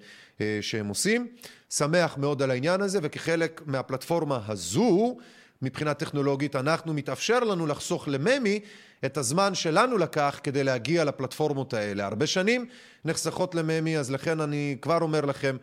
שהם 0.60 0.88
עושים. 0.88 1.28
שמח 1.70 2.16
מאוד 2.16 2.42
על 2.42 2.50
העניין 2.50 2.80
הזה 2.80 2.98
וכחלק 3.02 3.62
מהפלטפורמה 3.66 4.40
הזו 4.48 5.16
מבחינה 5.62 5.94
טכנולוגית 5.94 6.56
אנחנו 6.56 6.94
מתאפשר 6.94 7.40
לנו 7.40 7.66
לחסוך 7.66 8.08
לממי 8.08 8.60
את 9.04 9.16
הזמן 9.16 9.54
שלנו 9.54 9.98
לקח 9.98 10.40
כדי 10.42 10.64
להגיע 10.64 11.04
לפלטפורמות 11.04 11.74
האלה. 11.74 12.06
הרבה 12.06 12.26
שנים 12.26 12.66
נחסכות 13.04 13.54
לממי 13.54 13.98
אז 13.98 14.10
לכן 14.10 14.40
אני 14.40 14.76
כבר 14.82 14.98
אומר 15.02 15.24
לכם 15.24 15.56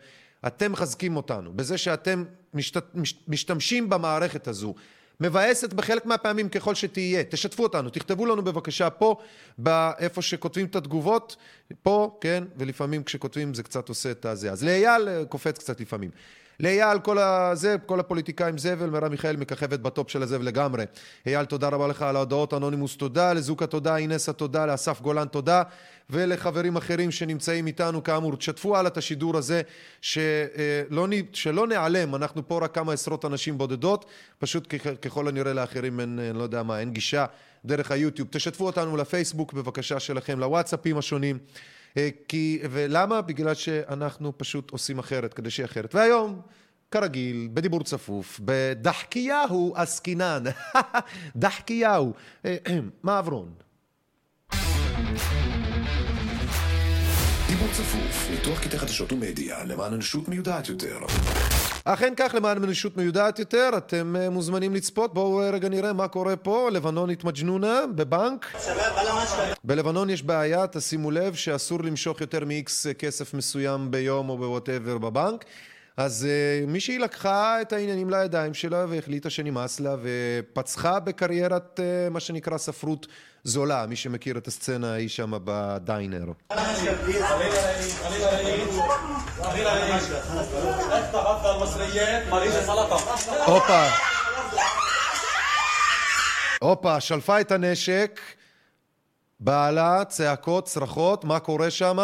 אתם 0.46 0.72
מחזקים 0.72 1.16
אותנו 1.16 1.52
בזה 1.52 1.78
שאתם 1.78 2.24
משת... 2.54 2.82
משתמשים 3.28 3.90
במערכת 3.90 4.48
הזו 4.48 4.74
מבאסת 5.20 5.72
בחלק 5.72 6.06
מהפעמים 6.06 6.48
ככל 6.48 6.74
שתהיה. 6.74 7.24
תשתפו 7.24 7.62
אותנו, 7.62 7.90
תכתבו 7.90 8.26
לנו 8.26 8.42
בבקשה 8.42 8.90
פה, 8.90 9.16
באיפה 9.58 10.22
שכותבים 10.22 10.66
את 10.66 10.76
התגובות, 10.76 11.36
פה, 11.82 12.18
כן, 12.20 12.44
ולפעמים 12.56 13.04
כשכותבים 13.04 13.54
זה 13.54 13.62
קצת 13.62 13.88
עושה 13.88 14.10
את 14.10 14.24
הזה. 14.24 14.52
אז 14.52 14.64
לאייל 14.64 15.08
אה, 15.08 15.24
קופץ 15.24 15.58
קצת 15.58 15.80
לפעמים. 15.80 16.10
לאייל, 16.60 16.98
כל 16.98 17.18
הזה, 17.18 17.76
כל 17.86 18.00
הפוליטיקאים 18.00 18.58
זבל, 18.58 18.90
מרב 18.90 19.08
מיכאל 19.08 19.36
מככבת 19.36 19.80
בטופ 19.80 20.10
של 20.10 20.22
הזבל 20.22 20.44
לגמרי. 20.44 20.84
אייל, 21.26 21.44
תודה 21.44 21.68
רבה 21.68 21.86
לך 21.86 22.02
על 22.02 22.16
ההודעות, 22.16 22.54
אנונימוס 22.54 22.96
תודה, 22.96 23.32
לזוקה 23.32 23.66
תודה, 23.66 23.96
אינסה 23.96 24.32
תודה, 24.32 24.66
לאסף 24.66 25.00
גולן 25.00 25.26
תודה, 25.28 25.62
ולחברים 26.10 26.76
אחרים 26.76 27.10
שנמצאים 27.10 27.66
איתנו, 27.66 28.02
כאמור, 28.02 28.36
תשתפו 28.36 28.76
הלאה 28.76 28.90
את 28.90 28.96
השידור 28.96 29.36
הזה, 29.36 29.62
שלא, 30.00 31.06
שלא 31.32 31.66
נעלם, 31.66 32.14
אנחנו 32.14 32.48
פה 32.48 32.58
רק 32.62 32.74
כמה 32.74 32.92
עשרות 32.92 33.24
אנשים 33.24 33.58
בודדות, 33.58 34.04
פשוט 34.38 34.74
ככל 35.02 35.28
הנראה 35.28 35.52
לאחרים 35.52 36.00
אין, 36.00 36.18
לא 36.34 36.42
יודע 36.42 36.62
מה, 36.62 36.80
אין 36.80 36.92
גישה 36.92 37.26
דרך 37.64 37.90
היוטיוב. 37.90 38.28
תשתפו 38.30 38.66
אותנו 38.66 38.96
לפייסבוק 38.96 39.52
בבקשה 39.52 40.00
שלכם, 40.00 40.38
לוואטסאפים 40.38 40.98
השונים. 40.98 41.38
כי, 42.28 42.60
ולמה? 42.70 43.20
בגלל 43.20 43.54
שאנחנו 43.54 44.38
פשוט 44.38 44.70
עושים 44.70 44.98
אחרת, 44.98 45.34
כדי 45.34 45.50
שיהיה 45.50 45.66
אחרת. 45.66 45.94
והיום, 45.94 46.40
כרגיל, 46.90 47.48
בדיבור 47.54 47.84
צפוף, 47.84 48.40
בדחקיהו 48.44 49.72
עסקינן. 49.76 50.44
דחקיהו. 51.36 52.12
מעברון. 53.02 53.52
דיבור 57.48 57.68
צפוף, 57.72 58.28
ניתוח 58.30 58.60
קטעי 58.64 58.78
חדשות 58.78 59.12
ומדיה 59.12 59.64
למען 59.64 59.92
אנושות 59.92 60.28
מיודעת 60.28 60.68
יותר. 60.68 60.98
אכן 61.90 62.12
כך, 62.16 62.34
למען 62.34 62.64
אנושות 62.64 62.96
מיודעת 62.96 63.38
יותר, 63.38 63.70
אתם 63.76 64.16
מוזמנים 64.30 64.74
לצפות. 64.74 65.14
בואו 65.14 65.40
רגע 65.52 65.68
נראה 65.68 65.92
מה 65.92 66.08
קורה 66.08 66.36
פה. 66.36 66.68
לבנונית 66.72 67.24
מג'נונה 67.24 67.80
בבנק. 67.94 68.56
בלבנון 69.64 70.10
יש 70.10 70.22
בעיה, 70.22 70.66
תשימו 70.66 71.10
לב 71.10 71.34
שאסור 71.34 71.82
למשוך 71.82 72.20
יותר 72.20 72.44
מ-X 72.44 72.94
כסף 72.98 73.34
מסוים 73.34 73.90
ביום 73.90 74.28
או 74.28 74.38
בוואטאבר 74.38 74.98
בבנק. 74.98 75.44
אז 75.98 76.26
uh, 76.26 76.70
מישהי 76.70 76.98
לקחה 76.98 77.60
את 77.60 77.72
העניינים 77.72 78.10
לידיים 78.10 78.54
שלה 78.54 78.86
והחליטה 78.88 79.30
שנמאס 79.30 79.80
לה 79.80 79.96
ופצחה 80.02 81.00
בקריירת 81.00 81.80
uh, 81.80 82.10
מה 82.10 82.20
שנקרא 82.20 82.58
ספרות 82.58 83.06
זולה, 83.44 83.86
מי 83.86 83.96
שמכיר 83.96 84.38
את 84.38 84.46
הסצנה 84.46 84.92
ההיא 84.92 85.08
שם 85.08 85.32
בדיינר. 85.44 86.24
הופה. 93.46 93.84
הופה, 96.60 97.00
שלפה 97.00 97.40
את 97.40 97.52
הנשק, 97.52 98.20
בעלה, 99.40 100.04
צעקות, 100.04 100.64
צרחות, 100.64 101.24
מה 101.24 101.38
קורה 101.40 101.70
שם? 101.70 101.98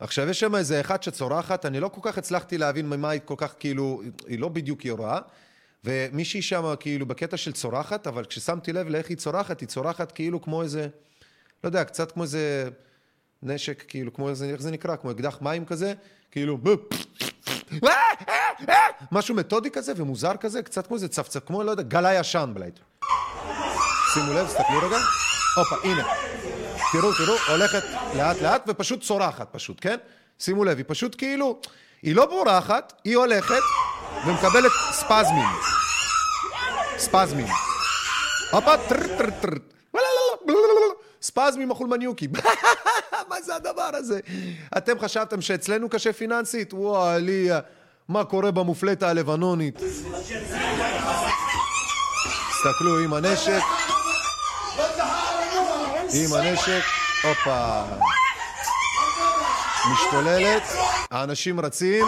עכשיו 0.00 0.28
יש 0.28 0.40
שם 0.40 0.54
איזה 0.54 0.80
אחת 0.80 1.02
שצורחת, 1.02 1.66
אני 1.66 1.80
לא 1.80 1.88
כל 1.88 2.00
כך 2.02 2.18
הצלחתי 2.18 2.58
להבין 2.58 2.88
ממה 2.88 3.10
היא 3.10 3.20
כל 3.24 3.34
כך 3.36 3.54
כאילו, 3.58 4.02
היא 4.26 4.38
לא 4.38 4.48
בדיוק 4.48 4.84
יורה, 4.84 5.20
ומישהי 5.84 6.42
שם 6.42 6.74
כאילו 6.80 7.06
בקטע 7.06 7.36
של 7.36 7.52
צורחת, 7.52 8.06
אבל 8.06 8.24
כששמתי 8.24 8.72
לב 8.72 8.88
לאיך 8.88 9.08
היא 9.08 9.16
צורחת, 9.16 9.60
היא 9.60 9.68
צורחת 9.68 10.12
כאילו 10.12 10.42
כמו 10.42 10.62
איזה, 10.62 10.88
לא 11.64 11.68
יודע, 11.68 11.84
קצת 11.84 12.12
כמו 12.12 12.22
איזה 12.22 12.68
נשק, 13.42 13.84
כאילו 13.88 14.12
כמו 14.14 14.28
איזה, 14.28 14.50
איך 14.50 14.60
זה 14.60 14.70
נקרא? 14.70 14.96
כמו 14.96 15.10
אקדח 15.10 15.38
מים 15.40 15.64
כזה, 15.64 15.94
כאילו, 16.30 16.58
משהו 19.12 19.34
מתודי 19.34 19.70
כזה 19.70 19.92
ומוזר 19.96 20.36
כזה, 20.40 20.62
קצת 20.62 20.86
כמו 20.86 20.96
איזה 20.96 21.08
צפצף, 21.08 21.46
כמו, 21.46 21.62
לא 21.62 21.70
יודע, 21.70 21.82
גלה 21.82 22.14
ישן 22.14 22.50
בלייט. 22.54 22.78
שימו 24.14 24.32
לב, 24.32 24.46
תסתכלו 24.46 24.78
רגע. 24.82 24.98
הופה, 25.56 25.76
הנה. 25.84 26.29
תראו, 26.92 27.12
תראו, 27.14 27.34
הולכת 27.48 27.82
לאט 28.16 28.42
לאט 28.42 28.62
ופשוט 28.68 29.02
צורחת 29.02 29.48
פשוט, 29.52 29.76
כן? 29.80 29.96
שימו 30.38 30.64
לב, 30.64 30.76
היא 30.76 30.84
פשוט 30.88 31.14
כאילו, 31.18 31.60
היא 32.02 32.14
לא 32.16 32.26
בורחת, 32.26 32.92
היא 33.04 33.16
הולכת 33.16 33.62
ומקבלת 34.26 34.72
ספזמים. 34.92 35.48
ספזמים. 36.98 37.46
הופה, 38.52 38.76
טר 38.88 39.16
טר 39.18 39.30
טר. 39.40 39.48
ספזמים 41.22 41.70
החולמניוקי. 41.70 42.28
מה 43.30 43.42
זה 43.42 43.54
הדבר 43.56 43.90
הזה? 43.92 44.20
אתם 44.76 44.98
חשבתם 44.98 45.40
שאצלנו 45.40 45.88
קשה 45.88 46.12
פיננסית? 46.12 46.74
וואלי, 46.74 47.48
מה 48.08 48.24
קורה 48.24 48.50
במופלטה 48.50 49.08
הלבנונית? 49.08 49.80
תסתכלו 52.50 52.98
עם 53.04 53.14
הנשק. 53.14 53.79
עם 56.12 56.32
הנשק, 56.32 56.82
הופה. 57.22 57.82
משתוללת, 59.92 60.62
האנשים 61.10 61.60
רצים. 61.60 62.06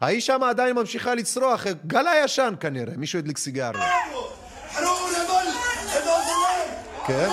האיש 0.00 0.26
שם 0.26 0.42
עדיין 0.42 0.76
ממשיכה 0.76 1.14
לצרוח, 1.14 1.66
גל 1.86 2.08
הישן 2.08 2.54
כנראה, 2.60 2.92
מישהו 2.96 3.18
הדליק 3.18 3.38
סיגריה. 3.38 3.90
כן? 7.06 7.28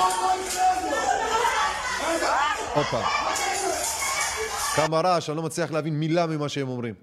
הופה. 2.76 3.02
כמה 4.76 5.02
רעש, 5.02 5.30
אני 5.30 5.38
לא 5.38 5.44
מצליח 5.44 5.72
להבין 5.72 5.94
מילה 6.00 6.28
ממה 6.28 6.50
שהם 6.50 6.70
אומרים. 6.70 6.94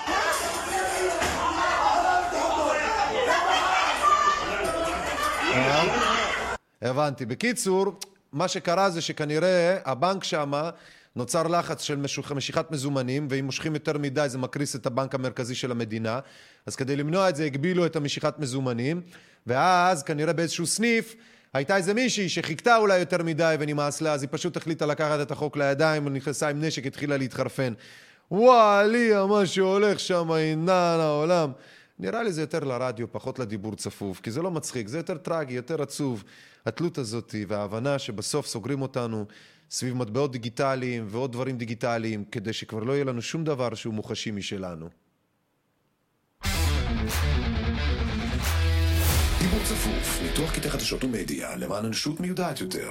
אה? 5.55 5.85
הבנתי. 6.83 7.27
בקיצור, 7.27 7.87
מה 8.35 8.49
שקרה 8.49 8.91
זה 8.91 9.01
שכנראה 9.01 9.79
הבנק 9.85 10.25
שמה 10.25 10.71
נוצר 11.17 11.43
לחץ 11.43 11.83
של 11.83 11.97
משיכת 12.35 12.71
מזומנים, 12.71 13.27
ואם 13.31 13.45
מושכים 13.45 13.75
יותר 13.75 13.99
מדי 13.99 14.29
זה 14.29 14.39
מקריס 14.39 14.77
את 14.77 14.87
הבנק 14.87 15.15
המרכזי 15.15 15.55
של 15.55 15.71
המדינה. 15.71 16.21
אז 16.67 16.77
כדי 16.77 16.97
למנוע 16.97 17.29
את 17.29 17.37
זה 17.37 17.45
הגבילו 17.45 17.87
את 17.87 17.97
המשיכת 17.97 18.39
מזומנים, 18.39 19.01
ואז 19.47 20.03
כנראה 20.03 20.33
באיזשהו 20.33 20.67
סניף 20.67 21.15
הייתה 21.53 21.77
איזה 21.77 21.95
מישהי 21.95 22.29
שחיכתה 22.29 22.77
אולי 22.77 22.99
יותר 22.99 23.23
מדי 23.23 23.57
ונמאס 23.59 24.01
לה, 24.01 24.13
אז 24.13 24.23
היא 24.23 24.29
פשוט 24.33 24.57
החליטה 24.57 24.87
לקחת 24.87 25.21
את 25.23 25.31
החוק 25.31 25.57
לידיים, 25.57 26.09
נכנסה 26.09 26.49
עם 26.49 26.65
נשק, 26.65 26.87
התחילה 26.87 27.17
להתחרפן. 27.17 27.73
וואליה, 28.31 29.27
מה 29.27 29.47
שהולך 29.47 30.01
שם, 30.01 30.31
עינן 30.31 30.97
העולם. 31.01 31.53
נראה 31.99 32.23
לי 32.23 32.33
זה 32.33 32.41
יותר 32.41 32.65
לרדיו, 32.65 33.13
פחות 33.13 33.39
לדיבור 33.39 33.77
צפוף, 33.77 34.21
כי 34.21 34.31
זה 34.31 34.43
לא 34.43 34.51
מצחיק, 34.51 34.89
זה 34.89 34.99
יותר 34.99 35.17
טרגי, 35.17 35.55
יותר 35.55 35.83
עצוב. 35.83 36.25
התלות 36.67 36.99
הזאת 36.99 37.35
וההבנה 37.49 37.99
שבסוף 37.99 38.47
סוגרים 38.47 38.83
אותנו 38.83 39.27
סביב 39.71 39.95
מטבעות 39.95 40.33
דיגיטליים 40.33 41.07
ועוד 41.09 41.33
דברים 41.33 41.59
דיגיטליים, 41.59 42.25
כדי 42.25 42.53
שכבר 42.53 42.85
לא 42.85 42.93
יהיה 42.93 43.05
לנו 43.05 43.23
שום 43.23 43.45
דבר 43.45 43.75
שהוא 43.75 43.95
מוחשי 43.95 44.31
משלנו. 44.31 44.89
דיבור 49.39 49.61
צפוף, 49.65 50.23
ניתוח 50.23 50.53
קטעי 50.53 50.71
חדשות 50.71 51.05
ומדיה 51.05 51.57
למען 51.57 51.85
אנושות 51.85 52.21
מיודעת 52.21 52.61
יותר. 52.61 52.91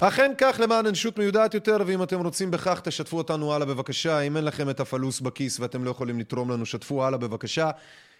אכן 0.00 0.32
כך 0.38 0.60
למען 0.62 0.86
אנושות 0.86 1.18
מיודעת 1.18 1.54
יותר, 1.54 1.76
ואם 1.86 2.02
אתם 2.02 2.20
רוצים 2.20 2.50
בכך, 2.50 2.80
תשתפו 2.84 3.18
אותנו 3.18 3.54
הלאה 3.54 3.66
בבקשה. 3.66 4.20
אם 4.20 4.36
אין 4.36 4.44
לכם 4.44 4.70
את 4.70 4.80
הפלוס 4.80 5.20
בכיס 5.20 5.60
ואתם 5.60 5.84
לא 5.84 5.90
יכולים 5.90 6.20
לתרום 6.20 6.50
לנו, 6.50 6.66
שתפו 6.66 7.04
הלאה 7.04 7.18
בבקשה. 7.18 7.70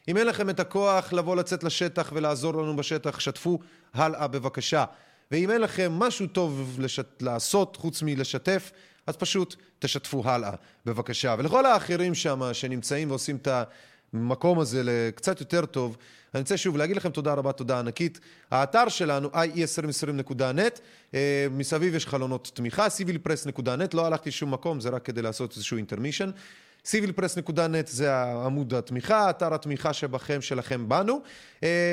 אם 0.09 0.17
אין 0.17 0.27
לכם 0.27 0.51
את 0.51 0.61
הכוח 0.61 1.13
לבוא 1.13 1.37
לצאת 1.37 1.65
לשטח 1.65 2.11
ולעזור 2.15 2.63
לנו 2.63 2.77
בשטח, 2.77 3.21
שתפו 3.21 3.59
הלאה 3.95 4.29
בבקשה. 4.29 4.85
ואם 5.31 5.51
אין 5.51 5.61
לכם 5.61 5.93
משהו 5.93 6.27
טוב 6.27 6.79
לשת... 6.81 7.23
לעשות 7.23 7.77
חוץ 7.77 8.03
מלשתף, 8.03 8.73
אז 9.07 9.17
פשוט 9.17 9.57
תשתפו 9.79 10.23
הלאה 10.25 10.53
בבקשה. 10.87 11.35
ולכל 11.39 11.67
האחרים 11.67 12.15
שם 12.15 12.41
שנמצאים 12.53 13.11
ועושים 13.11 13.37
את 13.37 13.49
המקום 14.13 14.59
הזה 14.59 14.83
לקצת 14.85 15.41
יותר 15.41 15.67
טוב, 15.67 15.97
אני 16.35 16.41
רוצה 16.41 16.57
שוב 16.57 16.77
להגיד 16.77 16.97
לכם 16.97 17.11
תודה 17.11 17.35
רבה, 17.35 17.53
תודה 17.53 17.79
ענקית. 17.79 18.21
האתר 18.51 18.89
שלנו, 18.89 19.29
ie2020.net, 19.29 20.81
אה, 21.15 21.47
מסביב 21.51 21.95
יש 21.95 22.07
חלונות 22.07 22.51
תמיכה, 22.55 22.87
civilpress.net, 22.87 23.91
לא 23.95 24.07
הלכתי 24.07 24.31
שום 24.31 24.51
מקום, 24.51 24.81
זה 24.81 24.89
רק 24.89 25.05
כדי 25.05 25.23
לעשות 25.23 25.57
איזשהו 25.57 25.77
אינטרמישן. 25.77 26.31
civilpress.net 26.87 27.87
זה 27.87 28.23
עמוד 28.23 28.75
התמיכה, 28.75 29.31
אתר 29.31 29.55
התמיכה 29.55 29.93
שבכם, 29.93 30.41
שלכם 30.41 30.89
בנו. 30.89 31.21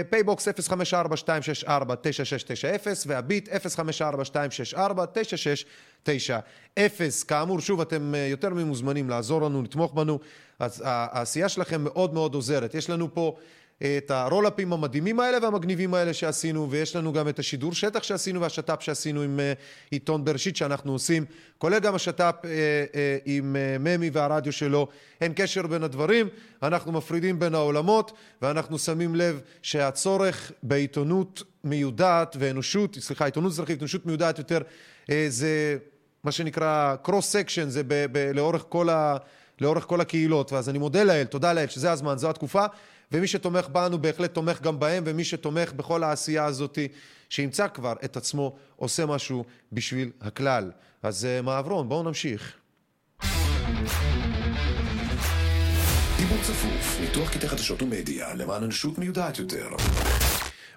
PayBox 0.09 0.47
054-264-9690 0.47 0.51
והביט 3.07 3.49
054-264-9690. 6.05 6.87
כאמור, 7.27 7.59
שוב, 7.59 7.81
אתם 7.81 8.15
אה, 8.15 8.19
יותר 8.19 8.49
ממוזמנים 8.49 9.09
לעזור 9.09 9.41
לנו, 9.41 9.63
לתמוך 9.63 9.93
בנו. 9.93 10.19
אז 10.59 10.83
העשייה 10.85 11.49
שלכם 11.49 11.83
מאוד 11.83 12.13
מאוד 12.13 12.33
עוזרת. 12.33 12.75
יש 12.75 12.89
לנו 12.89 13.13
פה 13.13 13.35
את 13.83 14.11
הרולאפים 14.11 14.73
המדהימים 14.73 15.19
האלה 15.19 15.37
והמגניבים 15.41 15.93
האלה 15.93 16.13
שעשינו, 16.13 16.71
ויש 16.71 16.95
לנו 16.95 17.13
גם 17.13 17.27
את 17.29 17.39
השידור 17.39 17.73
שטח 17.73 18.03
שעשינו 18.03 18.41
והשת"פ 18.41 18.83
שעשינו 18.83 19.21
עם 19.21 19.39
אה, 19.39 19.53
עיתון 19.91 20.25
בראשית 20.25 20.55
שאנחנו 20.55 20.91
עושים, 20.91 21.25
כולל 21.57 21.79
גם 21.79 21.95
השת"פ 21.95 22.35
אה, 22.45 22.49
אה, 22.95 23.17
עם 23.25 23.55
ממי 23.79 24.09
והרדיו 24.13 24.53
שלו. 24.53 24.87
אין 25.21 25.33
קשר 25.35 25.67
בין 25.67 25.83
הדברים, 25.83 26.27
אנחנו 26.63 26.91
מפרידים 26.91 27.39
בין 27.39 27.55
העולמות, 27.55 28.11
ואנחנו 28.41 28.79
שמים 28.79 29.15
לב 29.15 29.41
שהצורך 29.61 30.51
בעיתונות 30.63 31.43
מיודעת 31.63 32.35
ואנושות, 32.39 32.97
סליחה, 32.99 33.25
עיתונות 33.25 33.51
אזרחית, 33.51 33.79
אנושות 33.79 34.05
מיודעת 34.05 34.37
יותר, 34.37 34.61
זה 35.27 35.77
מה 36.23 36.31
שנקרא 36.31 36.95
cross 37.03 37.31
section, 37.31 37.69
זה 37.69 37.83
ב- 37.83 38.05
ב- 38.11 38.31
לאורך 38.33 38.65
כל 38.69 38.89
ה... 38.89 39.17
לאורך 39.61 39.83
כל 39.83 40.01
הקהילות, 40.01 40.51
ואז 40.53 40.69
אני 40.69 40.77
מודה 40.77 41.03
לאל, 41.03 41.23
תודה 41.23 41.53
לאל, 41.53 41.67
שזה 41.67 41.91
הזמן, 41.91 42.17
זו 42.17 42.29
התקופה, 42.29 42.65
ומי 43.11 43.27
שתומך 43.27 43.67
בנו 43.67 44.01
בהחלט 44.01 44.33
תומך 44.33 44.61
גם 44.61 44.79
בהם, 44.79 45.03
ומי 45.05 45.23
שתומך 45.23 45.73
בכל 45.73 46.03
העשייה 46.03 46.45
הזאת, 46.45 46.79
שימצא 47.29 47.67
כבר 47.67 47.93
את 48.05 48.17
עצמו 48.17 48.55
עושה 48.75 49.05
משהו 49.05 49.43
בשביל 49.71 50.11
הכלל. 50.21 50.71
אז 51.03 51.25
אה, 51.25 51.41
מעברון, 51.41 51.89
בואו 51.89 52.03
נמשיך. 52.03 52.53
דיבור 56.17 56.37
צפוף, 56.41 56.97
ניתוח 57.01 57.33
קטעי 57.33 57.49
חדשות 57.49 57.81
ומדיה 57.81 58.33
למען 58.33 58.63
אנושות 58.63 58.97
מיודעת 58.97 59.39
יותר. 59.39 59.67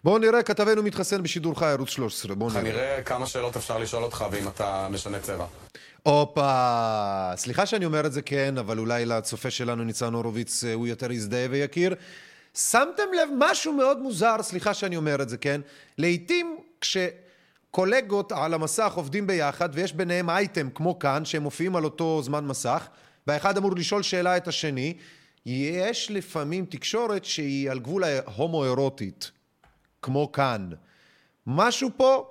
בואו 0.04 0.18
נראה, 0.18 0.42
כתבנו 0.42 0.82
מתחסן 0.82 1.22
בשידור 1.22 1.58
חי, 1.58 1.66
ערוץ 1.66 1.88
13, 1.88 2.34
בואו 2.34 2.50
נראה. 2.50 2.62
כנראה 2.62 3.02
כמה 3.02 3.26
שאלות 3.26 3.56
אפשר 3.56 3.78
לשאול 3.78 4.02
אותך 4.02 4.24
ואם 4.30 4.48
אתה 4.48 4.88
משנה 4.90 5.18
צבע. 5.20 5.46
הופה, 6.02 7.32
סליחה 7.36 7.66
שאני 7.66 7.84
אומר 7.84 8.06
את 8.06 8.12
זה 8.12 8.22
כן, 8.22 8.58
אבל 8.58 8.78
אולי 8.78 9.06
לצופה 9.06 9.50
שלנו 9.50 9.84
ניצן 9.84 10.14
הורוביץ 10.14 10.64
אה, 10.64 10.74
הוא 10.74 10.86
יותר 10.86 11.12
יזדהה 11.12 11.46
ויכיר. 11.50 11.94
שמתם 12.54 13.02
לב 13.22 13.28
משהו 13.38 13.72
מאוד 13.72 13.98
מוזר, 13.98 14.36
סליחה 14.42 14.74
שאני 14.74 14.96
אומר 14.96 15.22
את 15.22 15.28
זה 15.28 15.36
כן, 15.36 15.60
לעתים 15.98 16.58
כשקולגות 16.80 18.32
על 18.32 18.54
המסך 18.54 18.92
עובדים 18.94 19.26
ביחד 19.26 19.68
ויש 19.72 19.92
ביניהם 19.92 20.30
אייטם 20.30 20.68
כמו 20.74 20.98
כאן 20.98 21.24
שהם 21.24 21.42
מופיעים 21.42 21.76
על 21.76 21.84
אותו 21.84 22.22
זמן 22.22 22.44
מסך 22.44 22.88
והאחד 23.26 23.56
אמור 23.56 23.76
לשאול 23.76 24.02
שאלה 24.02 24.36
את 24.36 24.48
השני, 24.48 24.94
יש 25.46 26.10
לפעמים 26.10 26.64
תקשורת 26.64 27.24
שהיא 27.24 27.70
על 27.70 27.78
גבול 27.78 28.04
ההומואירוטית, 28.04 29.30
כמו 30.02 30.32
כאן. 30.32 30.70
משהו 31.46 31.90
פה, 31.96 32.30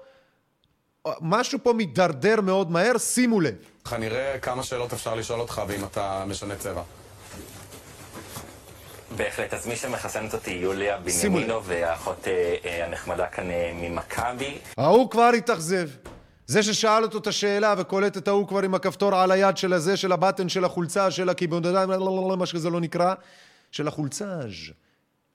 משהו 1.21 1.59
פה 1.63 1.73
מידרדר 1.73 2.41
מאוד 2.41 2.71
מהר, 2.71 2.97
שימו 2.97 3.41
לב. 3.41 3.55
כנראה 3.89 4.39
כמה 4.39 4.63
שאלות 4.63 4.93
אפשר 4.93 5.15
לשאול 5.15 5.39
אותך 5.39 5.61
ואם 5.67 5.83
אתה 5.83 6.23
משנה 6.27 6.55
צבע. 6.55 6.81
בהחלט, 9.17 9.53
אז 9.53 9.67
מי 9.67 9.75
שמחסנת 9.75 10.33
אותי 10.33 10.51
יוליה. 10.51 10.97
בנימינו 10.97 11.63
והאחות 11.63 12.27
אה, 12.27 12.55
אה, 12.65 12.85
הנחמדה 12.85 13.27
כאן 13.27 13.51
אה, 13.51 13.71
ממכבי. 13.75 14.57
ההוא 14.77 15.09
כבר 15.09 15.31
התאכזב. 15.37 15.89
זה 16.47 16.63
ששאל 16.63 17.03
אותו 17.03 17.17
את 17.17 17.27
השאלה 17.27 17.73
וקולט 17.77 18.17
את 18.17 18.27
ההוא 18.27 18.47
כבר 18.47 18.61
עם 18.61 18.75
הכפתור 18.75 19.15
על 19.15 19.31
היד 19.31 19.57
של 19.57 19.73
הזה, 19.73 19.97
של 19.97 20.11
הבטן 20.11 20.49
של 20.49 20.65
החולצה, 20.65 21.11
של 21.11 21.29
הכיבונדיים, 21.29 21.89
מה 22.37 22.45
שזה 22.45 22.69
לא 22.69 22.79
נקרא, 22.79 23.13
של 23.71 23.87
החולצז'. 23.87 24.71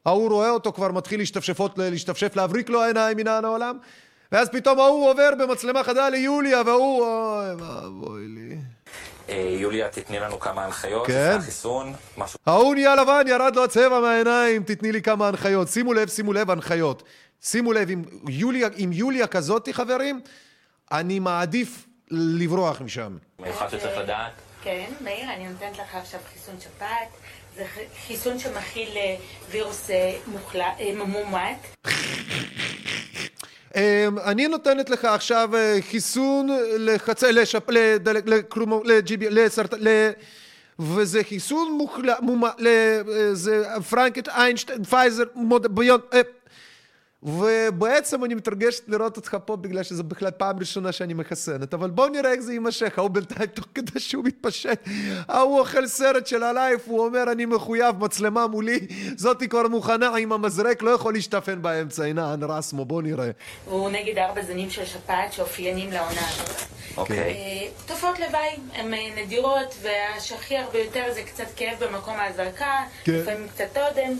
ההוא 0.07 0.31
רואה 0.31 0.51
אותו 0.51 0.73
כבר 0.73 0.93
מתחיל 0.93 1.21
להשתפשפות, 1.21 1.79
להשתפשף, 1.79 2.37
להבריק 2.37 2.69
לו 2.69 2.83
העיניים 2.83 3.17
מן 3.17 3.27
העולם, 3.27 3.79
ואז 4.33 4.49
פתאום 4.49 4.81
ההוא 4.81 5.11
עובר 5.11 5.31
במצלמה 5.39 5.85
חדה 5.85 6.09
ליוליה, 6.09 6.63
וההוא, 6.67 7.05
אוי, 7.05 7.55
ואבוי 7.55 8.23
לי. 8.27 8.57
אה, 9.29 9.57
יוליה, 9.61 9.89
תתני 9.89 10.19
לנו 10.19 10.41
כמה 10.41 10.65
הנחיות, 10.65 11.07
כן. 11.07 11.37
החיסון, 11.39 11.93
משהו 12.17 12.39
ההוא 12.47 12.75
נהיה 12.75 12.95
לבן, 12.95 13.23
ירד 13.27 13.57
לו 13.57 13.65
הצבע 13.65 14.01
מהעיניים, 14.01 14.63
תתני 14.63 14.93
לי 14.93 15.03
כמה 15.03 15.29
הנחיות. 15.29 15.69
שימו 15.69 15.93
לב, 15.95 16.09
שימו 16.09 16.33
לב, 16.33 16.51
הנחיות. 16.51 17.03
שימו 17.43 17.73
לב, 17.73 17.91
עם 17.91 18.05
יוליה, 18.29 18.69
עם 18.77 18.93
יוליה 18.93 19.27
כזאתי, 19.27 19.75
חברים, 19.75 20.21
אני 20.93 21.19
מעדיף 21.19 21.87
לברוח 22.11 22.81
משם. 22.81 23.17
מיוחד 23.39 23.69
שצריך 23.69 23.99
לדעת. 23.99 24.33
כן, 24.63 24.91
מאיר, 25.01 25.33
אני 25.35 25.49
נותנת 25.49 25.79
לך 25.79 25.95
עכשיו 25.95 26.21
חיסון 26.33 26.55
שפעת. 26.61 27.09
זה 27.57 27.65
חיסון 28.07 28.39
שמכיל 28.39 28.89
אה, 28.97 29.17
וירוס 29.51 29.91
אה, 29.91 30.17
אה, 30.55 30.93
מומת. 30.95 31.57
אמ, 33.77 34.19
אני 34.19 34.49
נותנת 34.49 34.91
לך 34.91 35.05
עכשיו 35.05 35.51
חיסון 35.91 36.49
לחצי, 36.79 37.33
לשפ... 37.33 37.71
לדלק, 37.71 38.27
לקרומו, 38.27 38.83
לג'יבי, 38.85 39.31
לסרטן, 39.31 39.77
ל... 39.81 39.89
וזה 40.79 41.25
חיסון 41.25 41.73
מוחלט, 41.73 42.19
זה 43.33 43.65
פרנקט, 43.91 44.29
איינשטיין, 44.29 44.85
פייזר, 44.85 45.25
מוד... 45.35 45.67
ביון... 45.75 46.01
ובעצם 47.27 48.25
אני 48.25 48.35
מתרגשת 48.35 48.89
לראות 48.89 49.17
אותך 49.17 49.37
פה 49.45 49.57
בגלל 49.57 49.83
שזו 49.83 50.05
בכלל 50.05 50.31
פעם 50.31 50.59
ראשונה 50.59 50.93
שאני 50.93 51.15
מחסנת 51.15 51.75
אבל 51.75 51.91
בוא 51.91 52.09
נראה 52.09 52.33
איך 52.33 52.41
זה 52.41 52.53
יימשך 52.53 52.99
ההוא 52.99 53.11
בינתיים 53.11 53.47
תוך 53.47 53.67
כדי 53.75 54.01
שהוא 54.01 54.25
מתפשט 54.25 54.81
ההוא 55.29 55.61
אוכל 55.61 55.87
סרט 55.87 56.27
של 56.27 56.43
הלייף 56.43 56.83
הוא 56.87 57.05
אומר 57.05 57.33
אני 57.33 57.47
מחויב 57.47 58.05
מצלמה 58.05 58.47
מולי 58.47 58.87
זאתי 59.17 59.49
כבר 59.49 59.69
מוכנה 59.69 60.17
עם 60.17 60.33
המזרק 60.33 60.83
לא 60.83 60.91
יכול 60.91 61.13
להשתפן 61.13 61.63
באמצע 61.63 62.05
הנה 62.05 62.35
אנרסמו 62.35 62.85
בוא 62.85 63.03
נראה 63.03 63.31
הוא 63.65 63.91
נגד 63.91 64.19
ארבע 64.19 64.43
זנים 64.43 64.71
של 64.71 64.85
שפעת 64.85 65.33
שאופיינים 65.33 65.93
לעונה 65.93 66.29
הזאת. 66.29 66.77
אוקיי. 66.97 67.19
אה, 67.19 67.69
תופעות 67.87 68.19
לוואי 68.19 68.49
הן 68.75 68.95
אה, 68.95 69.09
נדירות, 69.17 69.75
והשכיח 69.83 70.67
ביותר 70.73 71.05
זה 71.15 71.23
קצת 71.23 71.47
כאב 71.57 71.85
במקום 71.85 72.15
ההזרקה, 72.15 72.85
כן. 73.05 73.13
לפעמים 73.13 73.49
קצת 73.49 73.77
אודם. 73.77 74.13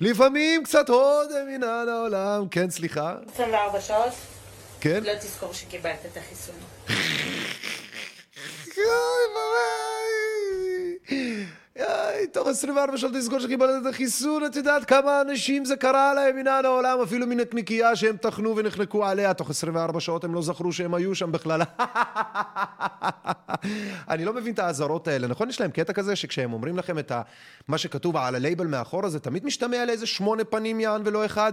לפעמים 0.00 0.64
קצת 0.64 0.88
הודם 0.88 1.46
מן 1.48 1.62
העולם. 1.62 2.48
כן 2.48 2.70
סליחה. 2.70 3.14
24 3.34 3.80
שעות? 3.80 4.12
כן. 4.80 5.04
לא 5.04 5.14
תזכור 5.14 5.52
שקיבלת 5.52 6.06
את 6.12 6.16
החיסון. 6.16 6.54
יאי, 8.76 8.84
תוך 12.32 12.48
24 12.48 12.96
שעות 12.96 13.12
תזכור 13.12 13.38
שקיבלת 13.38 13.82
את 13.82 13.86
החיסון, 13.86 14.44
את 14.44 14.56
יודעת 14.56 14.84
כמה 14.84 15.20
אנשים 15.20 15.64
זה 15.64 15.76
קרה 15.76 16.14
להם 16.14 16.36
מנהל 16.36 16.66
העולם, 16.66 16.98
אפילו 17.02 17.26
מנקניקייה 17.26 17.96
שהם 17.96 18.16
טחנו 18.16 18.56
ונחנקו 18.56 19.04
עליה, 19.04 19.34
תוך 19.34 19.50
24 19.50 20.00
שעות 20.00 20.24
הם 20.24 20.34
לא 20.34 20.42
זכרו 20.42 20.72
שהם 20.72 20.94
היו 20.94 21.14
שם 21.14 21.32
בכלל. 21.32 21.62
אני 24.10 24.24
לא 24.24 24.32
מבין 24.32 24.54
את 24.54 24.58
האזהרות 24.58 25.08
האלה, 25.08 25.26
נכון? 25.26 25.48
יש 25.48 25.60
להם 25.60 25.70
קטע 25.70 25.92
כזה 25.92 26.16
שכשהם 26.16 26.52
אומרים 26.52 26.76
לכם 26.76 26.98
את. 26.98 27.12
מה 27.68 27.78
שכתוב 27.78 28.16
על 28.16 28.34
הלייבל 28.34 28.66
מאחורה, 28.66 29.08
זה 29.08 29.20
תמיד 29.20 29.44
משתמע 29.44 29.84
לאיזה 29.84 30.06
שמונה 30.06 30.44
פנים 30.44 30.80
יען 30.80 31.02
ולא 31.04 31.26
אחד. 31.26 31.52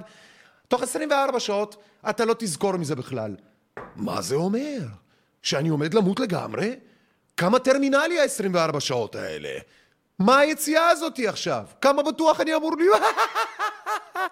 תוך 0.68 0.84
24 0.84 1.40
שעות 1.40 1.76
אתה 2.10 2.26
לא 2.26 2.36
תזכור 2.40 2.78
מזה 2.78 2.96
בכלל. 2.96 3.36
מה 3.96 4.22
זה 4.22 4.36
אומר? 4.36 4.80
שאני 5.42 5.70
עומד 5.70 5.94
למות 5.94 6.20
לגמרי? 6.20 6.76
כמה 7.38 7.60
טרמינלי 7.60 8.20
ה-24 8.20 8.80
שעות 8.80 9.16
האלה? 9.16 9.50
מה 10.20 10.40
היציאה 10.40 10.90
הזאתי 10.90 11.28
עכשיו? 11.28 11.64
כמה 11.82 12.04
בטוח 12.04 12.42
אני 12.42 12.56
אמור 12.56 12.72
להיות? 12.78 13.02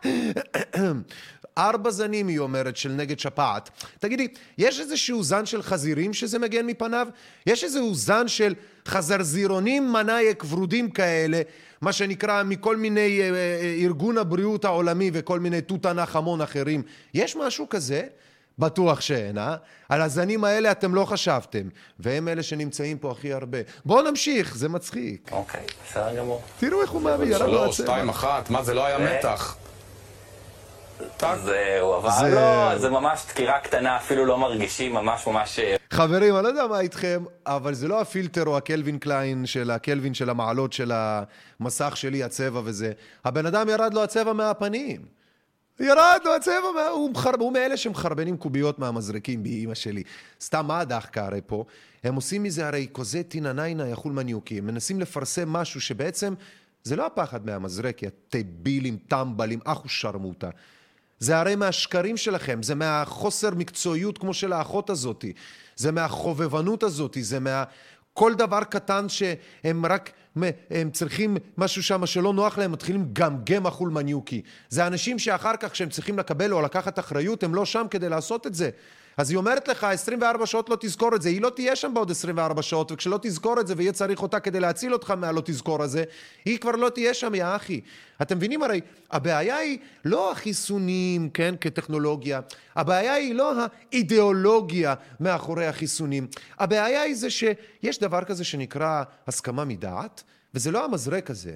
ארבע 1.57 1.91
זנים, 1.91 2.27
היא 2.27 2.39
אומרת, 2.39 2.77
של 2.77 2.91
נגד 2.91 3.19
שפעת. 3.19 3.69
תגידי, 3.99 4.27
יש 4.57 4.79
איזשהו 4.79 5.23
זן 5.23 5.45
של 5.45 5.61
חזירים 5.61 6.13
שזה 6.13 6.39
מגן 6.39 6.65
מפניו? 6.65 7.07
יש 7.45 7.63
איזשהו 7.63 7.95
זן 7.95 8.27
של 8.27 8.53
חזרזירונים 8.87 9.93
מנאייק 9.93 10.43
ורודים 10.49 10.91
כאלה, 10.91 11.41
מה 11.81 11.93
שנקרא 11.93 12.43
מכל 12.43 12.77
מיני 12.77 13.21
אה, 13.21 13.29
אה, 13.29 13.75
ארגון 13.79 14.17
הבריאות 14.17 14.65
העולמי 14.65 15.11
וכל 15.13 15.39
מיני 15.39 15.61
תות 15.61 15.85
ענך 15.85 16.15
המון 16.15 16.41
אחרים. 16.41 16.83
יש 17.13 17.35
משהו 17.35 17.69
כזה? 17.69 18.03
בטוח 18.59 19.01
שאין, 19.01 19.37
אה? 19.37 19.55
על 19.89 20.01
הזנים 20.01 20.43
האלה 20.43 20.71
אתם 20.71 20.95
לא 20.95 21.05
חשבתם, 21.05 21.61
והם 21.99 22.27
אלה 22.27 22.43
שנמצאים 22.43 22.97
פה 22.97 23.11
הכי 23.11 23.33
הרבה. 23.33 23.57
בואו 23.85 24.01
נמשיך, 24.09 24.55
זה 24.57 24.69
מצחיק. 24.69 25.29
אוקיי, 25.31 25.61
בסדר 25.89 26.17
גמור. 26.17 26.41
תראו 26.59 26.81
איך 26.81 26.89
הוא 26.91 27.01
מאמין, 27.01 27.31
ירד 27.31 27.49
לו 27.49 27.65
הצבע. 27.65 27.73
שתיים, 27.85 28.09
אחת, 28.09 28.49
מה 28.49 28.63
זה 28.63 28.73
לא 28.73 28.85
היה 28.85 28.97
ו- 28.97 29.17
מתח? 29.17 29.57
זהו, 31.19 31.97
אבל 31.97 32.09
זה- 32.19 32.35
לא, 32.35 32.77
זה 32.77 32.89
ממש 32.89 33.21
דקירה 33.29 33.59
קטנה, 33.59 33.97
אפילו 33.97 34.25
לא 34.25 34.37
מרגישים, 34.37 34.93
ממש 34.93 35.27
ממש... 35.27 35.59
אה, 35.59 35.75
חברים, 35.91 36.35
אני 36.35 36.43
לא 36.43 36.47
יודע 36.47 36.67
מה 36.67 36.79
איתכם, 36.79 37.23
אבל 37.45 37.73
זה 37.73 37.87
לא 37.87 38.01
הפילטר 38.01 38.43
או 38.45 38.57
הקלווין 38.57 38.99
קליין 38.99 39.45
של 39.45 39.71
הקלווין 39.71 40.13
של 40.13 40.29
המעלות 40.29 40.73
של 40.73 40.91
המסך 41.59 41.97
שלי, 41.97 42.23
הצבע 42.23 42.61
וזה. 42.63 42.91
הבן 43.25 43.45
אדם 43.45 43.69
ירד 43.69 43.93
לו 43.93 44.03
הצבע 44.03 44.33
מהפנים. 44.33 45.01
ירד 45.79 46.19
לו 46.25 46.35
הצבע. 46.35 46.87
הוא, 46.91 47.11
מחר... 47.11 47.31
הוא 47.39 47.53
מאלה 47.53 47.77
שמחרבנים 47.77 48.37
קוביות 48.37 48.79
מהמזרקים 48.79 49.43
באימא 49.43 49.73
שלי. 49.73 50.03
סתם 50.41 50.65
מה 50.67 50.79
הדחקה 50.79 51.25
הרי 51.25 51.41
פה? 51.45 51.65
הם 52.03 52.15
עושים 52.15 52.43
מזה 52.43 52.67
הרי 52.67 52.87
קוזטין 52.87 53.45
הניינה 53.45 53.87
יחול 53.87 54.13
מניוקי. 54.13 54.57
הם 54.57 54.67
מנסים 54.67 54.99
לפרסם 54.99 55.49
משהו 55.49 55.81
שבעצם 55.81 56.33
זה 56.83 56.95
לא 56.95 57.05
הפחד 57.05 57.45
מהמזרק, 57.45 58.03
יא 58.03 58.09
טבילים, 58.29 58.97
טמבלים, 59.07 59.59
אחו 59.65 59.89
שרמוטה. 59.89 60.49
זה 61.19 61.39
הרי 61.39 61.55
מהשקרים 61.55 62.17
שלכם, 62.17 62.63
זה 62.63 62.75
מהחוסר 62.75 63.49
מקצועיות 63.55 64.17
כמו 64.17 64.33
של 64.33 64.53
האחות 64.53 64.89
הזאתי, 64.89 65.33
זה 65.75 65.91
מהחובבנות 65.91 66.83
הזאתי, 66.83 67.23
זה 67.23 67.39
מה... 67.39 67.63
כל 68.13 68.33
דבר 68.33 68.63
קטן 68.63 69.09
שהם 69.09 69.85
רק, 69.85 70.11
הם 70.69 70.91
צריכים 70.91 71.37
משהו 71.57 71.83
שם 71.83 72.05
שלא 72.05 72.33
נוח 72.33 72.57
להם, 72.57 72.71
מתחילים 72.71 73.01
לגמגם 73.01 73.65
החול 73.65 73.89
מניוקי. 73.89 74.41
זה 74.69 74.87
אנשים 74.87 75.19
שאחר 75.19 75.55
כך 75.59 75.71
כשהם 75.71 75.89
צריכים 75.89 76.19
לקבל 76.19 76.53
או 76.53 76.61
לקחת 76.61 76.99
אחריות, 76.99 77.43
הם 77.43 77.55
לא 77.55 77.65
שם 77.65 77.85
כדי 77.89 78.09
לעשות 78.09 78.47
את 78.47 78.55
זה. 78.55 78.69
אז 79.17 79.29
היא 79.29 79.37
אומרת 79.37 79.67
לך, 79.67 79.83
24 79.83 80.45
שעות 80.45 80.69
לא 80.69 80.77
תזכור 80.79 81.15
את 81.15 81.21
זה, 81.21 81.29
היא 81.29 81.41
לא 81.41 81.49
תהיה 81.49 81.75
שם 81.75 81.93
בעוד 81.93 82.11
24 82.11 82.61
שעות, 82.61 82.91
וכשלא 82.91 83.19
תזכור 83.21 83.59
את 83.59 83.67
זה 83.67 83.73
ויהיה 83.77 83.91
צריך 83.91 84.21
אותה 84.21 84.39
כדי 84.39 84.59
להציל 84.59 84.93
אותך 84.93 85.11
מהלא 85.11 85.41
תזכור 85.45 85.83
הזה, 85.83 86.03
היא 86.45 86.57
כבר 86.57 86.71
לא 86.71 86.89
תהיה 86.89 87.13
שם, 87.13 87.35
יא 87.35 87.45
אחי. 87.55 87.81
אתם 88.21 88.37
מבינים 88.37 88.63
הרי, 88.63 88.81
הבעיה 89.11 89.57
היא 89.57 89.77
לא 90.05 90.31
החיסונים, 90.31 91.29
כן, 91.29 91.55
כטכנולוגיה, 91.61 92.39
הבעיה 92.75 93.13
היא 93.13 93.35
לא 93.35 93.53
האידיאולוגיה 93.91 94.93
מאחורי 95.19 95.67
החיסונים, 95.67 96.27
הבעיה 96.59 97.01
היא 97.01 97.15
זה 97.15 97.29
שיש 97.29 97.99
דבר 97.99 98.23
כזה 98.23 98.43
שנקרא 98.43 99.03
הסכמה 99.27 99.65
מדעת, 99.65 100.23
וזה 100.53 100.71
לא 100.71 100.85
המזרק 100.85 101.29
הזה. 101.29 101.55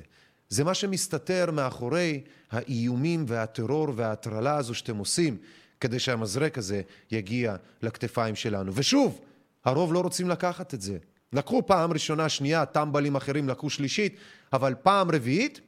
זה 0.49 0.63
מה 0.63 0.73
שמסתתר 0.73 1.51
מאחורי 1.51 2.21
האיומים 2.51 3.25
והטרור 3.27 3.87
וההטרלה 3.95 4.55
הזו 4.55 4.73
שאתם 4.73 4.97
עושים. 4.97 5.37
כדי 5.81 5.99
שהמזרק 5.99 6.57
הזה 6.57 6.81
יגיע 7.11 7.55
לכתפיים 7.81 8.35
שלנו. 8.35 8.71
ושוב, 8.75 9.19
הרוב 9.65 9.93
לא 9.93 10.01
רוצים 10.01 10.29
לקחת 10.29 10.73
את 10.73 10.81
זה. 10.81 10.97
לקחו 11.33 11.65
פעם 11.65 11.93
ראשונה, 11.93 12.29
שנייה, 12.29 12.65
טמבלים 12.65 13.15
אחרים 13.15 13.49
לקחו 13.49 13.69
שלישית, 13.69 14.15
אבל 14.53 14.75
פעם 14.83 15.11
רביעית, 15.11 15.59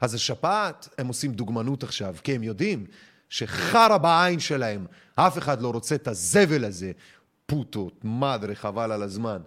אז 0.00 0.14
השפעת, 0.14 0.88
הם 0.98 1.06
עושים 1.06 1.32
דוגמנות 1.32 1.82
עכשיו, 1.82 2.14
כי 2.24 2.34
הם 2.34 2.42
יודעים 2.42 2.86
שחרא 3.28 3.96
בעין 3.96 4.40
שלהם, 4.40 4.86
אף 5.14 5.38
אחד 5.38 5.62
לא 5.62 5.70
רוצה 5.70 5.94
את 5.94 6.08
הזבל 6.08 6.64
הזה. 6.64 6.92
פוטות, 7.46 8.04
מדרה, 8.04 8.54
חבל 8.54 8.92
על 8.92 9.02
הזמן. 9.02 9.38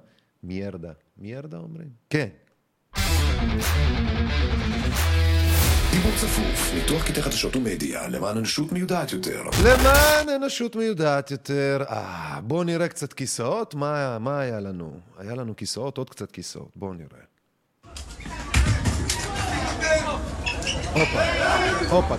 מיירדה. 0.43 0.91
מיירדה 1.17 1.57
אומרים? 1.57 1.89
כן. 2.09 2.29
דיבור 5.95 6.11
צפוף, 6.15 6.73
ניתוח 6.73 7.03
קטעי 7.07 7.23
חדשות 7.23 7.55
ומדיה 7.55 8.07
למען 8.07 8.37
אנושות 8.37 8.71
מיודעת 8.71 9.11
יותר. 9.11 9.43
למען 9.65 10.29
אנושות 10.35 10.75
מיודעת 10.75 11.31
יותר. 11.31 11.83
אה, 11.89 12.39
בואו 12.43 12.63
נראה 12.63 12.87
קצת 12.87 13.13
כיסאות. 13.13 13.75
מה, 13.75 14.19
מה 14.19 14.39
היה 14.39 14.59
לנו? 14.59 14.99
היה 15.17 15.35
לנו 15.35 15.55
כיסאות? 15.55 15.97
עוד 15.97 16.09
קצת 16.09 16.31
כיסאות. 16.31 16.69
בואו 16.75 16.93
נראה. 16.93 17.19
הופה, 20.93 21.21
הופה. 21.89 22.15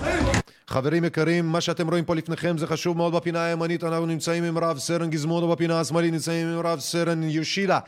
חברים 0.66 1.04
יקרים, 1.04 1.46
מה 1.46 1.60
שאתם 1.60 1.88
רואים 1.88 2.04
פה 2.04 2.14
לפניכם 2.14 2.58
זה 2.58 2.66
חשוב 2.66 2.96
מאוד 2.96 3.12
בפינה 3.12 3.44
הימנית. 3.44 3.84
אנחנו 3.84 4.06
נמצאים 4.06 4.44
עם 4.44 4.58
רב 4.58 4.78
סרן 4.78 5.10
גזמודו, 5.10 5.48
בפינה 5.48 5.80
השמאלית 5.80 6.12
נמצאים 6.12 6.46
עם 6.46 6.66
רב 6.66 6.80
סרן 6.80 7.22
יושידה. 7.22 7.78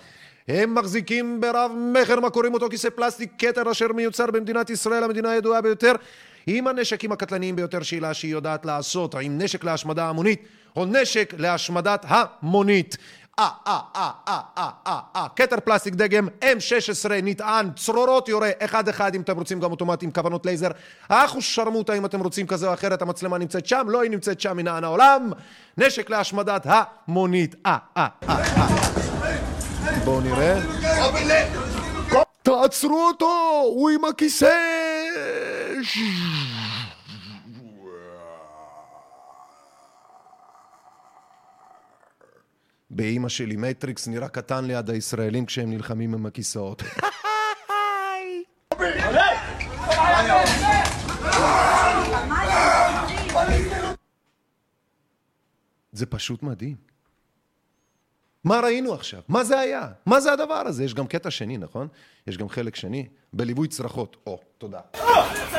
הם 0.48 0.74
מחזיקים 0.74 1.40
ברב 1.40 1.70
מכר, 1.92 2.20
מה 2.20 2.30
קוראים 2.30 2.54
אותו 2.54 2.68
כיסא 2.70 2.90
פלסטיק, 2.90 3.32
כתר 3.38 3.70
אשר 3.70 3.92
מיוצר 3.92 4.26
במדינת 4.26 4.70
ישראל, 4.70 5.04
המדינה 5.04 5.30
הידועה 5.30 5.60
ביותר, 5.60 5.92
עם 6.46 6.66
הנשקים 6.66 7.12
הקטלניים 7.12 7.56
ביותר 7.56 7.82
שאלה 7.82 8.14
שהיא 8.14 8.32
יודעת 8.32 8.66
לעשות, 8.66 9.14
עם 9.14 9.38
נשק 9.38 9.64
להשמדה 9.64 10.08
המונית, 10.08 10.42
או 10.76 10.84
נשק 10.84 11.34
להשמדת 11.38 12.04
המונית. 12.08 12.96
אה, 13.38 13.48
אה, 13.66 13.78
אה, 13.96 14.10
אה, 14.28 14.40
אה, 14.58 14.70
אה, 14.86 14.98
אה, 15.16 15.26
כתר 15.36 15.56
פלסטיק 15.64 15.94
דגם 15.94 16.28
M16 16.42 17.10
נטען, 17.22 17.70
צרורות 17.76 18.28
יורה, 18.28 18.50
אחד 18.58 18.88
אחד 18.88 19.14
אם 19.14 19.20
אתם 19.20 19.36
רוצים 19.36 19.60
גם 19.60 19.70
אוטומטי 19.70 20.06
עם 20.06 20.10
כוונות 20.10 20.46
לייזר, 20.46 20.70
אחו 21.08 21.42
שרמוטה 21.42 21.94
אם 21.94 22.04
אתם 22.04 22.20
רוצים 22.20 22.46
כזה 22.46 22.68
או 22.68 22.74
אחרת, 22.74 23.02
המצלמה 23.02 23.38
נמצאת 23.38 23.66
שם, 23.66 23.86
לא 23.88 24.02
היא 24.02 24.10
נמצאת 24.10 24.40
שם 24.40 24.56
מנען 24.56 24.84
העולם, 24.84 25.30
נשק 25.78 26.10
להשמדת 26.10 26.66
המונית. 26.66 27.54
אה, 27.66 27.76
אה, 27.96 28.06
אה, 28.28 28.42
אה. 28.56 28.77
בואו 30.08 30.20
נראה. 30.20 30.60
תעצרו 32.42 33.06
אותו! 33.06 33.62
הוא 33.64 33.90
עם 33.90 34.04
הכיסא! 34.04 34.54
באימא 42.90 43.28
שלי 43.28 43.56
מטריקס 43.56 44.08
נראה 44.08 44.28
קטן 44.28 44.64
ליד 44.64 44.90
הישראלים 44.90 45.46
כשהם 45.46 45.70
נלחמים 45.70 46.14
עם 46.14 46.26
הכיסאות. 46.26 46.82
זה 55.92 56.06
פשוט 56.06 56.42
מדהים. 56.42 56.87
מה 58.44 58.60
ראינו 58.60 58.94
עכשיו? 58.94 59.20
מה 59.28 59.44
זה 59.44 59.58
היה? 59.58 59.88
מה 60.06 60.20
זה 60.20 60.32
הדבר 60.32 60.62
הזה? 60.66 60.84
יש 60.84 60.94
גם 60.94 61.06
קטע 61.06 61.30
שני, 61.30 61.58
נכון? 61.58 61.88
יש 62.26 62.38
גם 62.38 62.48
חלק 62.48 62.76
שני, 62.76 63.08
בליווי 63.32 63.68
צרחות. 63.68 64.16
או, 64.26 64.40
תודה. 64.58 64.80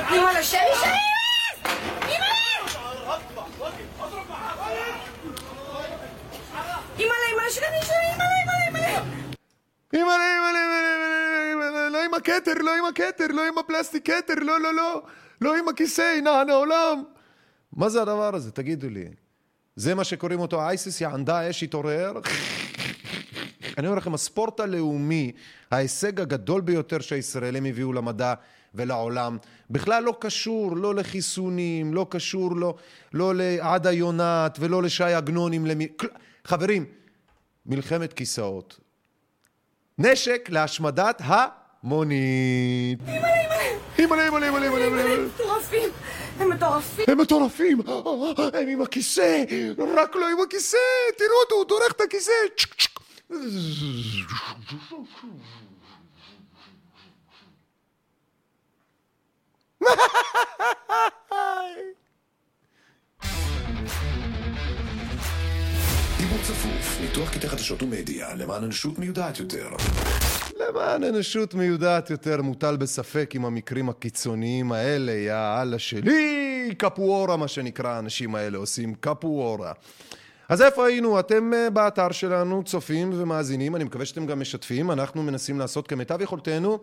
אימא'לה, 0.09 0.43
שלי 0.43 0.59
שלי! 0.81 1.19
אימא'לה, 9.93 11.89
לא 11.89 12.03
עם 12.03 12.13
הכתר, 12.13 12.53
לא 12.53 12.77
עם 12.77 12.85
הכתר, 12.85 13.27
לא 13.27 13.47
עם 13.47 13.57
הפלסטיק 13.57 14.11
כתר, 14.11 14.33
לא, 14.41 14.59
לא, 14.59 14.73
לא, 14.75 15.01
לא 15.41 15.55
עם 15.57 15.67
הכיסא, 15.67 16.19
נען 16.23 16.49
העולם. 16.49 17.03
מה 17.73 17.89
זה 17.89 18.01
הדבר 18.01 18.35
הזה? 18.35 18.51
תגידו 18.51 18.89
לי. 18.89 19.05
זה 19.75 19.95
מה 19.95 20.03
שקוראים 20.03 20.39
אותו 20.39 20.61
אייסיס, 20.61 21.01
יען 21.01 21.25
דאעש, 21.25 21.63
התעורר? 21.63 22.13
אני 23.79 23.87
אומר 23.87 23.97
לכם, 23.97 24.13
הספורט 24.13 24.59
הלאומי, 24.59 25.31
ההישג 25.71 26.21
הגדול 26.21 26.61
ביותר 26.61 26.99
שהישראלים 26.99 27.65
הביאו 27.65 27.93
למדע 27.93 28.33
ולעולם, 28.75 29.37
בכלל 29.69 30.03
לא 30.03 30.15
קשור 30.19 30.77
לא 30.77 30.95
לחיסונים, 30.95 31.93
לא 31.93 32.05
קשור 32.09 32.55
לא, 32.55 32.75
לא 33.13 33.33
לעדה 33.35 33.91
יונת 33.91 34.57
ולא 34.59 34.83
לשי 34.83 35.03
עגנונים. 35.03 35.65
למי... 35.65 35.87
חברים, 36.45 36.85
מלחמת 37.65 38.13
כיסאות. 38.13 38.79
נשק 39.97 40.49
להשמדת 40.51 41.21
המונית. 41.25 42.99
אימא'לה, 43.07 43.41
אימא'לה. 43.99 44.25
אימא'לה, 44.25 44.25
אימא'לה, 44.25 44.65
אימא'לה, 44.65 44.85
אימא'לה. 44.85 45.27
מטורפים! 45.35 45.89
הם 46.39 46.49
מטורפים! 46.49 47.05
הם 47.07 47.17
מטורפים! 47.17 47.81
הם 48.53 48.67
עם 48.67 48.81
הכיסא! 48.81 49.43
רק 49.97 50.15
לא 50.15 50.29
עם 50.29 50.37
הכיסא! 50.47 50.77
תראו 51.17 51.29
אותו, 51.43 51.55
הוא 51.55 51.65
דורך 51.65 51.91
את 51.91 52.01
הכיסא! 52.01 52.31
צ'ק 52.57 52.73
צ'ק. 52.73 52.98
דיבור 53.29 53.41
צפוף, 66.43 66.97
ניתוח 67.01 67.33
קטעי 67.33 67.49
חדשות 67.49 67.83
ומדיה 67.83 68.35
למען 68.35 68.63
אנושות 68.63 68.99
מיודעת 68.99 69.39
יותר. 69.39 69.69
למען 70.59 71.03
אנושות 71.03 71.53
מיודעת 71.53 72.09
יותר 72.09 72.41
מוטל 72.41 72.77
בספק 72.77 73.31
אם 73.35 73.45
המקרים 73.45 73.89
הקיצוניים 73.89 74.71
האלה, 74.71 75.11
יא 75.11 75.61
אללה 75.61 75.79
שלי, 75.79 76.75
קפואורה 76.77 77.37
מה 77.37 77.47
שנקרא, 77.47 77.89
האנשים 77.89 78.35
האלה 78.35 78.57
עושים 78.57 78.95
קפואורה. 78.95 79.73
אז 80.49 80.61
איפה 80.61 80.87
היינו? 80.87 81.19
אתם 81.19 81.53
אה, 81.53 81.69
באתר 81.69 82.11
שלנו 82.11 82.63
צופים 82.63 83.09
ומאזינים, 83.13 83.75
אני 83.75 83.83
מקווה 83.83 84.05
שאתם 84.05 84.25
גם 84.25 84.39
משתפים, 84.39 84.91
אנחנו 84.91 85.23
מנסים 85.23 85.59
לעשות 85.59 85.87
כמיטב 85.87 86.21
יכולתנו 86.21 86.79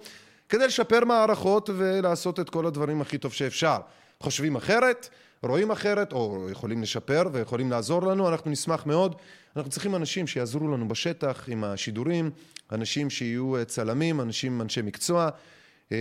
כדי 0.48 0.66
לשפר 0.66 1.04
מערכות 1.04 1.70
ולעשות 1.76 2.40
את 2.40 2.50
כל 2.50 2.66
הדברים 2.66 3.00
הכי 3.00 3.18
טוב 3.18 3.32
שאפשר. 3.32 3.76
חושבים 4.20 4.56
אחרת, 4.56 5.08
רואים 5.42 5.70
אחרת, 5.70 6.12
או 6.12 6.48
יכולים 6.50 6.82
לשפר 6.82 7.22
ויכולים 7.32 7.70
לעזור 7.70 8.02
לנו, 8.02 8.28
אנחנו 8.28 8.50
נשמח 8.50 8.86
מאוד. 8.86 9.14
אנחנו 9.56 9.70
צריכים 9.70 9.94
אנשים 9.94 10.26
שיעזרו 10.26 10.68
לנו 10.68 10.88
בשטח 10.88 11.44
עם 11.48 11.64
השידורים, 11.64 12.30
אנשים 12.72 13.10
שיהיו 13.10 13.56
אה, 13.56 13.64
צלמים, 13.64 14.20
אנשים 14.20 14.60
אנשי 14.60 14.82
מקצוע, 14.82 15.28
אה, 15.92 15.96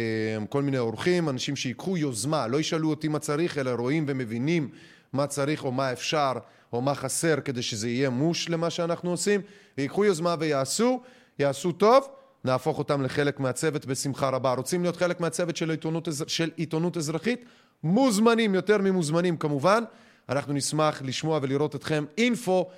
כל 0.49 0.61
מיני 0.61 0.77
אורחים, 0.77 1.29
אנשים 1.29 1.55
שיקחו 1.55 1.97
יוזמה, 1.97 2.47
לא 2.47 2.59
ישאלו 2.59 2.89
אותי 2.89 3.07
מה 3.07 3.19
צריך, 3.19 3.57
אלא 3.57 3.71
רואים 3.71 4.05
ומבינים 4.07 4.69
מה 5.13 5.27
צריך 5.27 5.63
או 5.63 5.71
מה 5.71 5.91
אפשר 5.91 6.33
או 6.73 6.81
מה 6.81 6.95
חסר 6.95 7.35
כדי 7.45 7.61
שזה 7.61 7.89
יהיה 7.89 8.09
מוש 8.09 8.49
למה 8.49 8.69
שאנחנו 8.69 9.11
עושים, 9.11 9.41
ויקחו 9.77 10.05
יוזמה 10.05 10.35
ויעשו, 10.39 11.01
יעשו 11.39 11.71
טוב, 11.71 12.07
נהפוך 12.43 12.77
אותם 12.77 13.01
לחלק 13.01 13.39
מהצוות 13.39 13.85
בשמחה 13.85 14.29
רבה. 14.29 14.53
רוצים 14.53 14.81
להיות 14.81 14.95
חלק 14.95 15.19
מהצוות 15.19 15.55
של 15.55 15.69
עיתונות, 15.69 16.07
של 16.27 16.51
עיתונות 16.55 16.97
אזרחית? 16.97 17.45
מוזמנים, 17.83 18.55
יותר 18.55 18.77
ממוזמנים 18.77 19.37
כמובן. 19.37 19.83
אנחנו 20.29 20.53
נשמח 20.53 21.01
לשמוע 21.01 21.39
ולראות 21.41 21.75
אתכם. 21.75 22.05
אינפו, 22.17 22.69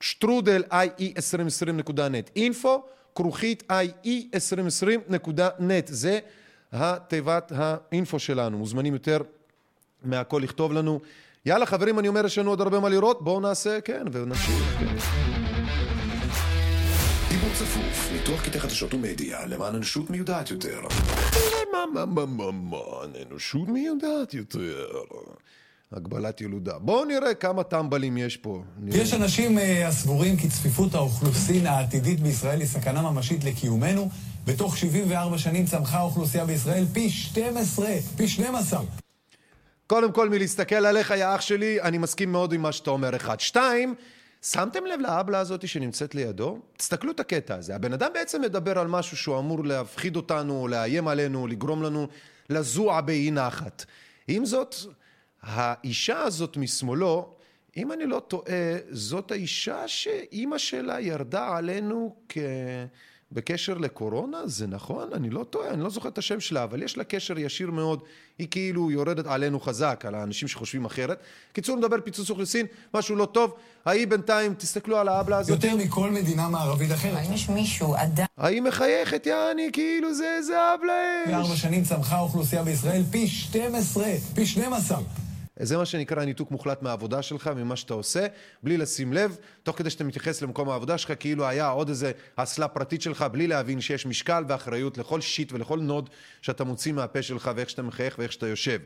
שטרודל 0.00 0.62
ie2020.net. 0.72 2.30
אינפו, 2.36 2.82
כרוכית 3.14 3.72
ie2020.net. 3.72 5.86
זה 5.86 6.18
התיבת 6.72 7.52
האינפו 7.54 8.18
שלנו. 8.18 8.58
מוזמנים 8.58 8.92
יותר 8.92 9.18
מהכל 10.04 10.40
לכתוב 10.42 10.72
לנו. 10.72 11.00
יאללה 11.46 11.66
חברים, 11.66 11.98
אני 11.98 12.08
אומר, 12.08 12.26
יש 12.26 12.38
לנו 12.38 12.50
עוד 12.50 12.60
הרבה 12.60 12.80
מה 12.80 12.88
לראות, 12.88 13.24
בואו 13.24 13.40
נעשה, 13.40 13.80
כן, 13.80 14.04
ונמשיך. 14.12 14.76
כן. 14.78 14.86
דיבור 17.28 17.50
צפוף, 17.54 18.12
ניתוח 18.12 18.42
קטעי 18.46 18.60
חדשות 18.60 18.94
ומדיה 18.94 19.46
למען 19.46 19.74
אנושות 19.74 20.10
מיודעת 20.10 20.50
יותר. 20.50 20.80
מה, 21.72 21.84
מה, 21.94 22.06
מה, 22.06 22.26
מה, 22.26 22.52
מה, 22.52 22.78
אנושות 23.26 23.68
מי 23.68 23.80
יודעת 23.80 24.34
יותר. 24.34 24.86
הגבלת 25.92 26.40
ילודה. 26.40 26.78
בואו 26.78 27.04
נראה 27.04 27.34
כמה 27.34 27.62
טמבלים 27.62 28.16
יש 28.16 28.36
פה. 28.36 28.62
נראה. 28.78 29.00
יש 29.00 29.14
אנשים 29.14 29.58
אה, 29.58 29.88
הסבורים 29.88 30.36
כי 30.36 30.48
צפיפות 30.48 30.94
האוכלוסין 30.94 31.66
העתידית 31.66 32.20
בישראל 32.20 32.60
היא 32.60 32.68
סכנה 32.68 33.02
ממשית 33.10 33.44
לקיומנו. 33.44 34.08
בתוך 34.46 34.76
74 34.76 35.38
שנים 35.38 35.66
צמחה 35.66 35.98
האוכלוסייה 35.98 36.44
בישראל 36.44 36.84
פי 36.92 37.10
12, 37.10 37.86
פי 38.16 38.28
12. 38.28 39.01
קודם 39.92 40.12
כל, 40.12 40.28
מלהסתכל 40.28 40.86
עליך, 40.86 41.10
יא 41.10 41.34
אח 41.34 41.40
שלי, 41.40 41.80
אני 41.82 41.98
מסכים 41.98 42.32
מאוד 42.32 42.52
עם 42.52 42.62
מה 42.62 42.72
שאתה 42.72 42.90
אומר, 42.90 43.16
אחד. 43.16 43.40
שתיים, 43.40 43.94
שמתם 44.42 44.86
לב 44.86 45.00
לאבלה 45.00 45.38
הזאת 45.38 45.68
שנמצאת 45.68 46.14
לידו? 46.14 46.58
תסתכלו 46.76 47.12
את 47.12 47.20
הקטע 47.20 47.54
הזה. 47.54 47.74
הבן 47.74 47.92
אדם 47.92 48.10
בעצם 48.14 48.40
מדבר 48.40 48.78
על 48.78 48.86
משהו 48.86 49.16
שהוא 49.16 49.38
אמור 49.38 49.64
להפחיד 49.64 50.16
אותנו, 50.16 50.62
או 50.62 50.68
לאיים 50.68 51.08
עלינו, 51.08 51.46
לגרום 51.46 51.82
לנו 51.82 52.08
לזוע 52.50 53.00
באי 53.00 53.30
נחת. 53.30 53.84
עם 54.28 54.44
זאת, 54.44 54.74
האישה 55.42 56.22
הזאת 56.22 56.56
משמאלו, 56.56 57.34
אם 57.76 57.92
אני 57.92 58.06
לא 58.06 58.20
טועה, 58.28 58.76
זאת 58.90 59.30
האישה 59.30 59.88
שאימא 59.88 60.58
שלה 60.58 61.00
ירדה 61.00 61.56
עלינו 61.56 62.16
כ... 62.28 62.38
בקשר 63.32 63.78
לקורונה, 63.78 64.38
זה 64.44 64.66
נכון? 64.66 65.08
אני 65.12 65.30
לא 65.30 65.44
טועה, 65.44 65.70
אני 65.70 65.82
לא 65.82 65.90
זוכר 65.90 66.08
את 66.08 66.18
השם 66.18 66.40
שלה, 66.40 66.64
אבל 66.64 66.82
יש 66.82 66.96
לה 66.96 67.04
קשר 67.04 67.38
ישיר 67.38 67.70
מאוד. 67.70 68.02
היא 68.38 68.48
כאילו 68.50 68.90
יורדת 68.90 69.26
עלינו 69.26 69.60
חזק, 69.60 70.04
על 70.08 70.14
האנשים 70.14 70.48
שחושבים 70.48 70.84
אחרת. 70.84 71.18
קיצור, 71.52 71.76
נדבר 71.76 72.00
פיצוץ 72.00 72.30
אוכלוסין, 72.30 72.66
משהו 72.94 73.16
לא 73.16 73.26
טוב. 73.26 73.54
ההיא 73.84 74.06
בינתיים, 74.06 74.54
תסתכלו 74.54 74.98
על 74.98 75.08
האבלה 75.08 75.38
הזאת. 75.38 75.64
יותר 75.64 75.76
מכל 75.76 76.10
מדינה 76.10 76.48
מערבית 76.48 76.92
אחרת. 76.92 77.16
האם 77.16 77.32
יש 77.32 77.48
מישהו, 77.48 77.94
אדם, 77.96 78.26
ההיא 78.38 78.62
מחייכת, 78.62 79.26
יעני, 79.26 79.70
כאילו 79.72 80.14
זה, 80.14 80.38
זה 80.42 80.74
אבלה 80.74 80.92
בארבע 81.26 81.56
שנים 81.56 81.84
צמחה 81.84 82.16
האוכלוסייה 82.16 82.62
בישראל 82.62 83.02
פי 83.10 83.28
12, 83.28 84.04
פי 84.34 84.46
12. 84.46 84.98
זה 85.62 85.76
מה 85.76 85.84
שנקרא 85.86 86.24
ניתוק 86.24 86.50
מוחלט 86.50 86.82
מהעבודה 86.82 87.22
שלך 87.22 87.50
וממה 87.56 87.76
שאתה 87.76 87.94
עושה, 87.94 88.26
בלי 88.62 88.76
לשים 88.76 89.12
לב, 89.12 89.36
תוך 89.62 89.78
כדי 89.78 89.90
שאתה 89.90 90.04
מתייחס 90.04 90.42
למקום 90.42 90.68
העבודה 90.68 90.98
שלך 90.98 91.12
כאילו 91.20 91.46
היה 91.46 91.68
עוד 91.68 91.88
איזה 91.88 92.12
אסלה 92.36 92.68
פרטית 92.68 93.02
שלך, 93.02 93.24
בלי 93.32 93.46
להבין 93.46 93.80
שיש 93.80 94.06
משקל 94.06 94.44
ואחריות 94.48 94.98
לכל 94.98 95.20
shit 95.20 95.52
ולכל 95.52 95.80
נאד 95.80 96.10
שאתה 96.42 96.64
מוציא 96.64 96.92
מהפה 96.92 97.22
שלך 97.22 97.50
ואיך 97.56 97.70
שאתה 97.70 97.82
מחייך 97.82 98.18
ואיך 98.18 98.32
שאתה 98.32 98.46
יושב. 98.46 98.78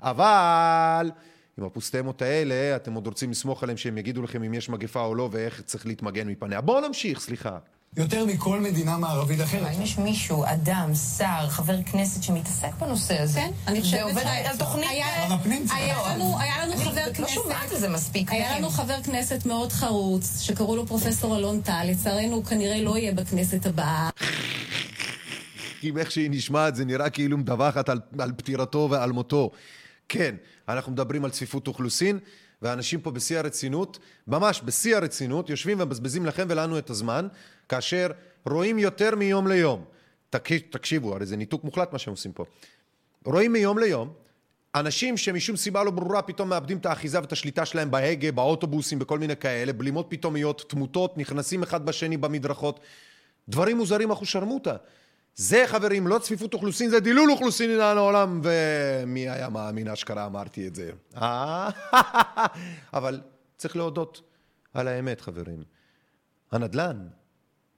אבל 0.00 1.10
עם 1.58 1.64
הפוסטמות 1.64 2.22
האלה, 2.22 2.76
אתם 2.76 2.92
עוד 2.92 3.06
רוצים 3.06 3.30
לסמוך 3.30 3.62
עליהם 3.62 3.76
שהם 3.76 3.98
יגידו 3.98 4.22
לכם 4.22 4.42
אם 4.42 4.54
יש 4.54 4.68
מגפה 4.68 5.00
או 5.00 5.14
לא 5.14 5.28
ואיך 5.32 5.60
צריך 5.60 5.86
להתמגן 5.86 6.28
מפניה. 6.28 6.60
בואו 6.60 6.86
נמשיך, 6.86 7.20
סליחה. 7.20 7.58
יותר 7.96 8.24
מכל 8.24 8.60
מדינה 8.60 8.96
מערבית 8.96 9.40
אחרת. 9.40 9.66
האם 9.66 9.82
יש 9.82 9.98
מישהו, 9.98 10.44
אדם, 10.46 10.90
שר, 11.18 11.48
חבר 11.48 11.82
כנסת 11.82 12.22
שמתעסק 12.22 12.74
בנושא 12.80 13.20
הזה? 13.22 13.40
כן, 13.40 13.50
אני 13.66 13.80
חושבת 13.82 14.16
על 14.44 14.56
תוכנית... 14.58 14.88
היה- 14.90 16.14
לנו- 16.14 16.38
היה 16.40 16.62
לנו 16.64 16.72
אני 16.72 16.84
חבר 16.84 17.00
לא 17.18 17.28
שומעת 17.28 17.56
כנסת, 17.60 17.72
על 17.72 17.78
זה 17.80 17.88
מספיק. 17.88 18.32
היה 18.32 18.58
לנו 18.58 18.70
חבר 18.70 19.02
כנסת 19.02 19.46
מאוד 19.46 19.72
חרוץ, 19.72 20.40
שקראו 20.40 20.76
לו 20.76 20.86
פרופסור 20.86 21.36
אלון 21.36 21.60
טל, 21.60 21.84
לצערנו 21.90 22.34
הוא 22.34 22.44
כנראה 22.44 22.82
לא 22.82 22.98
יהיה 22.98 23.12
בכנסת 23.12 23.66
הבאה. 23.66 24.10
אם 25.84 25.98
איך 25.98 26.10
שהיא 26.10 26.30
נשמעת 26.30 26.76
זה 26.76 26.84
נראה 26.84 27.10
כאילו 27.10 27.38
מדווחת 27.38 27.88
על, 27.88 28.00
על 28.18 28.32
פטירתו 28.36 28.88
ועל 28.90 29.12
מותו. 29.12 29.50
כן, 30.08 30.34
אנחנו 30.68 30.92
מדברים 30.92 31.24
על 31.24 31.30
צפיפות 31.30 31.68
אוכלוסין, 31.68 32.18
ואנשים 32.64 33.00
פה 33.00 33.10
בשיא 33.10 33.38
הרצינות, 33.38 33.98
ממש 34.26 34.60
בשיא 34.64 34.96
הרצינות, 34.96 35.50
יושבים 35.50 35.80
ומבזבזים 35.80 36.26
לכם 36.26 36.46
ולנו 36.48 36.78
את 36.78 36.90
הזמן, 36.90 37.28
כאשר 37.68 38.10
רואים 38.46 38.78
יותר 38.78 39.16
מיום 39.16 39.46
ליום. 39.46 39.84
תק, 40.30 40.52
תקשיבו, 40.52 41.14
הרי 41.14 41.26
זה 41.26 41.36
ניתוק 41.36 41.64
מוחלט 41.64 41.92
מה 41.92 41.98
שהם 41.98 42.12
עושים 42.12 42.32
פה. 42.32 42.44
רואים 43.24 43.52
מיום 43.52 43.78
ליום, 43.78 44.12
אנשים 44.74 45.16
שמשום 45.16 45.56
סיבה 45.56 45.84
לא 45.84 45.90
ברורה 45.90 46.22
פתאום 46.22 46.48
מאבדים 46.48 46.78
את 46.78 46.86
האחיזה 46.86 47.20
ואת 47.20 47.32
השליטה 47.32 47.66
שלהם 47.66 47.90
בהגה, 47.90 48.32
באוטובוסים, 48.32 48.98
בכל 48.98 49.18
מיני 49.18 49.36
כאלה, 49.36 49.72
בלימות 49.72 50.06
פתאומיות, 50.08 50.64
תמותות, 50.68 51.18
נכנסים 51.18 51.62
אחד 51.62 51.86
בשני 51.86 52.16
במדרכות. 52.16 52.80
דברים 53.48 53.76
מוזרים 53.76 54.10
אחושרמוטה. 54.10 54.76
זה 55.36 55.64
חברים, 55.66 56.06
לא 56.06 56.18
צפיפות 56.18 56.54
אוכלוסין, 56.54 56.90
זה 56.90 57.00
דילול 57.00 57.30
אוכלוסין 57.30 57.70
לאן 57.70 57.96
העולם, 57.96 58.40
ומי 58.44 59.28
היה 59.28 59.48
מאמין 59.48 59.88
אשכרה 59.88 60.26
אמרתי 60.26 60.68
את 60.68 60.74
זה. 60.74 60.90
אה? 61.16 61.70
אבל 62.94 63.20
צריך 63.56 63.76
להודות 63.76 64.22
על 64.74 64.88
האמת 64.88 65.20
חברים. 65.20 65.62
הנדל"ן 66.52 67.08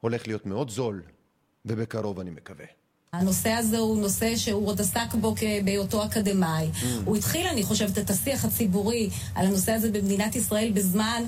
הולך 0.01 0.27
להיות 0.27 0.47
מאוד 0.47 0.71
זול, 0.71 1.03
ובקרוב 1.65 2.21
אני 2.21 2.31
מקווה. 2.31 2.67
הנושא 3.21 3.51
הזה 3.51 3.79
הוא 3.79 3.99
נושא 3.99 4.37
שהוא 4.37 4.69
עוד 4.69 4.81
עסק 4.81 5.15
בו 5.21 5.35
בהיותו 5.65 6.05
אקדמאי. 6.05 6.71
הוא 7.05 7.17
התחיל, 7.17 7.47
אני 7.47 7.63
חושבת, 7.63 7.99
את 7.99 8.11
השיח 8.11 8.45
הציבורי 8.45 9.11
על 9.35 9.47
הנושא 9.47 9.73
הזה 9.73 9.91
במדינת 9.91 10.37
ישראל 10.37 10.73
בזמן 10.75 11.23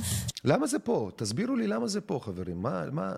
למה 0.45 0.66
זה 0.66 0.78
פה? 0.78 1.11
תסבירו 1.16 1.57
לי 1.57 1.66
למה 1.66 1.89
זה 1.89 2.01
פה 2.01 2.20
חברים. 2.24 2.62
מה, 2.62 2.82
מה? 2.93 3.12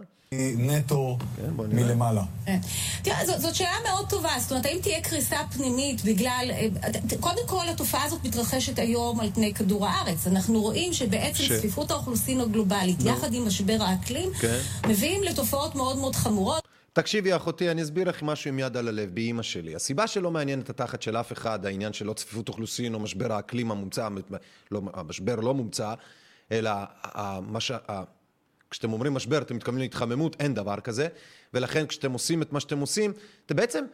נטו 0.57 1.19
כן. 1.37 1.51
מלמעלה. 1.57 2.23
כן. 2.47 2.59
תראה, 3.03 3.39
זאת, 3.39 3.55
שאלה 3.55 3.77
מאוד 3.89 4.09
טובה, 4.09 4.31
זאת 4.39 4.51
אומרת, 4.51 4.67
האם 4.67 4.79
תהיה 4.83 5.01
קריסה 5.01 5.37
פנימית 5.57 6.05
בגלל... 6.05 6.51
אה, 6.51 6.67
קודם 7.21 7.47
כל, 7.47 7.69
התופעה 7.69 8.05
הזאת 8.05 8.25
מתרחשת 8.25 8.79
היום 8.79 9.21
על 9.21 9.31
פני 9.35 9.55
כדור 9.55 9.87
הארץ. 9.87 10.27
אנחנו 10.27 10.61
רואים 10.61 10.93
שבעצם 10.93 11.45
צפיפות 11.59 11.91
האוכלוסין 11.91 12.41
הגלובלית, 12.41 12.97
יחד 13.05 13.35
עם 13.35 13.47
משבר 13.47 13.77
האקלים, 13.81 14.31
כן. 14.41 14.59
מביאים 14.89 15.23
לתופעות 15.23 15.75
מאוד 15.75 15.99
מאוד 15.99 16.17
חמורות. 16.17 16.63
תקשיבי 16.93 17.37
אחותי, 17.37 17.71
אני 17.71 17.83
אסביר 17.83 18.09
לך 18.09 18.23
משהו 18.23 18.49
עם 18.49 18.59
יד 18.59 18.77
על 18.77 18.89
הלב, 18.89 19.15
באימא 19.15 19.43
שלי. 19.43 19.75
הסיבה 19.75 20.07
שלא 20.07 20.31
מעניין 20.31 20.61
את 20.61 20.71
התחת 20.71 21.03
של 21.03 21.17
אף 21.17 21.33
אחד, 21.33 21.67
העניין 21.67 21.93
של 21.93 22.07
לא 22.07 22.13
צפיפות 22.13 22.49
אוכלוסין 22.49 22.95
או 22.95 23.01
משבר 23.01 23.33
האקלים 23.33 23.71
המומצא, 23.71 24.09
לא, 24.71 24.83
המשבר 24.93 25.37
לא 25.37 25.55
מומצא, 25.55 25.95
אלא 26.53 26.71
ה- 26.71 27.41
מה 27.41 27.61
ש... 27.61 27.71
ה- 27.71 28.03
כשאתם 28.71 28.93
אומרים 28.93 29.15
משבר, 29.15 29.43
אתם 29.43 29.57
מתכוונים 29.57 29.83
להתחממות, 29.83 30.37
אין 30.41 30.55
דבר 30.55 30.81
כזה. 30.81 31.09
ולכן 31.55 31.87
כשאתם 31.87 32.13
עושים 32.13 32.43
את 32.43 32.53
מה 32.53 32.61
שאתם 32.61 32.79
עושים, 32.79 33.13
אתם 33.47 33.57
בעצם, 33.57 33.85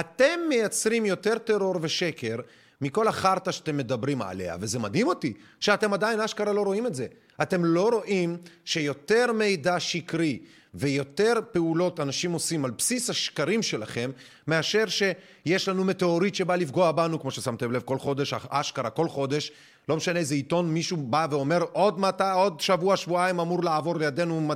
אתם 0.00 0.40
מייצרים 0.48 1.06
יותר 1.06 1.38
טרור 1.38 1.74
ושקר 1.80 2.36
מכל 2.80 3.08
החרטא 3.08 3.52
שאתם 3.52 3.76
מדברים 3.76 4.22
עליה, 4.22 4.56
וזה 4.60 4.78
מדהים 4.78 5.06
אותי 5.06 5.32
שאתם 5.60 5.92
עדיין 5.92 6.20
אשכרה 6.20 6.52
לא 6.52 6.62
רואים 6.62 6.86
את 6.86 6.94
זה. 6.94 7.06
אתם 7.42 7.64
לא 7.64 7.88
רואים 7.88 8.36
שיותר 8.64 9.32
מידע 9.32 9.80
שקרי 9.80 10.38
ויותר 10.74 11.34
פעולות 11.52 12.00
אנשים 12.00 12.32
עושים 12.32 12.64
על 12.64 12.70
בסיס 12.70 13.10
השקרים 13.10 13.62
שלכם, 13.62 14.10
מאשר 14.46 14.84
שיש 14.86 15.68
לנו 15.68 15.84
מטאוריט 15.84 16.34
שבא 16.34 16.56
לפגוע 16.56 16.92
בנו, 16.92 17.20
כמו 17.20 17.30
ששמתם 17.30 17.72
לב, 17.72 17.82
כל 17.82 17.98
חודש, 17.98 18.34
אשכרה 18.48 18.90
כל 18.90 19.08
חודש, 19.08 19.52
לא 19.88 19.96
משנה 19.96 20.18
איזה 20.18 20.34
עיתון, 20.34 20.74
מישהו 20.74 20.96
בא 20.96 21.26
ואומר 21.30 21.62
עוד 21.72 22.00
מתי, 22.00 22.24
עוד 22.34 22.60
שבוע, 22.60 22.96
שבועיים 22.96 23.40
אמור 23.40 23.64
לעבור 23.64 23.96
לידינו 23.96 24.48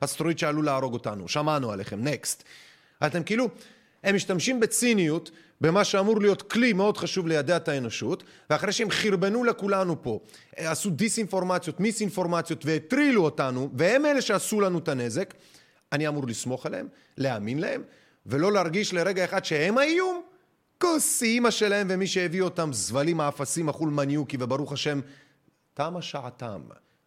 אסטרואיד 0.00 0.38
שעלול 0.38 0.64
להרוג 0.64 0.92
אותנו. 0.92 1.28
שמענו 1.28 1.72
עליכם, 1.72 2.04
נקסט. 2.04 2.44
אתם 3.06 3.22
כאילו, 3.22 3.48
הם 4.04 4.14
משתמשים 4.14 4.60
בציניות 4.60 5.30
במה 5.62 5.84
שאמור 5.84 6.20
להיות 6.20 6.42
כלי 6.42 6.72
מאוד 6.72 6.96
חשוב 6.96 7.26
לידע 7.26 7.56
את 7.56 7.68
האנושות, 7.68 8.22
ואחרי 8.50 8.72
שהם 8.72 8.90
חרבנו 8.90 9.44
לכולנו 9.44 10.02
פה, 10.02 10.20
עשו 10.56 10.90
דיסאינפורמציות, 10.90 11.80
מיסאינפורמציות 11.80 12.66
והטרילו 12.66 13.24
אותנו, 13.24 13.68
והם 13.74 14.06
אלה 14.06 14.20
שעשו 14.20 14.60
לנו 14.60 14.78
את 14.78 14.88
הנזק, 14.88 15.34
אני 15.92 16.08
אמור 16.08 16.26
לסמוך 16.26 16.66
עליהם, 16.66 16.88
להאמין 17.18 17.58
להם, 17.58 17.82
ולא 18.26 18.52
להרגיש 18.52 18.94
לרגע 18.94 19.24
אחד 19.24 19.44
שהם 19.44 19.78
האיום? 19.78 20.22
כוס 20.78 21.22
אימא 21.22 21.50
שלהם 21.50 21.86
ומי 21.90 22.06
שהביא 22.06 22.42
אותם, 22.42 22.72
זבלים 22.72 23.20
האפסים, 23.20 23.68
החול 23.68 23.90
מניוקי, 23.90 24.36
וברוך 24.40 24.72
השם, 24.72 25.00
תמה 25.74 26.02
שעתם. 26.02 26.60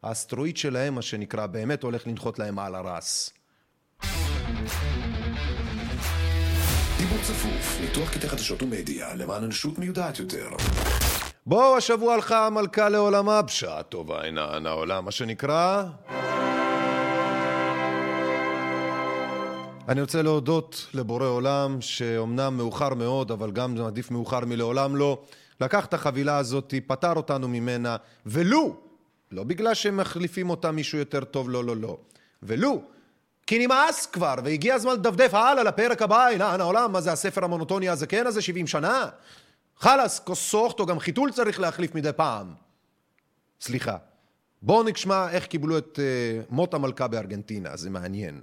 האסטרואיד 0.04 0.58
שלהם, 0.58 0.96
מה 0.96 1.02
שנקרא, 1.02 1.46
באמת 1.46 1.84
הולך 1.84 2.08
לנחות 2.08 2.40
להם 2.40 2.60
על 2.60 2.76
הרס. 2.76 3.34
דיבור 7.10 7.24
צפוף, 7.24 7.82
ניתוח 7.82 8.10
קטעי 8.10 8.30
חדשות 8.30 8.64
ומדיה 8.64 9.16
למען 9.16 9.44
אנושות 9.44 9.80
מיודעת 9.80 10.20
יותר. 10.20 10.50
בואו, 11.46 11.78
השבוע 11.78 12.14
הלכה 12.14 12.48
המלכה 12.48 12.90
לעולמה, 12.90 13.42
בשעה 13.42 13.84
טובה 13.84 14.24
עינן 14.24 14.66
העולם, 14.66 15.06
מה 15.06 15.12
שנקרא... 15.12 15.84
אני 19.90 20.02
רוצה 20.02 20.22
להודות 20.22 20.88
לבורא 20.94 21.26
עולם, 21.26 21.82
שאומנם 21.82 22.58
מאוחר 22.58 22.94
מאוד, 22.94 23.32
אבל 23.32 23.52
גם 23.52 23.78
עדיף 23.78 24.12
מאוחר 24.12 24.46
מלעולם 24.46 24.96
לא, 24.96 25.22
לקח 25.62 25.86
את 25.86 25.94
החבילה 25.94 26.38
הזאת, 26.38 26.74
פטר 26.88 27.14
אותנו 27.14 27.48
ממנה, 27.48 27.98
ולו, 28.26 28.76
לא 29.32 29.44
בגלל 29.44 29.74
שהם 29.74 29.98
מחליפים 29.98 30.50
אותה 30.50 30.72
מישהו 30.72 30.98
יותר 30.98 31.24
טוב, 31.24 31.50
לא, 31.50 31.64
לא, 31.64 31.76
לא, 31.78 31.98
ולו, 32.44 32.82
כי 33.48 33.60
נמאס 33.60 34.06
כבר, 34.06 34.36
והגיע 34.44 34.76
הזמן 34.76 34.94
לדפדף 34.94 35.34
הלאה 35.34 35.64
לפרק 35.64 36.02
הבא, 36.02 36.28
עינן 36.28 36.62
העולם, 36.62 36.92
מה 36.92 37.02
זה 37.02 37.12
הספר 37.12 37.44
המונוטוני 37.44 37.90
הזקן 37.90 38.28
הזה, 38.28 38.42
70 38.42 38.68
שנה? 38.68 39.10
חלאס, 39.78 40.20
כוסוכטו, 40.20 40.86
גם 40.86 41.00
חיתול 41.00 41.32
צריך 41.32 41.60
להחליף 41.60 41.96
מדי 41.96 42.14
פעם. 42.16 42.54
סליחה. 43.62 43.98
בואו 44.62 44.84
נשמע 44.84 45.30
איך 45.30 45.46
קיבלו 45.46 45.78
את 45.78 46.00
uh, 46.00 46.46
מות 46.50 46.74
המלכה 46.74 47.08
בארגנטינה, 47.08 47.78
זה 47.78 47.90
מעניין. 47.90 48.42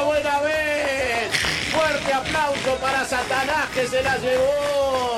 buena 0.00 0.40
vez! 0.40 1.30
Fuerte 1.72 2.12
aplauso 2.12 2.76
para 2.80 3.04
Satanás 3.04 3.68
que 3.70 3.86
se 3.86 4.02
la 4.02 4.16
llevó. 4.18 5.11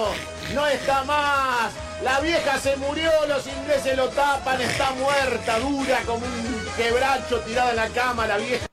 No 0.55 0.65
está 0.69 1.03
más. 1.05 1.69
La 2.09 2.21
vieja 2.21 2.53
se 2.61 2.77
murió, 2.77 3.11
los 3.33 3.45
ingleses 3.57 3.97
lo 3.97 4.09
tapan, 4.09 4.61
está 4.61 4.93
muerta, 4.93 5.59
dura 5.59 5.99
como 6.07 6.25
un 6.27 6.47
quebracho 6.77 7.41
tirada 7.41 7.71
en 7.71 7.77
la 7.77 7.89
cama, 7.89 8.27
la 8.27 8.39
vieja. 8.39 8.67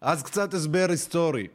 אז 0.00 0.22
קצת 0.22 0.54
הסבר 0.54 0.86
היסטורי. 0.90 1.46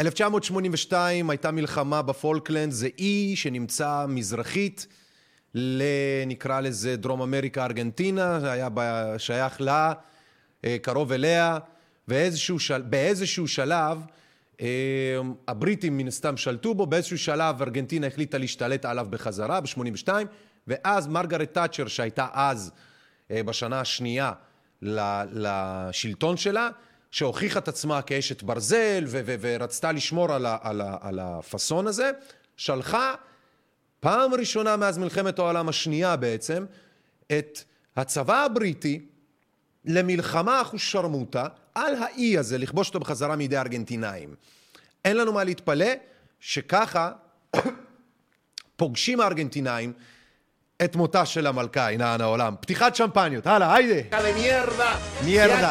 1982 0.00 1.30
הייתה 1.30 1.50
מלחמה 1.50 2.02
בפולקלנד, 2.02 2.72
זה 2.72 2.88
אי 2.98 3.36
שנמצא 3.36 4.06
מזרחית 4.08 4.86
ל... 5.54 5.82
נקרא 6.26 6.60
לזה 6.60 6.96
דרום 6.96 7.22
אמריקה 7.22 7.64
ארגנטינה, 7.64 8.40
זה 8.40 8.52
היה 8.52 8.68
שייך 9.18 9.60
לה, 9.60 9.92
אה, 10.64 10.76
קרוב 10.82 11.12
אליה, 11.12 11.58
ובאיזשהו 12.08 12.58
של... 12.58 12.82
שלב 13.46 13.98
הבריטים 15.48 15.96
מן 15.96 16.08
הסתם 16.08 16.36
שלטו 16.36 16.74
בו, 16.74 16.86
באיזשהו 16.86 17.18
שלב 17.18 17.62
ארגנטינה 17.62 18.06
החליטה 18.06 18.38
להשתלט 18.38 18.84
עליו 18.84 19.06
בחזרה 19.10 19.60
ב-82, 19.60 20.08
ואז 20.66 21.06
מרגרט 21.06 21.54
תאצ'ר 21.54 21.86
שהייתה 21.86 22.26
אז 22.32 22.72
אה, 23.30 23.42
בשנה 23.42 23.80
השנייה 23.80 24.32
לשלטון 24.82 26.36
שלה, 26.36 26.68
שהוכיחה 27.10 27.58
את 27.58 27.68
עצמה 27.68 28.02
כאשת 28.02 28.42
ברזל 28.42 29.04
ו- 29.06 29.20
ו- 29.26 29.34
ורצתה 29.40 29.92
לשמור 29.92 30.32
על, 30.32 30.46
ה- 30.46 30.56
על, 30.62 30.80
ה- 30.80 30.96
על 31.00 31.18
הפאסון 31.18 31.86
הזה, 31.86 32.10
שלחה 32.56 33.14
פעם 34.00 34.34
ראשונה 34.34 34.76
מאז 34.76 34.98
מלחמת 34.98 35.38
העולם 35.38 35.68
השנייה 35.68 36.16
בעצם 36.16 36.64
את 37.26 37.58
הצבא 37.96 38.44
הבריטי 38.44 39.06
למלחמה 39.84 40.62
אחושרמוטה 40.62 41.46
על 41.86 41.94
האי 42.02 42.38
הזה, 42.38 42.58
לכבוש 42.58 42.88
אותו 42.88 43.00
בחזרה 43.00 43.36
מידי 43.36 43.56
הארגנטינאים. 43.56 44.34
אין 45.04 45.16
לנו 45.16 45.32
מה 45.32 45.44
להתפלא 45.44 45.86
שככה 46.40 47.12
פוגשים 48.76 49.20
הארגנטינאים 49.20 49.92
את 50.84 50.96
מותה 50.96 51.26
של 51.26 51.46
המלכה, 51.46 51.88
עינן 51.88 52.20
העולם. 52.20 52.54
פתיחת 52.60 52.94
שמפניות, 52.94 53.46
הלאה, 53.46 53.74
היידה. 53.74 54.16
de 54.16 55.22
mierda, 55.24 55.70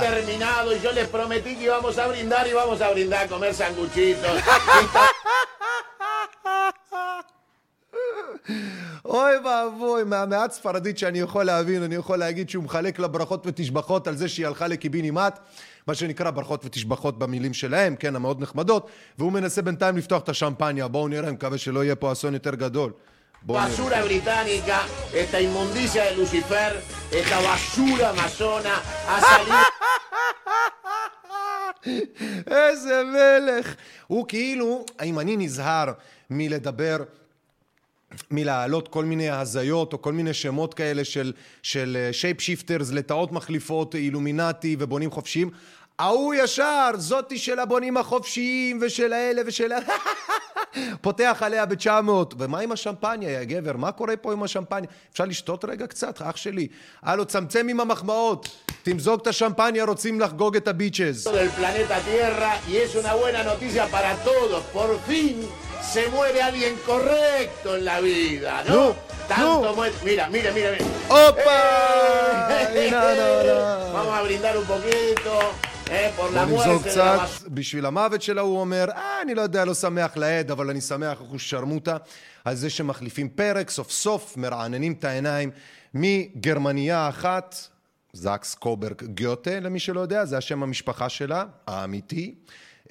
אוי 9.06 9.32
ואבוי, 9.46 10.04
מהמעט 10.04 10.52
ספרדית 10.52 10.98
שאני 10.98 11.20
יכול 11.20 11.44
להבין, 11.44 11.84
אני 11.84 11.96
יכול 11.96 12.18
להגיד 12.18 12.50
שהוא 12.50 12.64
מחלק 12.64 13.00
לה 13.00 13.08
ברכות 13.08 13.48
ותשבחות 13.48 14.08
על 14.08 14.16
זה 14.16 14.30
שהיא 14.30 14.48
הלכה 14.48 14.68
לקיבינימט, 14.68 15.40
מה 15.88 15.96
שנקרא 15.96 16.32
ברכות 16.32 16.66
ותשבחות 16.66 17.20
במילים 17.20 17.54
שלהם, 17.54 17.96
כן, 17.96 18.16
המאוד 18.16 18.42
נחמדות, 18.42 18.90
והוא 19.18 19.32
מנסה 19.32 19.62
בינתיים 19.62 19.98
לפתוח 19.98 20.24
את 20.24 20.30
השמפניה, 20.30 20.88
בואו 20.88 21.08
נראה, 21.08 21.32
מקווה 21.32 21.58
שלא 21.58 21.84
יהיה 21.84 21.96
פה 21.96 22.12
אסון 22.12 22.34
יותר 22.34 22.56
גדול. 22.56 22.92
basura 23.48 24.02
británica, 24.02 24.78
esta 25.14 25.40
inmundicia 25.40 26.04
de 26.06 26.16
Lucifer, 26.18 26.72
esta 27.12 27.40
basura 27.42 28.10
amazona 28.10 28.76
ha 29.08 29.22
salido 29.22 29.56
איזה 32.48 33.04
מלך! 33.04 33.76
הוא 34.08 34.26
כאילו, 34.28 34.86
אם 35.04 35.20
אני 35.20 35.38
נזהר 35.38 35.92
מלדבר, 36.30 36.98
מלהעלות 38.32 38.88
כל 38.88 39.06
מיני 39.06 39.30
הזיות 39.30 39.94
או 39.94 40.02
כל 40.02 40.14
מיני 40.14 40.34
שמות 40.34 40.74
כאלה 40.74 41.04
של, 41.04 41.34
של 41.64 42.10
shape 42.12 42.42
shifters, 42.42 42.92
לטאות 42.92 43.32
מחליפות, 43.32 43.96
אילומינטי 43.96 44.76
ובונים 44.80 45.12
חופשיים, 45.12 45.50
ההוא 46.00 46.34
ישר, 46.34 46.92
זאתי 46.98 47.38
של 47.38 47.60
הבונים 47.60 47.98
החופשיים 47.98 48.80
ושל 48.82 49.14
האלה 49.14 49.42
ושל. 49.46 49.72
פותח 51.02 51.38
עליה 51.46 51.66
ב-900. 51.66 52.36
ומה 52.38 52.60
עם 52.60 52.72
השמפניה, 52.72 53.30
יא 53.32 53.44
גבר? 53.44 53.78
מה 53.78 53.92
קורה 53.92 54.18
פה 54.18 54.34
עם 54.34 54.44
השמפניה? 54.44 54.90
אפשר 55.12 55.26
לשתות 55.26 55.66
רגע 55.66 55.88
קצת, 55.88 56.22
אח 56.22 56.36
שלי? 56.36 56.68
הלו, 57.04 57.26
צמצם 57.26 57.68
עם 57.70 57.80
המחמאות. 57.80 58.50
תמזוג 58.84 59.20
את 59.22 59.28
השמפניה, 59.28 59.86
רוצים 59.86 60.20
לחגוג 60.20 60.56
את 60.56 60.68
הביצ'ז. 60.68 61.28
Se 65.82 66.08
muere 66.10 66.42
alguien 66.42 66.76
correcto 66.86 67.76
en 67.78 67.86
la 67.86 68.00
vida, 68.00 68.64
¿no? 68.68 68.76
No, 68.76 68.96
Tanto 69.28 69.62
no. 69.64 69.76
muere. 69.76 69.94
Mira, 70.04 70.28
mira, 70.30 70.52
mira, 70.52 70.72
mira. 70.72 70.86
הופה! 71.08 71.60
¡Eh! 72.50 72.78
הנה 72.78 73.02
העולם. 73.02 73.94
Vamos 73.94 74.14
a 74.20 74.22
brindar 74.24 74.58
un 74.58 74.66
poquito 74.66 75.34
eh, 75.90 76.10
por 76.18 76.32
la 76.34 76.46
בוא 76.46 76.66
נמזוג 76.66 76.84
קצת. 76.88 77.20
בשביל 77.48 77.86
המוות 77.86 78.22
שלה, 78.22 78.42
הוא 78.42 78.60
אומר, 78.62 78.86
אה, 78.96 79.22
אני 79.22 79.36
לא 79.36 79.42
יודע, 79.42 79.66
לא 79.66 79.74
שמח 79.74 80.18
לעד, 80.18 80.52
אבל 80.52 80.70
אני 80.70 80.82
שמח 80.82 81.18
אחוז 81.22 81.42
שרמוטה 81.42 81.98
על 82.46 82.56
זה 82.56 82.70
שמחליפים 82.70 83.30
פרק, 83.30 83.70
סוף 83.70 83.92
סוף 83.92 84.38
מרעננים 84.38 84.94
את 85.00 85.04
העיניים 85.04 85.52
מגרמניה 85.94 87.10
אחת, 87.10 87.56
זקס 88.14 88.56
קוברג 88.56 89.04
גוטה, 89.24 89.60
למי 89.60 89.80
שלא 89.80 90.00
יודע, 90.00 90.26
זה 90.26 90.38
השם 90.38 90.64
המשפחה 90.64 91.10
שלה, 91.10 91.44
האמיתי. 91.68 92.36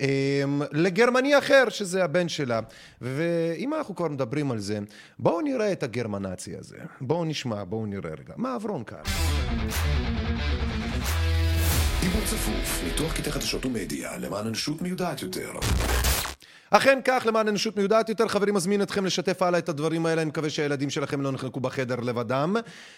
אמ, 0.01 0.63
לגרמני 0.73 1.39
אחר, 1.39 1.65
שזה 1.69 2.05
הבן 2.05 2.29
שלה. 2.29 2.61
ואם 3.01 3.75
אנחנו 3.75 3.97
כבר 3.97 4.09
מדברים 4.09 4.51
על 4.51 4.59
זה, 4.59 4.79
בואו 5.19 5.41
נראה 5.41 5.73
את 5.73 5.83
הגרמנצי 5.83 6.57
הזה. 6.57 6.77
בואו 7.01 7.25
נשמע, 7.25 7.65
בואו 7.65 7.87
נראה 7.87 8.11
רגע. 8.11 8.35
מה 8.37 8.55
עברון 8.55 8.85
כאן? 8.85 9.03
דיבור 12.01 12.21
צפוף, 12.25 12.81
ניתוח 12.85 13.13
קטעי 13.13 13.33
חדשות 13.33 13.67
ומדיה 13.67 14.17
למען 14.19 14.47
אנושות 14.47 14.83
מיודעת 14.83 15.23
יותר. 15.23 15.53
אכן 16.71 16.99
כך, 17.05 17.25
למען 17.27 17.49
אנושות 17.49 17.77
מיודעת 17.77 18.09
יותר, 18.09 18.29
חברים, 18.29 18.55
מזמין 18.55 18.83
אתכם 18.83 19.05
לשתף 19.05 19.43
הלאה 19.43 19.59
את 19.59 19.69
הדברים 19.69 20.07
האלה. 20.07 20.23
אני 20.23 20.29
מקווה 20.29 20.51
שהילדים 20.51 20.91
שלכם 20.91 21.21
לא 21.21 21.33
נחנקו 21.33 21.61
בחדר 21.61 21.97
לבדם, 21.97 22.57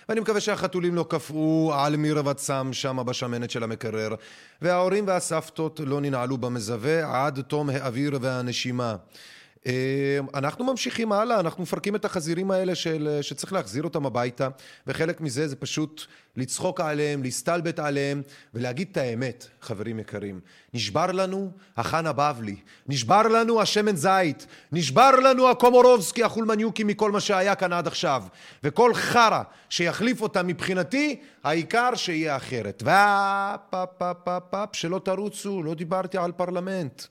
ואני 0.08 0.20
מקווה 0.20 0.40
שהחתולים 0.40 0.94
לא 0.94 1.06
קפאו 1.08 1.72
על 1.74 1.96
מרבצם 1.96 2.72
שם 2.72 2.98
בשמנת 3.06 3.50
של 3.50 3.62
המקרר, 3.62 4.14
וההורים 4.62 5.06
והסבתות 5.06 5.80
לא 5.84 6.00
ננעלו 6.00 6.38
במזווה 6.38 7.26
עד 7.26 7.40
תום 7.40 7.70
האוויר 7.70 8.18
והנשימה. 8.20 8.96
אה, 9.66 10.18
אנחנו 10.34 10.64
ממשיכים 10.64 11.12
הלאה, 11.12 11.40
אנחנו 11.40 11.62
מפרקים 11.62 11.96
את 11.96 12.04
החזירים 12.04 12.50
האלה 12.50 12.74
של, 12.74 13.18
שצריך 13.22 13.52
להחזיר 13.52 13.82
אותם 13.82 14.06
הביתה, 14.06 14.48
וחלק 14.86 15.20
מזה 15.20 15.48
זה 15.48 15.56
פשוט 15.56 16.06
לצחוק 16.36 16.80
עליהם, 16.80 17.22
להסתלבט 17.22 17.78
עליהם, 17.78 18.22
ולהגיד 18.54 18.88
את 18.92 18.96
האמת, 18.96 19.46
חברים 19.60 19.98
יקרים. 19.98 20.40
נשבר 20.74 21.06
לנו 21.06 21.50
החנה 21.76 22.10
הבבלי, 22.10 22.56
נשבר 22.88 23.22
לנו 23.22 23.60
השמן 23.60 23.96
זית, 23.96 24.46
נשבר 24.72 25.10
לנו 25.10 25.50
הקומורובסקי 25.50 26.24
החולמניוקי 26.24 26.84
מכל 26.84 27.10
מה 27.10 27.20
שהיה 27.20 27.54
כאן 27.54 27.72
עד 27.72 27.86
עכשיו, 27.86 28.22
וכל 28.64 28.94
חרא 28.94 29.42
שיחליף 29.70 30.22
אותם 30.22 30.46
מבחינתי, 30.46 31.20
העיקר 31.44 31.94
שיהיה 31.94 32.36
אחרת. 32.36 32.82
והפ, 32.86 33.74
פ, 33.98 34.04
פ, 34.24 34.30
פ, 34.50 34.56
שלא 34.72 35.00
תרוצו, 35.04 35.62
לא 35.62 35.74
דיברתי 35.74 36.18
על 36.18 36.32
פרלמנט. 36.32 37.02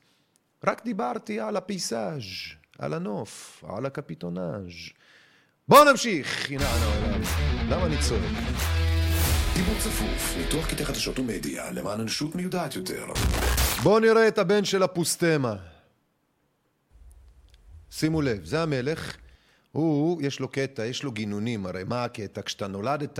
רק 0.63 0.85
דיברתי 0.85 1.39
על 1.39 1.57
הפייסאז', 1.57 2.21
על 2.79 2.93
הנוף, 2.93 3.63
על 3.67 3.85
הקפיטונאז'. 3.85 4.73
בואו 5.67 5.91
נמשיך! 5.91 6.51
הנה 6.51 6.65
העולם. 6.65 7.21
למה 7.69 7.85
אני 7.85 7.95
צועק? 8.07 8.21
דיבור 9.53 9.75
צפוף, 9.79 10.37
ניתוח 10.37 10.67
קטעי 10.67 10.85
חדשות 10.85 11.19
ומדיה 11.19 11.71
למען 11.71 11.99
אנושות 11.99 12.35
מיודעת 12.35 12.75
יותר. 12.75 13.05
בואו 13.83 13.99
נראה 13.99 14.27
את 14.27 14.37
הבן 14.37 14.65
של 14.65 14.83
הפוסטמה. 14.83 15.55
שימו 17.91 18.21
לב, 18.21 18.45
זה 18.45 18.63
המלך. 18.63 19.17
הוא, 19.71 20.21
יש 20.21 20.39
לו 20.39 20.47
קטע, 20.47 20.85
יש 20.85 21.03
לו 21.03 21.11
גינונים, 21.11 21.65
הרי 21.65 21.83
מה 21.83 22.03
הקטע? 22.03 22.41
כשאתה 22.41 22.67
נולדת, 22.67 23.19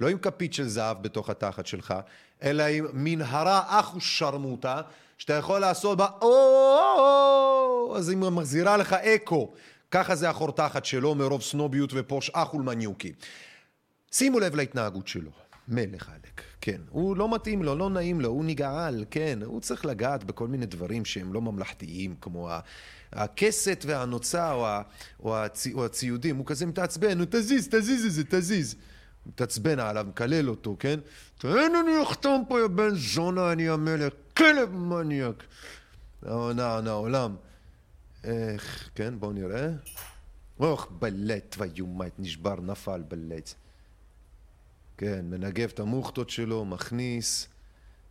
לא 0.00 0.08
עם 0.08 0.18
כפית 0.18 0.54
של 0.54 0.68
זהב 0.68 1.02
בתוך 1.02 1.30
התחת 1.30 1.66
שלך, 1.66 1.94
אלא 2.42 2.62
עם 2.62 2.86
מנהרה 2.92 3.80
אחו 3.80 4.00
שרמוטה, 4.00 4.80
שאתה 5.20 5.32
יכול 5.32 5.60
לעשות 5.60 5.98
בה 5.98 6.06
או 6.22 7.94
אז 7.96 8.08
היא 8.08 8.18
מחזירה 8.18 8.76
לך 8.76 8.92
אקו. 8.92 9.52
ככה 9.90 10.14
זה 10.14 10.30
החור 10.30 10.52
תחת 10.52 10.84
שלו 10.84 11.14
מרוב 11.14 11.42
סנוביות 11.42 11.90
ופוש 11.94 12.30
אחול 12.34 12.62
מניוקי. 12.62 13.12
שימו 14.12 14.40
לב 14.40 14.54
להתנהגות 14.54 15.08
שלו. 15.08 15.30
מלך 15.68 16.08
עלק, 16.08 16.42
כן. 16.60 16.80
הוא 16.90 17.16
לא 17.16 17.34
מתאים 17.34 17.62
לו, 17.62 17.74
לא 17.76 17.90
נעים 17.90 18.20
לו, 18.20 18.28
הוא 18.28 18.44
נגעל, 18.44 19.04
כן. 19.10 19.38
הוא 19.44 19.60
צריך 19.60 19.86
לגעת 19.86 20.24
בכל 20.24 20.48
מיני 20.48 20.66
דברים 20.66 21.04
שהם 21.04 21.32
לא 21.32 21.40
ממלכתיים, 21.40 22.14
כמו 22.20 22.50
הכסת 23.12 23.84
והנוצה 23.86 24.52
או, 25.20 25.36
הצי, 25.36 25.72
או 25.72 25.84
הציודים. 25.84 26.36
הוא 26.36 26.46
כזה 26.46 26.66
מתעצבן, 26.66 27.24
תזיז, 27.24 27.68
תזיז 27.68 28.06
את 28.06 28.12
זה, 28.12 28.22
תזיז. 28.28 28.76
מתעצבן 29.30 29.78
עליו, 29.78 30.06
מקלל 30.08 30.48
אותו, 30.48 30.76
כן? 30.78 31.00
תן 31.38 31.72
אני 31.84 32.02
אחתום 32.02 32.44
פה, 32.48 32.60
יא 32.60 32.66
בן 32.66 32.94
זונה, 32.94 33.52
אני 33.52 33.68
המלך, 33.68 34.12
כלב 34.36 34.74
מניאק. 34.74 35.44
העונה, 36.22 36.80
העולם. 36.86 37.36
איך, 38.24 38.90
כן, 38.94 39.14
בואו 39.18 39.32
נראה. 39.32 39.68
אוח, 40.60 40.86
בלט, 40.90 41.56
ויומט, 41.58 42.12
נשבר, 42.18 42.60
נפל, 42.60 43.02
בלט. 43.08 43.54
כן, 44.98 45.24
מנגב 45.30 45.70
את 45.74 45.80
המוכתות 45.80 46.30
שלו, 46.30 46.64
מכניס, 46.64 47.48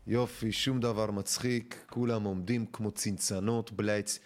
יופי, 0.07 0.51
שום 0.51 0.79
דבר 0.79 1.11
מצחיק, 1.11 1.85
כולם 1.89 2.23
עומדים 2.23 2.65
כמו 2.73 2.91
צנצנות, 2.91 3.71
בלץ, 3.71 4.19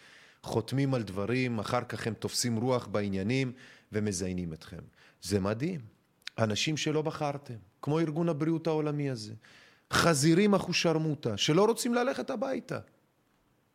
חותמים 0.44 0.94
על 0.94 1.04
דברים, 1.04 1.60
אחר 1.60 1.84
כך 1.84 2.08
הם 2.08 2.14
תופסים 2.14 2.58
רוח 2.58 2.88
בעניינים 2.88 3.52
ומזיינים 3.92 4.54
אתכם. 4.54 4.82
זה 5.22 5.40
מדהים. 5.40 5.93
אנשים 6.38 6.78
שלא 6.78 7.02
בחרתם, 7.02 7.54
כמו 7.82 8.00
ארגון 8.00 8.30
הבריאות 8.30 8.68
העולמי 8.68 9.10
הזה. 9.10 9.34
חזירים 9.94 10.54
אחושרמוטה, 10.54 11.38
שלא 11.38 11.66
רוצים 11.66 11.94
ללכת 11.94 12.30
הביתה. 12.30 12.80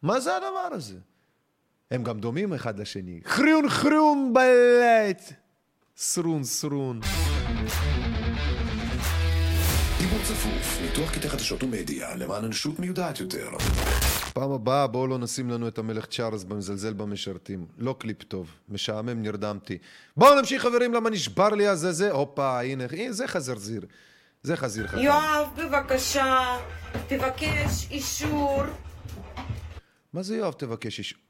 מה 0.03 0.21
זה 0.21 0.37
הדבר 0.37 0.69
הזה? 0.73 0.99
הם 1.91 2.03
גם 2.03 2.21
דומים 2.21 2.55
אחד 2.55 2.79
לשני. 2.79 3.21
חריון 3.25 3.69
חריון 3.69 4.33
בלט! 4.33 5.33
סרון 5.97 6.45
סרון. 6.45 7.01
דיבור 9.99 10.19
צפוף, 10.25 10.79
ניתוח 10.83 11.15
קטעי 11.15 11.31
חדשות 11.31 11.63
ומדיה 11.63 12.17
למען 12.17 12.45
אנושות 12.45 12.79
מיודעת 12.79 13.21
יותר. 13.21 13.51
פעם 14.39 14.53
הבאה 14.53 14.87
בואו 14.87 15.07
לא 15.07 15.19
נשים 15.19 15.51
לנו 15.51 15.69
את 15.69 15.79
המלך 15.79 16.07
צ'ארלס 16.07 16.45
במזלזל 16.45 16.93
במשרתים. 16.93 17.67
לא 17.79 17.95
קליפ 17.99 18.23
טוב, 18.23 18.51
משעמם, 18.69 19.23
נרדמתי. 19.23 19.79
בואו 20.17 20.35
נמשיך 20.35 20.63
חברים, 20.63 20.95
למה 20.95 21.11
נשבר 21.11 21.49
לי 21.49 21.67
הזה 21.67 21.93
זה? 21.93 22.13
הופה, 22.13 22.61
הנה, 22.61 22.85
הנה 22.93 23.13
זה 23.13 23.29
חזרזיר. 23.29 23.87
זה 24.43 24.57
חזיר 24.57 24.87
חכם. 24.87 24.99
יואב, 24.99 25.49
בבקשה, 25.57 26.57
תבקש 27.07 27.91
אישור. 27.91 28.63
מה 30.13 30.23
זה 30.23 30.37
יואב 30.37 30.53
תבקש 30.53 30.99
אישור? 30.99 31.21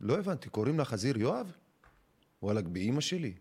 לא 0.00 0.14
הבנתי, 0.14 0.48
קוראים 0.48 0.78
לה 0.78 0.84
חזיר 0.84 1.18
יואב? 1.18 1.52
וואלכ, 2.42 2.64
באימא 2.64 3.00
שלי. 3.00 3.32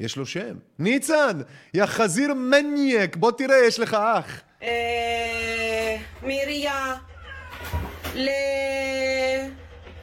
יש 0.00 0.16
לו 0.16 0.26
שם. 0.26 0.56
ניצן! 0.78 1.40
יא 1.74 1.86
חזיר 1.86 2.34
מניאק! 2.34 3.16
בוא 3.16 3.32
תראה, 3.32 3.66
יש 3.66 3.80
לך 3.80 3.94
אח. 3.94 4.40
אה... 4.62 5.96
וואו. 6.22 7.11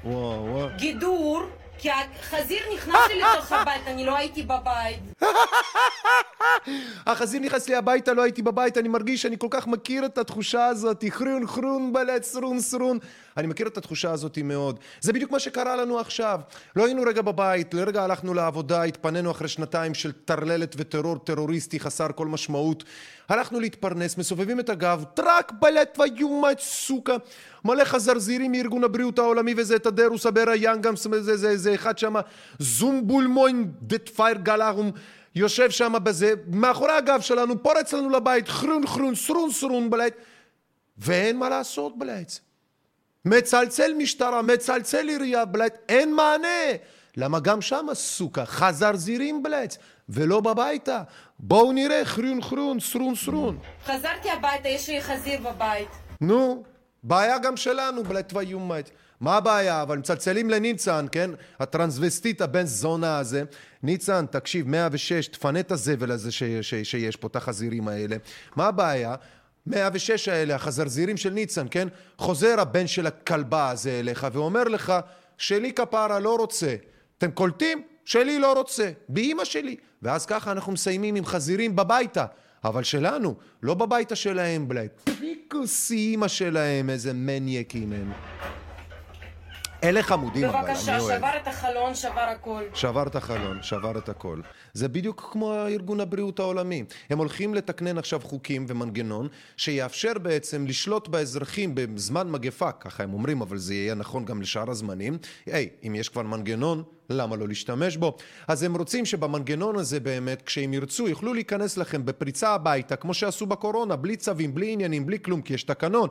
לגידור, 0.03 1.41
כי 1.77 1.89
החזיר 1.91 2.59
נכנס 2.75 2.95
לי 3.07 3.21
לתוך 3.21 3.51
הבית, 3.51 3.87
אני 3.87 4.05
לא 4.05 4.17
הייתי 4.17 4.43
בבית. 4.43 4.99
החזיר 7.07 7.41
נכנס 7.41 7.69
לי 7.69 7.75
הביתה, 7.75 8.13
לא 8.13 8.21
הייתי 8.21 8.41
בבית, 8.41 8.77
אני 8.77 8.87
מרגיש 8.87 9.21
שאני 9.21 9.35
כל 9.39 9.47
כך 9.49 9.67
מכיר 9.67 10.05
את 10.05 10.17
התחושה 10.17 10.65
הזאת, 10.65 11.03
חרון 11.09 11.47
חרון 11.47 11.93
בלט 11.93 12.23
סרון 12.23 12.59
סרון. 12.59 12.99
אני 13.39 13.47
מכיר 13.47 13.67
את 13.67 13.77
התחושה 13.77 14.11
הזאת 14.11 14.37
מאוד. 14.37 14.79
זה 15.01 15.13
בדיוק 15.13 15.31
מה 15.31 15.39
שקרה 15.39 15.75
לנו 15.75 15.99
עכשיו. 15.99 16.39
לא 16.75 16.85
היינו 16.85 17.01
רגע 17.07 17.21
בבית, 17.21 17.73
לרגע 17.73 18.03
הלכנו 18.03 18.33
לעבודה, 18.33 18.83
התפנינו 18.83 19.31
אחרי 19.31 19.47
שנתיים 19.47 19.93
של 19.93 20.11
טרללת 20.11 20.75
וטרור 20.77 21.17
טרוריסטי 21.17 21.79
חסר 21.79 22.07
כל 22.15 22.27
משמעות. 22.27 22.83
הלכנו 23.29 23.59
להתפרנס, 23.59 24.17
מסובבים 24.17 24.59
את 24.59 24.69
הגב, 24.69 25.03
טראק 25.13 25.51
בלט 25.59 25.99
ויומת 25.99 26.59
סוכה. 26.59 27.15
מלא 27.65 27.83
חזרזירים 27.83 28.51
מארגון 28.51 28.83
הבריאות 28.83 29.19
העולמי 29.19 29.53
וזה 29.57 29.79
תדרוס 29.79 30.25
אברה 30.25 30.55
יאנגם, 30.55 30.95
זה, 30.95 31.37
זה, 31.37 31.57
זה, 31.57 31.75
אחד 31.75 31.97
שם, 31.97 32.13
זומבול 32.59 33.27
מוין 33.27 33.71
דת 33.81 34.09
פייר 34.09 34.37
גלארום. 34.37 34.91
יושב 35.35 35.69
שם 35.69 35.93
בזה, 36.03 36.33
מאחורי 36.47 36.91
הגב 36.91 37.21
שלנו, 37.21 37.63
פורץ 37.63 37.93
לנו 37.93 38.09
לבית, 38.09 38.47
חרון 38.47 38.87
חרון, 38.87 39.15
סרון 39.15 39.51
סרון 39.51 39.89
בלייט, 39.89 40.13
ואין 40.97 41.37
מה 41.37 41.49
לעשות 41.49 41.97
בלייט. 41.97 42.31
מצלצל 43.25 43.93
משטרה, 43.97 44.41
מצלצל 44.41 45.07
עירייה 45.07 45.45
בלייט, 45.45 45.73
אין 45.89 46.15
מענה. 46.15 46.47
למה 47.17 47.39
גם 47.39 47.61
שם 47.61 47.87
סוכה, 47.93 48.45
חזרזירים 48.45 49.43
בלייט, 49.43 49.75
ולא 50.09 50.39
בביתה. 50.39 51.01
בואו 51.39 51.71
נראה, 51.71 52.05
חרון 52.05 52.41
חרון, 52.41 52.79
סרון 52.79 53.15
סרון. 53.15 53.57
חזרתי 53.85 54.29
הביתה, 54.31 54.67
יש 54.69 54.89
לי 54.89 55.01
חזיר 55.01 55.39
בבית. 55.39 55.87
נו, 56.21 56.63
בעיה 57.03 57.37
גם 57.39 57.57
שלנו, 57.57 58.03
בלית 58.03 58.33
ויומית. 58.33 58.91
מה 59.21 59.35
הבעיה? 59.37 59.81
אבל 59.81 59.97
מצלצלים 59.97 60.49
לניצן, 60.49 61.05
כן? 61.11 61.31
הטרנסווסטיט 61.59 62.41
הבן 62.41 62.65
זונה 62.65 63.17
הזה. 63.17 63.43
ניצן, 63.83 64.25
תקשיב, 64.25 64.67
106, 64.67 65.27
תפנה 65.27 65.59
את 65.59 65.71
הזבל 65.71 66.11
הזה 66.11 66.31
ש- 66.31 66.43
ש- 66.61 66.75
שיש 66.83 67.15
פה, 67.15 67.27
את 67.27 67.35
החזירים 67.35 67.87
האלה. 67.87 68.15
מה 68.55 68.67
הבעיה? 68.67 69.15
106 69.67 70.27
האלה, 70.27 70.55
החזרזירים 70.55 71.17
של 71.17 71.29
ניצן, 71.29 71.65
כן? 71.71 71.87
חוזר 72.17 72.59
הבן 72.59 72.87
של 72.87 73.07
הכלבה 73.07 73.69
הזה 73.69 73.99
אליך 73.99 74.27
ואומר 74.33 74.63
לך, 74.63 74.93
שלי 75.37 75.73
כפרה 75.73 76.19
לא 76.19 76.35
רוצה. 76.35 76.75
אתם 77.17 77.31
קולטים? 77.31 77.83
שלי 78.05 78.39
לא 78.39 78.53
רוצה. 78.53 78.91
באימא 79.09 79.45
שלי. 79.45 79.75
ואז 80.01 80.25
ככה 80.25 80.51
אנחנו 80.51 80.71
מסיימים 80.71 81.15
עם 81.15 81.25
חזירים 81.25 81.75
בביתה. 81.75 82.25
אבל 82.63 82.83
שלנו, 82.83 83.35
לא 83.63 83.73
בביתה 83.73 84.15
שלהם, 84.15 84.67
בלי 84.67 84.87
פריקוס 85.03 85.91
אימא 85.91 86.27
שלהם, 86.27 86.89
איזה 86.89 87.13
מניאקים 87.13 87.93
הם. 87.93 88.11
אלה 89.83 90.03
חמודים 90.03 90.45
אבל, 90.45 90.57
אני 90.57 90.67
בבקשה, 90.67 90.99
אוהב. 90.99 91.17
שבר 91.17 91.31
את 91.41 91.47
החלון, 91.47 91.95
שבר 91.95 92.19
הכל. 92.19 92.63
שבר 92.73 93.07
את 93.07 93.15
החלון, 93.15 93.57
שבר 93.61 93.97
את 93.97 94.09
הכל. 94.09 94.41
זה 94.73 94.87
בדיוק 94.87 95.29
כמו 95.31 95.53
ארגון 95.67 95.99
הבריאות 95.99 96.39
העולמי. 96.39 96.83
הם 97.09 97.17
הולכים 97.17 97.53
לתקנן 97.53 97.97
עכשיו 97.97 98.19
חוקים 98.23 98.65
ומנגנון 98.67 99.27
שיאפשר 99.57 100.13
בעצם 100.21 100.65
לשלוט 100.67 101.07
באזרחים 101.07 101.75
בזמן 101.75 102.31
מגפה, 102.31 102.71
ככה 102.71 103.03
הם 103.03 103.13
אומרים, 103.13 103.41
אבל 103.41 103.57
זה 103.57 103.73
יהיה 103.73 103.95
נכון 103.95 104.25
גם 104.25 104.41
לשאר 104.41 104.69
הזמנים. 104.69 105.17
היי, 105.45 105.69
אם 105.87 105.95
יש 105.95 106.09
כבר 106.09 106.21
מנגנון, 106.21 106.83
למה 107.09 107.35
לא 107.35 107.47
להשתמש 107.47 107.97
בו? 107.97 108.17
אז 108.47 108.63
הם 108.63 108.77
רוצים 108.77 109.05
שבמנגנון 109.05 109.75
הזה 109.75 109.99
באמת, 109.99 110.41
כשהם 110.41 110.73
ירצו, 110.73 111.07
יוכלו 111.07 111.33
להיכנס 111.33 111.77
לכם 111.77 112.05
בפריצה 112.05 112.49
הביתה, 112.49 112.95
כמו 112.95 113.13
שעשו 113.13 113.45
בקורונה, 113.45 113.95
בלי 113.95 114.15
צווים, 114.15 114.55
בלי 114.55 114.71
עניינים, 114.71 115.05
בלי 115.05 115.19
כלום, 115.19 115.41
כי 115.41 115.53
יש 115.53 115.63
תקנון. 115.63 116.09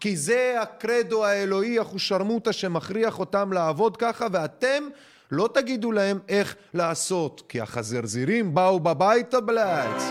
כי 0.00 0.16
זה 0.16 0.56
הקרדו 0.62 1.24
האלוהי 1.24 1.80
אחושרמוטה 1.80 2.52
שמכריח 2.52 3.18
אותם 3.18 3.52
לעבוד 3.52 3.96
ככה, 3.96 4.26
ואתם 4.32 4.84
לא 5.30 5.48
תגידו 5.54 5.92
להם 5.92 6.18
איך 6.28 6.56
לעשות, 6.74 7.42
כי 7.48 7.60
החזרזירים 7.60 8.54
באו 8.54 8.80
בביתה 8.80 9.40
בלעץ. 9.40 10.02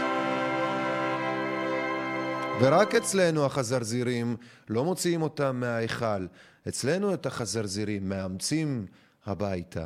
ורק 2.62 2.96
אצלנו 2.96 3.46
החזרזירים 3.46 4.38
לא 4.70 4.84
מוציאים 4.84 5.22
אותם 5.22 5.60
מההיכל. 5.60 6.26
אצלנו 6.68 7.14
את 7.14 7.26
החזרזירים 7.26 8.10
מאמצים 8.10 8.86
הביתה, 9.26 9.86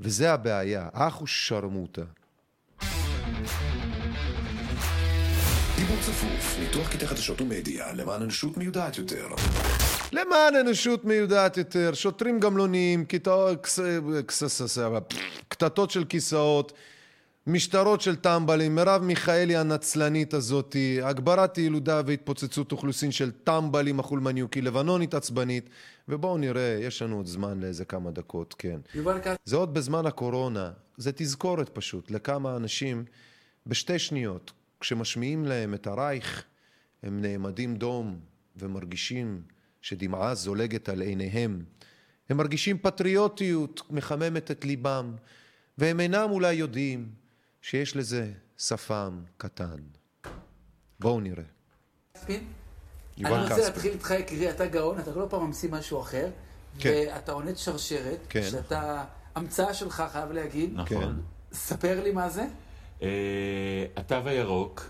וזה 0.00 0.32
הבעיה, 0.32 0.88
אחו 0.92 1.26
שרמוטה. 1.26 2.02
דיבור 5.82 5.96
צפוף, 6.00 6.58
ניתוח 6.60 6.88
קטעי 6.88 7.08
חדשות 7.08 7.40
ומדיה 7.40 7.92
למען 7.92 8.22
אנושות 8.22 8.56
מיודעת 8.56 8.98
יותר. 8.98 9.28
למען 10.12 10.56
אנושות 10.60 11.04
מיודעת 11.04 11.56
יותר, 11.56 11.94
שוטרים 11.94 12.40
גמלוניים, 12.40 13.04
קטטות 15.48 15.90
של 15.90 16.04
כיסאות, 16.04 16.72
משטרות 17.46 18.00
של 18.00 18.16
טמבלים, 18.16 18.74
מרב 18.74 19.02
מיכאלי 19.02 19.56
הנצלנית 19.56 20.34
הזאתי, 20.34 21.00
הגברת 21.02 21.58
ילודה 21.58 22.00
והתפוצצות 22.06 22.72
אוכלוסין 22.72 23.12
של 23.12 23.30
טמבלים 23.30 24.00
החולמניוקי, 24.00 24.62
לבנונית 24.62 25.14
עצבנית, 25.14 25.68
ובואו 26.08 26.38
נראה, 26.38 26.78
יש 26.80 27.02
לנו 27.02 27.16
עוד 27.16 27.26
זמן 27.26 27.60
לאיזה 27.60 27.84
כמה 27.84 28.10
דקות, 28.10 28.54
כן. 28.58 28.80
זה 29.44 29.56
עוד 29.56 29.74
בזמן 29.74 30.06
הקורונה, 30.06 30.70
זה 30.96 31.12
תזכורת 31.12 31.68
פשוט 31.68 32.10
לכמה 32.10 32.56
אנשים 32.56 33.04
בשתי 33.66 33.98
שניות, 33.98 34.52
כשמשמיעים 34.82 35.44
להם 35.44 35.74
את 35.74 35.86
הרייך, 35.86 36.44
הם 37.02 37.20
נעמדים 37.22 37.76
דום 37.76 38.20
ומרגישים 38.56 39.42
שדמעה 39.80 40.34
זולגת 40.34 40.88
על 40.88 41.00
עיניהם. 41.00 41.64
הם 42.30 42.36
מרגישים 42.36 42.78
פטריוטיות 42.78 43.82
מחממת 43.90 44.50
את 44.50 44.64
ליבם, 44.64 45.14
והם 45.78 46.00
אינם 46.00 46.30
אולי 46.30 46.52
יודעים 46.52 47.08
שיש 47.62 47.96
לזה 47.96 48.32
שפם 48.58 49.20
קטן. 49.36 49.78
בואו 51.00 51.20
נראה. 51.20 51.44
אני 52.28 53.42
רוצה. 53.42 53.56
להתחיל 53.56 53.92
איתך, 53.92 54.10
יקירי, 54.10 54.50
אתה 54.50 54.66
גאון, 54.66 54.98
אתה 54.98 55.12
כל 55.12 55.26
פעם 55.30 55.46
ממציא 55.46 55.70
משהו 55.70 56.00
אחר. 56.00 56.30
כן. 56.78 57.04
ואתה 57.14 57.32
עונד 57.32 57.56
שרשרת, 57.56 58.18
כן. 58.28 58.42
שאתה, 58.50 59.04
המצאה 59.34 59.74
שלך, 59.74 60.04
חייב 60.12 60.32
להגיד. 60.32 60.70
נכון. 60.74 61.22
ספר 61.52 62.02
לי 62.02 62.12
מה 62.12 62.28
זה. 62.28 62.46
אה, 63.02 63.08
התו 63.96 64.14
הירוק, 64.24 64.86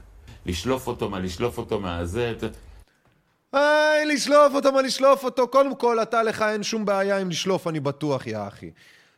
לשלוף 0.47 0.87
אותו 0.87 1.11
מה, 1.11 1.21
לשלוף 1.21 1.59
אותו 1.59 1.81
מהזה, 1.81 2.35
ת- 2.41 2.57
היי, 3.57 4.07
לשלוף 4.07 4.55
אותו, 4.55 4.73
מה 4.73 4.83
לשלוף 4.83 5.25
אותו? 5.25 5.49
קודם 5.49 5.75
כל, 5.77 6.03
אתה, 6.03 6.23
לך 6.23 6.43
אין 6.43 6.63
שום 6.63 6.85
בעיה 6.85 7.19
עם 7.19 7.31
לשלוף, 7.31 7.67
אני 7.67 7.81
בטוח, 7.81 8.27
יא 8.27 8.39
אחי. 8.49 8.71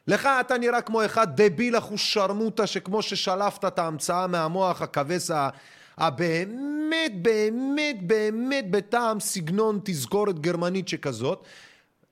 לך 0.09 0.29
אתה 0.41 0.59
נראה 0.59 0.81
כמו 0.81 1.05
אחד 1.05 1.41
דביל 1.41 1.79
אחוש 1.79 2.15
שרמוטה, 2.15 2.67
שכמו 2.67 3.03
ששלפת 3.03 3.65
את 3.65 3.79
ההמצאה 3.79 4.27
מהמוח 4.27 4.83
הכבש 4.83 5.31
הבאמת, 5.99 7.23
באמת, 7.23 7.97
באמת 8.07 8.71
בטעם 8.71 9.21
סגנון 9.21 9.81
תזכורת 9.85 10.39
גרמנית 10.39 10.89
שכזאת, 10.89 11.45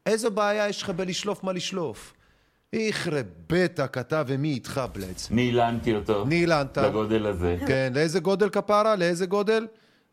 איזה 0.06 0.30
בעיה 0.30 0.68
יש 0.68 0.82
לך 0.82 0.90
בלשלוף 0.90 1.44
מה 1.44 1.52
לשלוף? 1.52 2.12
איכרה 2.72 3.20
בטא 3.50 3.86
כתב 3.92 4.24
ומי 4.28 4.48
איתך 4.52 4.80
בלץ? 4.92 5.28
נעלנתי 5.30 5.94
אותו. 5.94 6.24
נעלנת. 6.24 6.78
לגודל 6.78 7.26
הזה. 7.26 7.56
כן, 7.66 7.92
לאיזה 7.94 8.20
גודל 8.20 8.48
כפרה? 8.48 8.96
לאיזה 8.96 9.26
גודל? 9.26 9.66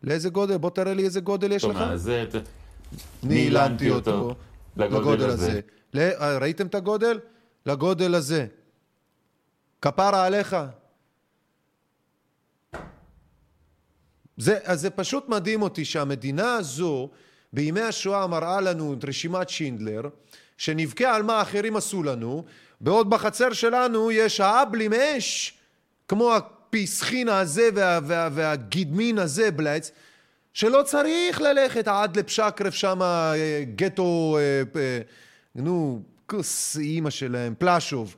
לאיזה 0.03 0.30
גודל? 0.30 0.57
בוא 0.57 0.70
תראה 0.70 0.93
לי 0.93 1.03
איזה 1.03 1.20
גודל 1.20 1.51
יש 1.51 1.64
לך. 1.64 1.78
מהזה, 1.78 2.26
ת- 2.32 2.36
נעלנתי 3.24 3.89
אותו 3.89 4.36
לגודל 4.78 5.30
הזה. 5.30 5.60
אה, 5.97 6.38
ראיתם 6.38 6.68
את 6.68 6.76
הגודל? 6.76 7.20
לגודל 7.66 8.16
הזה. 8.16 8.45
כפרה 9.82 10.26
עליך. 10.26 10.55
זה, 14.38 14.60
אז 14.64 14.82
זה 14.82 14.89
פשוט 14.89 15.30
מדהים 15.30 15.62
אותי 15.62 15.86
שהמדינה 15.86 16.53
הזו 16.53 17.10
בימי 17.53 17.82
השואה 17.82 18.28
מראה 18.28 18.62
לנו 18.62 18.93
את 18.93 19.05
רשימת 19.05 19.49
שינדלר 19.49 20.01
שנבכה 20.60 21.16
על 21.16 21.24
מה 21.24 21.41
אחרים 21.41 21.76
עשו 21.76 22.03
לנו 22.03 22.43
בעוד 22.82 23.10
בחצר 23.10 23.53
שלנו 23.53 24.12
יש 24.12 24.39
האבלים 24.39 24.93
אש 24.93 25.53
כמו 26.07 26.36
הפיסחין 26.36 27.30
הזה 27.30 27.70
וה, 27.76 27.99
וה, 28.03 28.30
והגידמין 28.32 29.18
הזה 29.18 29.51
בלייץ 29.51 29.91
שלא 30.53 30.84
צריך 30.86 31.41
ללכת 31.41 31.88
עד 31.88 32.18
לפשקרף 32.18 32.74
שם 32.74 33.01
אה, 33.01 33.64
גטו 33.76 34.38
אה, 34.39 34.82
אה, 34.82 34.99
נו 35.55 36.01
כוס 36.26 36.78
אימא 36.78 37.10
שלהם 37.10 37.53
פלשוב. 37.57 38.16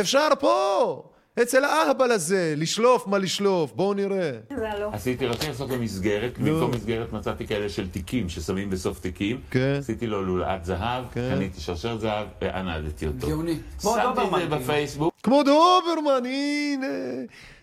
אפשר 0.00 0.28
פה 0.40 1.11
אצל 1.42 1.64
האהבל 1.64 2.12
הזה 2.12 2.54
לשלוף 2.56 3.06
מה 3.06 3.18
לשלוף 3.18 3.72
בואו 3.72 3.94
נראה 3.94 4.30
עשיתי, 4.92 5.26
רציתי 5.26 5.48
לעשות 5.48 5.70
לו 5.70 5.78
מסגרת. 5.78 6.38
במקום 6.38 6.70
מסגרת 6.70 7.12
מצאתי 7.12 7.46
כאלה 7.46 7.68
של 7.68 7.88
תיקים 7.88 8.28
ששמים 8.28 8.70
בסוף 8.70 9.00
תיקים. 9.00 9.40
כן. 9.50 9.76
עשיתי 9.78 10.06
לו 10.06 10.24
לולאת 10.24 10.64
זהב, 10.64 11.04
כן. 11.12 11.30
קניתי 11.34 11.60
שרשרת 11.60 12.00
זהב 12.00 12.26
וענדתי 12.42 13.06
אותו. 13.06 13.26
גאוני. 13.28 13.58
שמתי 13.82 14.20
את 14.44 14.50
זה 14.50 14.56
בפייסבוק. 14.56 15.14
כמו 15.22 15.42
דוברמן, 15.42 16.26
הנה. 16.26 16.86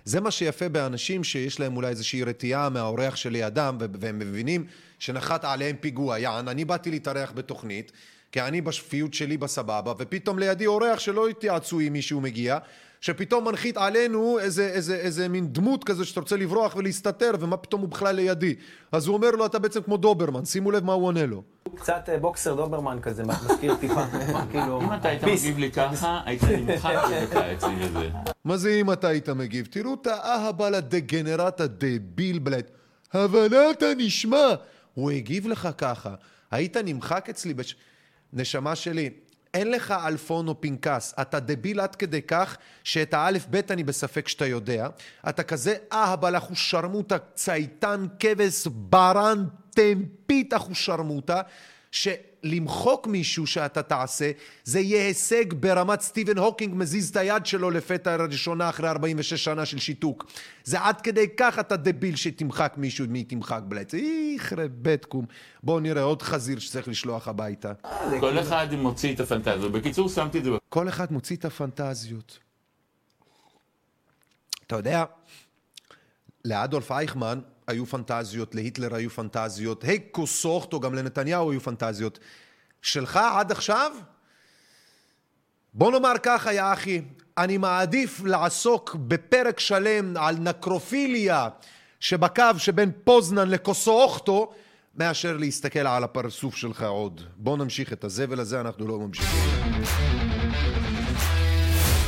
זה 0.05 0.21
מה 0.21 0.31
שיפה 0.31 0.69
באנשים 0.69 1.23
שיש 1.23 1.59
להם 1.59 1.75
אולי 1.75 1.87
איזושהי 1.87 2.23
רתיעה 2.23 2.69
מהאורח 2.69 3.15
שלידם, 3.15 3.77
והם 3.99 4.19
מבינים 4.19 4.65
שנחת 4.99 5.45
עליהם 5.45 5.75
פיגוע. 5.79 6.19
יען, 6.19 6.47
אני 6.47 6.65
באתי 6.65 6.91
להתארח 6.91 7.31
בתוכנית, 7.35 7.91
כי 8.31 8.41
אני 8.41 8.61
בשפיות 8.61 9.13
שלי 9.13 9.37
בסבבה, 9.37 9.93
ופתאום 9.99 10.39
לידי 10.39 10.65
אורח 10.65 10.99
שלא 10.99 11.27
התייעצו 11.27 11.79
עם 11.79 11.93
מישהו 11.93 12.21
מגיע, 12.21 12.57
שפתאום 13.01 13.47
מנחית 13.47 13.77
עלינו 13.77 14.39
איזה, 14.39 14.67
איזה, 14.67 14.95
איזה 14.95 15.27
מין 15.27 15.53
דמות 15.53 15.83
כזה 15.83 16.05
שאתה 16.05 16.19
רוצה 16.19 16.35
לברוח 16.37 16.75
ולהסתתר, 16.75 17.31
ומה 17.39 17.57
פתאום 17.57 17.81
הוא 17.81 17.89
בכלל 17.89 18.15
לידי. 18.15 18.55
אז 18.91 19.07
הוא 19.07 19.15
אומר 19.15 19.31
לו, 19.31 19.45
אתה 19.45 19.59
בעצם 19.59 19.81
כמו 19.81 19.97
דוברמן, 19.97 20.45
שימו 20.45 20.71
לב 20.71 20.83
מה 20.83 20.93
הוא 20.93 21.05
עונה 21.05 21.25
לו. 21.25 21.43
קצת 21.75 22.09
אה, 22.09 22.17
בוקסר 22.17 22.55
דוברמן 22.55 22.97
כזה, 23.01 23.23
מזכיר 23.23 23.75
טיפה. 23.75 24.05
כאילו, 24.51 24.81
אם 24.81 24.93
אתה 24.93 25.09
היית. 25.09 25.23
מגיב 25.23 25.57
לי 25.57 25.71
ככה, 25.71 26.21
היית 26.25 26.43
נמחק 26.43 26.95
בדקה 27.11 27.53
אצלי 27.53 27.75
וזה. 27.79 28.09
מה 28.45 28.57
זה 28.57 28.69
אם 28.69 28.91
אתה 28.91 29.07
היית 29.07 29.29
מגיב? 29.29 29.67
תראו 29.69 29.93
את 30.01 30.07
האהבל 30.07 30.75
הדגנרט 30.75 31.61
הדביל 31.61 32.39
בלט. 32.39 32.71
הבנת 33.13 33.83
הנשמע. 33.83 34.47
הוא 34.93 35.11
הגיב 35.11 35.47
לך 35.47 35.69
ככה. 35.77 36.15
היית 36.51 36.77
נמחק 36.77 37.29
אצלי 37.29 37.53
בש... 37.53 37.75
נשמה 38.33 38.75
שלי, 38.75 39.09
אין 39.59 39.71
לך 39.71 39.93
אלפון 40.05 40.47
או 40.47 40.61
פנקס. 40.61 41.13
אתה 41.21 41.39
דביל 41.39 41.79
עד 41.79 41.95
כדי 41.95 42.21
כך 42.21 42.57
שאת 42.83 43.13
האלף 43.13 43.45
בית 43.45 43.71
אני 43.71 43.83
בספק 43.83 44.27
שאתה 44.27 44.45
יודע. 44.45 44.87
אתה 45.29 45.43
כזה 45.43 45.75
אהבל 45.93 46.37
אחושרמוטה, 46.37 47.17
צייתן, 47.33 48.05
כבש, 48.19 48.67
ברן, 48.67 49.45
טמפית 49.69 50.53
אחושרמוטה. 50.53 51.41
שלמחוק 51.91 53.07
מישהו 53.07 53.47
שאתה 53.47 53.81
תעשה, 53.83 54.31
זה 54.63 54.79
יהיה 54.79 55.07
הישג 55.07 55.53
ברמת 55.53 56.01
סטיבן 56.01 56.37
הוקינג 56.37 56.73
מזיז 56.75 57.09
את 57.09 57.15
היד 57.15 57.45
שלו 57.45 57.71
לפתע 57.71 58.15
ראשונה 58.15 58.69
אחרי 58.69 58.89
46 58.89 59.43
שנה 59.43 59.65
של 59.65 59.79
שיתוק. 59.79 60.25
זה 60.63 60.81
עד 60.81 61.01
כדי 61.01 61.25
כך 61.37 61.59
אתה 61.59 61.77
דביל 61.77 62.15
שתמחק 62.15 62.73
מישהו, 62.77 63.05
מי 63.09 63.23
תמחק 63.23 63.61
בלעץ. 63.67 63.93
איכרה 63.93 64.65
בטקום. 64.81 65.25
בואו 65.63 65.79
נראה 65.79 66.01
עוד 66.01 66.21
חזיר 66.21 66.59
שצריך 66.59 66.87
לשלוח 66.87 67.27
הביתה. 67.27 67.73
כל 68.19 68.39
אחד 68.39 68.67
מוציא 68.73 69.13
את 69.13 69.19
הפנטזיה. 69.19 69.69
בקיצור, 69.69 70.09
שמתי 70.09 70.39
את 70.39 70.43
זה 70.43 70.49
כל 70.69 70.89
אחד 70.89 71.11
מוציא 71.11 71.35
את 71.35 71.45
הפנטזיות. 71.45 72.39
אתה 74.67 74.75
יודע, 74.75 75.03
לאדולף 76.45 76.91
אייכמן 76.91 77.39
היו 77.69 77.85
פנטזיות, 77.85 78.55
להיטלר 78.55 78.95
היו 78.95 79.09
פנטזיות, 79.09 79.83
היי 79.83 79.99
קוסוכטו, 79.99 80.79
גם 80.79 80.93
לנתניהו 80.95 81.51
היו 81.51 81.61
פנטזיות. 81.61 82.19
שלך 82.81 83.19
עד 83.33 83.51
עכשיו? 83.51 83.91
בוא 85.73 85.91
נאמר 85.91 86.13
ככה, 86.23 86.53
יא 86.53 86.63
אחי, 86.73 87.01
אני 87.37 87.57
מעדיף 87.57 88.21
לעסוק 88.25 88.95
בפרק 88.95 89.59
שלם 89.59 90.17
על 90.17 90.35
נקרופיליה 90.35 91.49
שבקו 91.99 92.43
שבין 92.57 92.91
פוזנן 93.03 93.49
לקוסוכטו, 93.49 94.53
מאשר 94.95 95.37
להסתכל 95.37 95.87
על 95.87 96.03
הפרצוף 96.03 96.55
שלך 96.55 96.83
עוד. 96.83 97.21
בוא 97.37 97.57
נמשיך 97.57 97.93
את 97.93 98.03
הזבל 98.03 98.39
הזה, 98.39 98.61
אנחנו 98.61 98.87
לא 98.87 98.99
ממשיכים. 98.99 99.39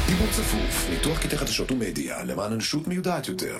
דיבור 0.07 0.27
צפוף, 0.31 0.89
ניתוח 0.89 1.19
קטעי 1.19 1.37
חדשות 1.37 1.71
ומדיה 1.71 2.23
למען 2.23 2.51
אנושות 2.51 2.87
מיודעת 2.87 3.27
יותר. 3.27 3.57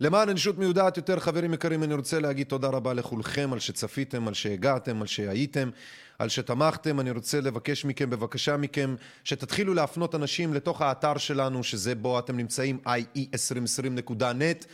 למען 0.00 0.28
אנושות 0.28 0.58
מיודעת 0.58 0.96
יותר, 0.96 1.20
חברים 1.20 1.54
יקרים, 1.54 1.82
אני 1.82 1.94
רוצה 1.94 2.20
להגיד 2.20 2.46
תודה 2.46 2.68
רבה 2.68 2.94
לכולכם 2.94 3.52
על 3.52 3.58
שצפיתם, 3.58 4.28
על 4.28 4.34
שהגעתם, 4.34 5.00
על 5.00 5.06
שהייתם, 5.06 5.70
על 6.18 6.28
שתמכתם. 6.28 7.00
אני 7.00 7.10
רוצה 7.10 7.40
לבקש 7.40 7.84
מכם, 7.84 8.10
בבקשה 8.10 8.56
מכם, 8.56 8.94
שתתחילו 9.24 9.74
להפנות 9.74 10.14
אנשים 10.14 10.54
לתוך 10.54 10.82
האתר 10.82 11.18
שלנו, 11.18 11.64
שזה 11.64 11.94
בו 11.94 12.18
אתם 12.18 12.36
נמצאים, 12.36 12.78
ie2020.net, 12.86 14.66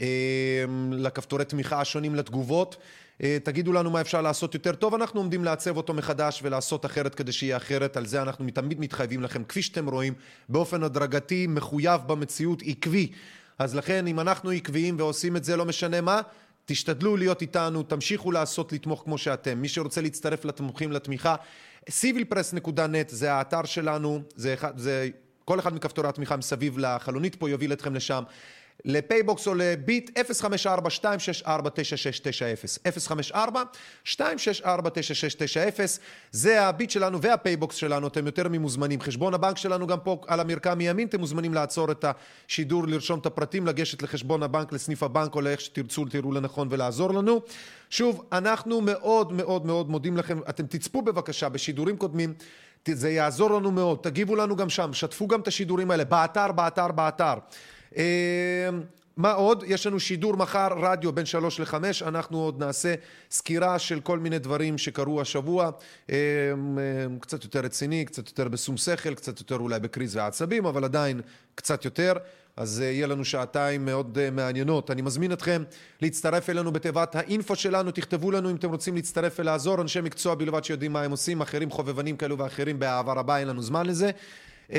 אה, 0.00 0.64
לכפתורי 0.92 1.44
תמיכה 1.44 1.80
השונים 1.80 2.14
לתגובות. 2.14 2.76
אה, 3.22 3.38
תגידו 3.42 3.72
לנו 3.72 3.90
מה 3.90 4.00
אפשר 4.00 4.22
לעשות 4.22 4.54
יותר 4.54 4.74
טוב, 4.74 4.94
אנחנו 4.94 5.20
עומדים 5.20 5.44
לעצב 5.44 5.76
אותו 5.76 5.94
מחדש 5.94 6.40
ולעשות 6.42 6.86
אחרת 6.86 7.14
כדי 7.14 7.32
שיהיה 7.32 7.56
אחרת, 7.56 7.96
על 7.96 8.06
זה 8.06 8.22
אנחנו 8.22 8.46
תמיד 8.54 8.80
מתחייבים 8.80 9.22
לכם, 9.22 9.44
כפי 9.44 9.62
שאתם 9.62 9.88
רואים, 9.88 10.14
באופן 10.48 10.82
הדרגתי, 10.82 11.46
מחויב 11.46 12.00
במציאות, 12.06 12.62
עקבי. 12.66 13.12
אז 13.58 13.74
לכן, 13.74 14.06
אם 14.06 14.20
אנחנו 14.20 14.50
עקביים 14.50 14.96
ועושים 14.98 15.36
את 15.36 15.44
זה, 15.44 15.56
לא 15.56 15.64
משנה 15.64 16.00
מה, 16.00 16.20
תשתדלו 16.64 17.16
להיות 17.16 17.42
איתנו, 17.42 17.82
תמשיכו 17.82 18.32
לעשות, 18.32 18.72
לתמוך 18.72 19.02
כמו 19.04 19.18
שאתם. 19.18 19.58
מי 19.58 19.68
שרוצה 19.68 20.00
להצטרף 20.00 20.44
לתמוכים, 20.44 20.92
לתמיכה, 20.92 21.34
civilpress.net 21.88 23.08
זה 23.08 23.32
האתר 23.32 23.64
שלנו, 23.64 24.22
זה, 24.34 24.54
אחד, 24.54 24.78
זה 24.78 25.08
כל 25.44 25.58
אחד 25.58 25.74
מכפתורי 25.74 26.08
התמיכה 26.08 26.36
מסביב 26.36 26.78
לחלונית 26.78 27.34
פה 27.34 27.50
יוביל 27.50 27.72
אתכם 27.72 27.94
לשם. 27.94 28.22
ל 28.84 28.93
PayBox 28.93 29.46
או 29.46 29.54
לביט 29.54 30.18
054-264-9690 30.18 31.48
054-264-9690 33.34 34.16
זה 36.30 36.62
הביט 36.62 36.90
שלנו 36.90 37.22
וה 37.22 37.36
PayBox 37.36 37.76
שלנו, 37.76 38.06
אתם 38.06 38.26
יותר 38.26 38.48
ממוזמנים. 38.48 39.00
חשבון 39.00 39.34
הבנק 39.34 39.56
שלנו 39.56 39.86
גם 39.86 40.00
פה 40.00 40.20
על 40.26 40.40
המרקע 40.40 40.74
מימין, 40.74 41.08
אתם 41.08 41.20
מוזמנים 41.20 41.54
לעצור 41.54 41.90
את 41.90 42.04
השידור, 42.48 42.88
לרשום 42.88 43.18
את 43.18 43.26
הפרטים, 43.26 43.66
לגשת 43.66 44.02
לחשבון 44.02 44.42
הבנק, 44.42 44.72
לסניף 44.72 45.02
הבנק 45.02 45.34
או 45.34 45.40
לאיך 45.40 45.60
שתרצו, 45.60 46.04
תראו 46.04 46.32
לנכון 46.32 46.68
ולעזור 46.70 47.14
לנו. 47.14 47.40
שוב, 47.90 48.24
אנחנו 48.32 48.80
מאוד 48.80 49.32
מאוד 49.32 49.66
מאוד 49.66 49.90
מודים 49.90 50.16
לכם, 50.16 50.40
אתם 50.48 50.66
תצפו 50.66 51.02
בבקשה 51.02 51.48
בשידורים 51.48 51.96
קודמים. 51.96 52.34
זה 52.88 53.10
יעזור 53.10 53.50
לנו 53.50 53.70
מאוד, 53.70 53.98
תגיבו 54.02 54.36
לנו 54.36 54.56
גם 54.56 54.68
שם, 54.68 54.92
שתפו 54.92 55.26
גם 55.28 55.40
את 55.40 55.48
השידורים 55.48 55.90
האלה, 55.90 56.04
באתר, 56.04 56.52
באתר, 56.52 56.88
באתר. 56.88 57.34
מה 59.16 59.32
עוד? 59.32 59.64
יש 59.66 59.86
לנו 59.86 60.00
שידור 60.00 60.36
מחר, 60.36 60.68
רדיו 60.80 61.12
בין 61.12 61.26
שלוש 61.26 61.60
לחמש, 61.60 62.02
אנחנו 62.02 62.38
עוד 62.38 62.60
נעשה 62.60 62.94
סקירה 63.30 63.78
של 63.78 64.00
כל 64.00 64.18
מיני 64.18 64.38
דברים 64.38 64.78
שקרו 64.78 65.20
השבוע, 65.20 65.70
קצת 67.20 67.44
יותר 67.44 67.60
רציני, 67.60 68.04
קצת 68.04 68.28
יותר 68.28 68.48
בשום 68.48 68.76
שכל, 68.76 69.14
קצת 69.14 69.40
יותר 69.40 69.56
אולי 69.56 69.80
בקריז 69.80 70.16
ועצבים, 70.16 70.66
אבל 70.66 70.84
עדיין 70.84 71.20
קצת 71.54 71.84
יותר. 71.84 72.12
אז 72.56 72.80
יהיה 72.80 73.06
לנו 73.06 73.24
שעתיים 73.24 73.84
מאוד 73.84 74.30
מעניינות. 74.32 74.90
אני 74.90 75.02
מזמין 75.02 75.32
אתכם 75.32 75.62
להצטרף 76.02 76.50
אלינו 76.50 76.72
בתיבת 76.72 77.16
האינפו 77.16 77.56
שלנו, 77.56 77.90
תכתבו 77.90 78.30
לנו 78.30 78.50
אם 78.50 78.56
אתם 78.56 78.70
רוצים 78.70 78.94
להצטרף 78.94 79.36
ולעזור, 79.38 79.80
אנשי 79.80 80.00
מקצוע 80.00 80.34
בלבד 80.34 80.64
שיודעים 80.64 80.92
מה 80.92 81.02
הם 81.02 81.10
עושים, 81.10 81.40
אחרים 81.40 81.70
חובבנים 81.70 82.16
כאלו 82.16 82.38
ואחרים 82.38 82.78
באהבה 82.78 83.12
רבה, 83.12 83.38
אין 83.38 83.48
לנו 83.48 83.62
זמן 83.62 83.86
לזה. 83.86 84.10
054-264-9690 84.70 84.74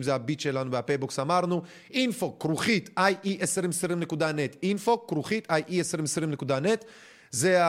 זה 0.00 0.14
הביט 0.14 0.40
שלנו 0.40 0.72
וה 0.72 0.84
PayBox 0.84 1.18
אמרנו 1.18 1.62
info 1.92 2.26
כרוכית 2.40 2.90
ie2020.net 2.98 4.64
info 4.64 4.90
כרוכית 5.08 5.48
ie2020.net 5.50 6.84
זה 7.30 7.60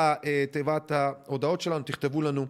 תיבת 0.51 0.91
ההודעות 0.91 1.61
שלנו, 1.61 1.83
תכתבו 1.83 2.21
לנו 2.21 2.45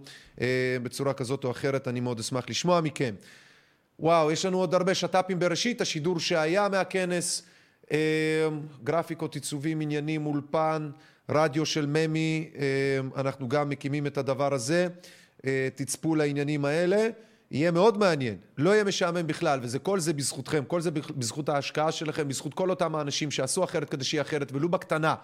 בצורה 0.83 1.13
כזאת 1.13 1.43
או 1.43 1.51
אחרת, 1.51 1.87
אני 1.87 1.99
מאוד 1.99 2.19
אשמח 2.19 2.45
לשמוע 2.49 2.81
מכם. 2.81 3.15
וואו, 3.99 4.31
יש 4.31 4.45
לנו 4.45 4.57
עוד 4.57 4.73
הרבה 4.73 4.95
שת"פים 4.95 5.39
בראשית, 5.39 5.81
השידור 5.81 6.19
שהיה 6.19 6.69
מהכנס, 6.69 7.43
גרפיקות, 8.83 9.35
עיצובים, 9.35 9.81
עניינים, 9.81 10.25
אולפן, 10.25 10.89
רדיו 11.29 11.65
של 11.65 11.85
ממי, 11.85 12.49
אנחנו 13.15 13.49
גם 13.49 13.69
מקימים 13.69 14.07
את 14.07 14.17
הדבר 14.17 14.53
הזה. 14.53 14.87
תצפו 15.75 16.15
לעניינים 16.15 16.65
האלה, 16.65 17.09
יהיה 17.51 17.71
מאוד 17.71 17.97
מעניין, 17.97 18.37
לא 18.57 18.69
יהיה 18.69 18.83
משעמם 18.83 19.27
בכלל, 19.27 19.59
וזה 19.63 19.79
כל 19.79 19.99
זה 19.99 20.13
בזכותכם, 20.13 20.63
כל 20.67 20.81
זה 20.81 20.91
בזכות 20.91 21.49
ההשקעה 21.49 21.91
שלכם, 21.91 22.27
בזכות 22.27 22.53
כל 22.53 22.69
אותם 22.69 22.95
האנשים 22.95 23.31
שעשו 23.31 23.63
אחרת 23.63 23.89
כדי 23.89 24.03
שיהיה 24.03 24.21
אחרת, 24.21 24.51
ולו 24.51 24.69
בקטנה. 24.69 25.15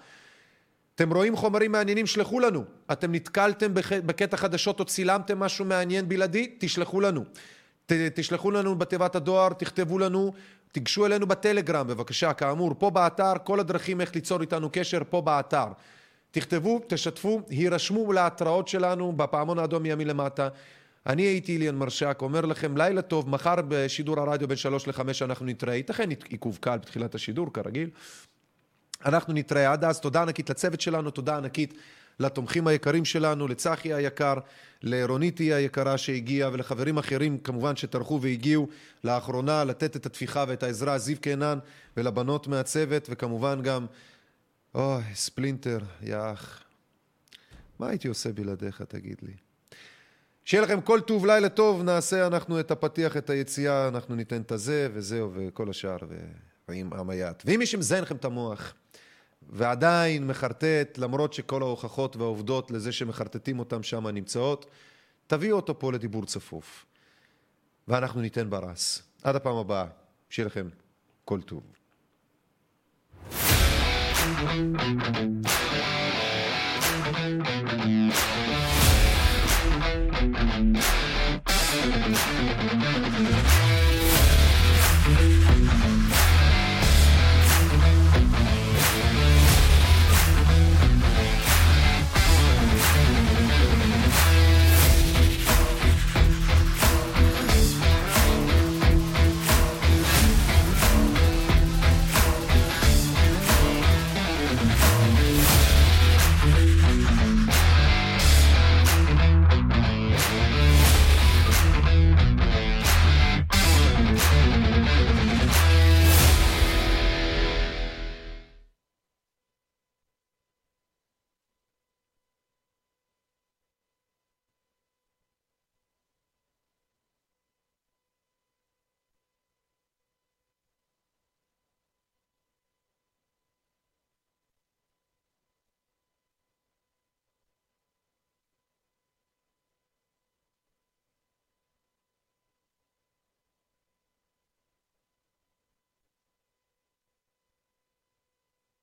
אתם 0.96 1.14
רואים 1.14 1.36
חומרים 1.36 1.72
מעניינים, 1.72 2.06
שלחו 2.06 2.40
לנו. 2.40 2.64
אתם 2.92 3.12
נתקלתם 3.12 3.72
בקטע 4.06 4.38
חדשות 4.38 4.80
או 4.80 4.86
צילמתם 4.86 5.40
משהו 5.40 5.66
מעניין 5.66 6.10
בלעדי, 6.10 6.56
תשלחו 6.60 7.02
לנו. 7.02 7.24
ת, 7.86 7.92
תשלחו 7.92 8.52
לנו 8.52 8.76
בתיבת 8.76 9.16
הדואר, 9.16 9.54
תכתבו 9.54 10.00
לנו, 10.00 10.34
תיגשו 10.72 11.06
אלינו 11.06 11.28
בטלגרם 11.28 11.88
בבקשה, 11.88 12.34
כאמור, 12.34 12.76
פה 12.80 12.90
באתר, 12.90 13.34
כל 13.44 13.60
הדרכים 13.60 14.02
איך 14.02 14.16
ליצור 14.16 14.42
איתנו 14.42 14.70
קשר, 14.72 15.02
פה 15.10 15.22
באתר. 15.22 15.68
תכתבו, 16.32 16.82
תשתפו, 16.88 17.42
הירשמו 17.50 18.14
להתראות 18.14 18.68
שלנו 18.68 19.14
בפעמון 19.14 19.60
האדום 19.60 19.84
מימין 19.84 20.08
למטה. 20.08 20.50
אני 21.08 21.22
הייתי 21.22 21.52
איליאן 21.52 21.76
מרשק, 21.76 22.18
אומר 22.22 22.46
לכם 22.46 22.78
לילה 22.78 23.02
טוב, 23.02 23.30
מחר 23.30 23.56
בשידור 23.68 24.20
הרדיו 24.20 24.48
בין 24.48 24.58
שלוש 24.58 24.88
לחמש 24.88 25.22
אנחנו 25.22 25.46
נתראה, 25.46 25.76
ייתכן 25.76 26.10
עיכוב 26.30 26.58
קל 26.62 26.78
בתחילת 26.78 27.16
השידור 27.16 27.54
כרגיל. 27.54 27.90
אנחנו 29.06 29.34
נתראה 29.34 29.72
עד 29.72 29.84
אז, 29.84 30.00
תודה 30.00 30.22
ענקית 30.22 30.50
לצוות 30.50 30.82
שלנו, 30.82 31.12
תודה 31.12 31.38
ענקית 31.38 31.74
לתומכים 32.20 32.68
היקרים 32.68 33.06
שלנו, 33.06 33.48
לצחי 33.48 33.94
היקר, 33.94 34.34
לרוניטי 34.84 35.54
היקרה 35.54 35.98
שהגיעה 35.98 36.50
ולחברים 36.54 36.98
אחרים 36.98 37.38
כמובן 37.38 37.76
שטרחו 37.76 38.22
והגיעו 38.22 38.68
לאחרונה 39.04 39.64
לתת 39.64 39.96
את 39.96 40.06
התפיחה 40.06 40.46
ואת 40.48 40.64
העזרה, 40.64 40.98
זיו 40.98 41.18
קינן 41.22 41.60
ולבנות 41.98 42.48
מהצוות 42.48 43.08
וכמובן 43.10 43.62
גם 43.62 43.86
אוי, 44.76 45.04
ספלינטר, 45.14 45.80
יא. 46.02 46.18
מה 47.80 47.88
הייתי 47.90 48.08
עושה 48.08 48.32
בלעדיך, 48.32 48.82
תגיד 48.82 49.18
לי? 49.22 49.34
שיהיה 50.46 50.64
לכם 50.64 50.82
כל 50.82 51.02
טוב, 51.02 51.26
לילה 51.26 51.50
טוב, 51.50 51.84
נעשה 51.84 52.28
אנחנו 52.28 52.60
את 52.60 52.72
הפתיח, 52.72 53.18
את 53.18 53.30
היציאה, 53.30 53.88
אנחנו 53.88 54.16
ניתן 54.16 54.42
את 54.42 54.52
הזה 54.52 54.88
וזהו, 54.94 55.32
וכל 55.36 55.70
השאר, 55.70 55.98
ועם 56.68 56.94
עמיית. 56.94 57.44
ואם 57.46 57.60
מי 57.60 57.66
שמזיין 57.66 58.04
לכם 58.04 58.16
את 58.16 58.26
המוח, 58.26 58.74
ועדיין 59.50 60.28
מחרטט, 60.28 60.98
למרות 60.98 61.34
שכל 61.34 61.62
ההוכחות 61.62 62.16
והעובדות 62.16 62.72
לזה 62.72 62.92
שמחרטטים 62.92 63.60
אותם 63.60 63.84
שם 63.84 64.08
נמצאות, 64.08 64.66
תביאו 65.28 65.56
אותו 65.56 65.80
פה 65.80 65.92
לדיבור 65.92 66.26
צפוף. 66.26 66.86
ואנחנו 67.88 68.22
ניתן 68.22 68.50
ברס. 68.50 69.04
עד 69.24 69.36
הפעם 69.36 69.56
הבאה, 69.56 69.86
שיהיה 70.30 70.48
לכם 70.48 70.70
כל 71.26 71.42
טוב. 71.42 71.79
Thank 74.32 75.40
you. 83.30 83.39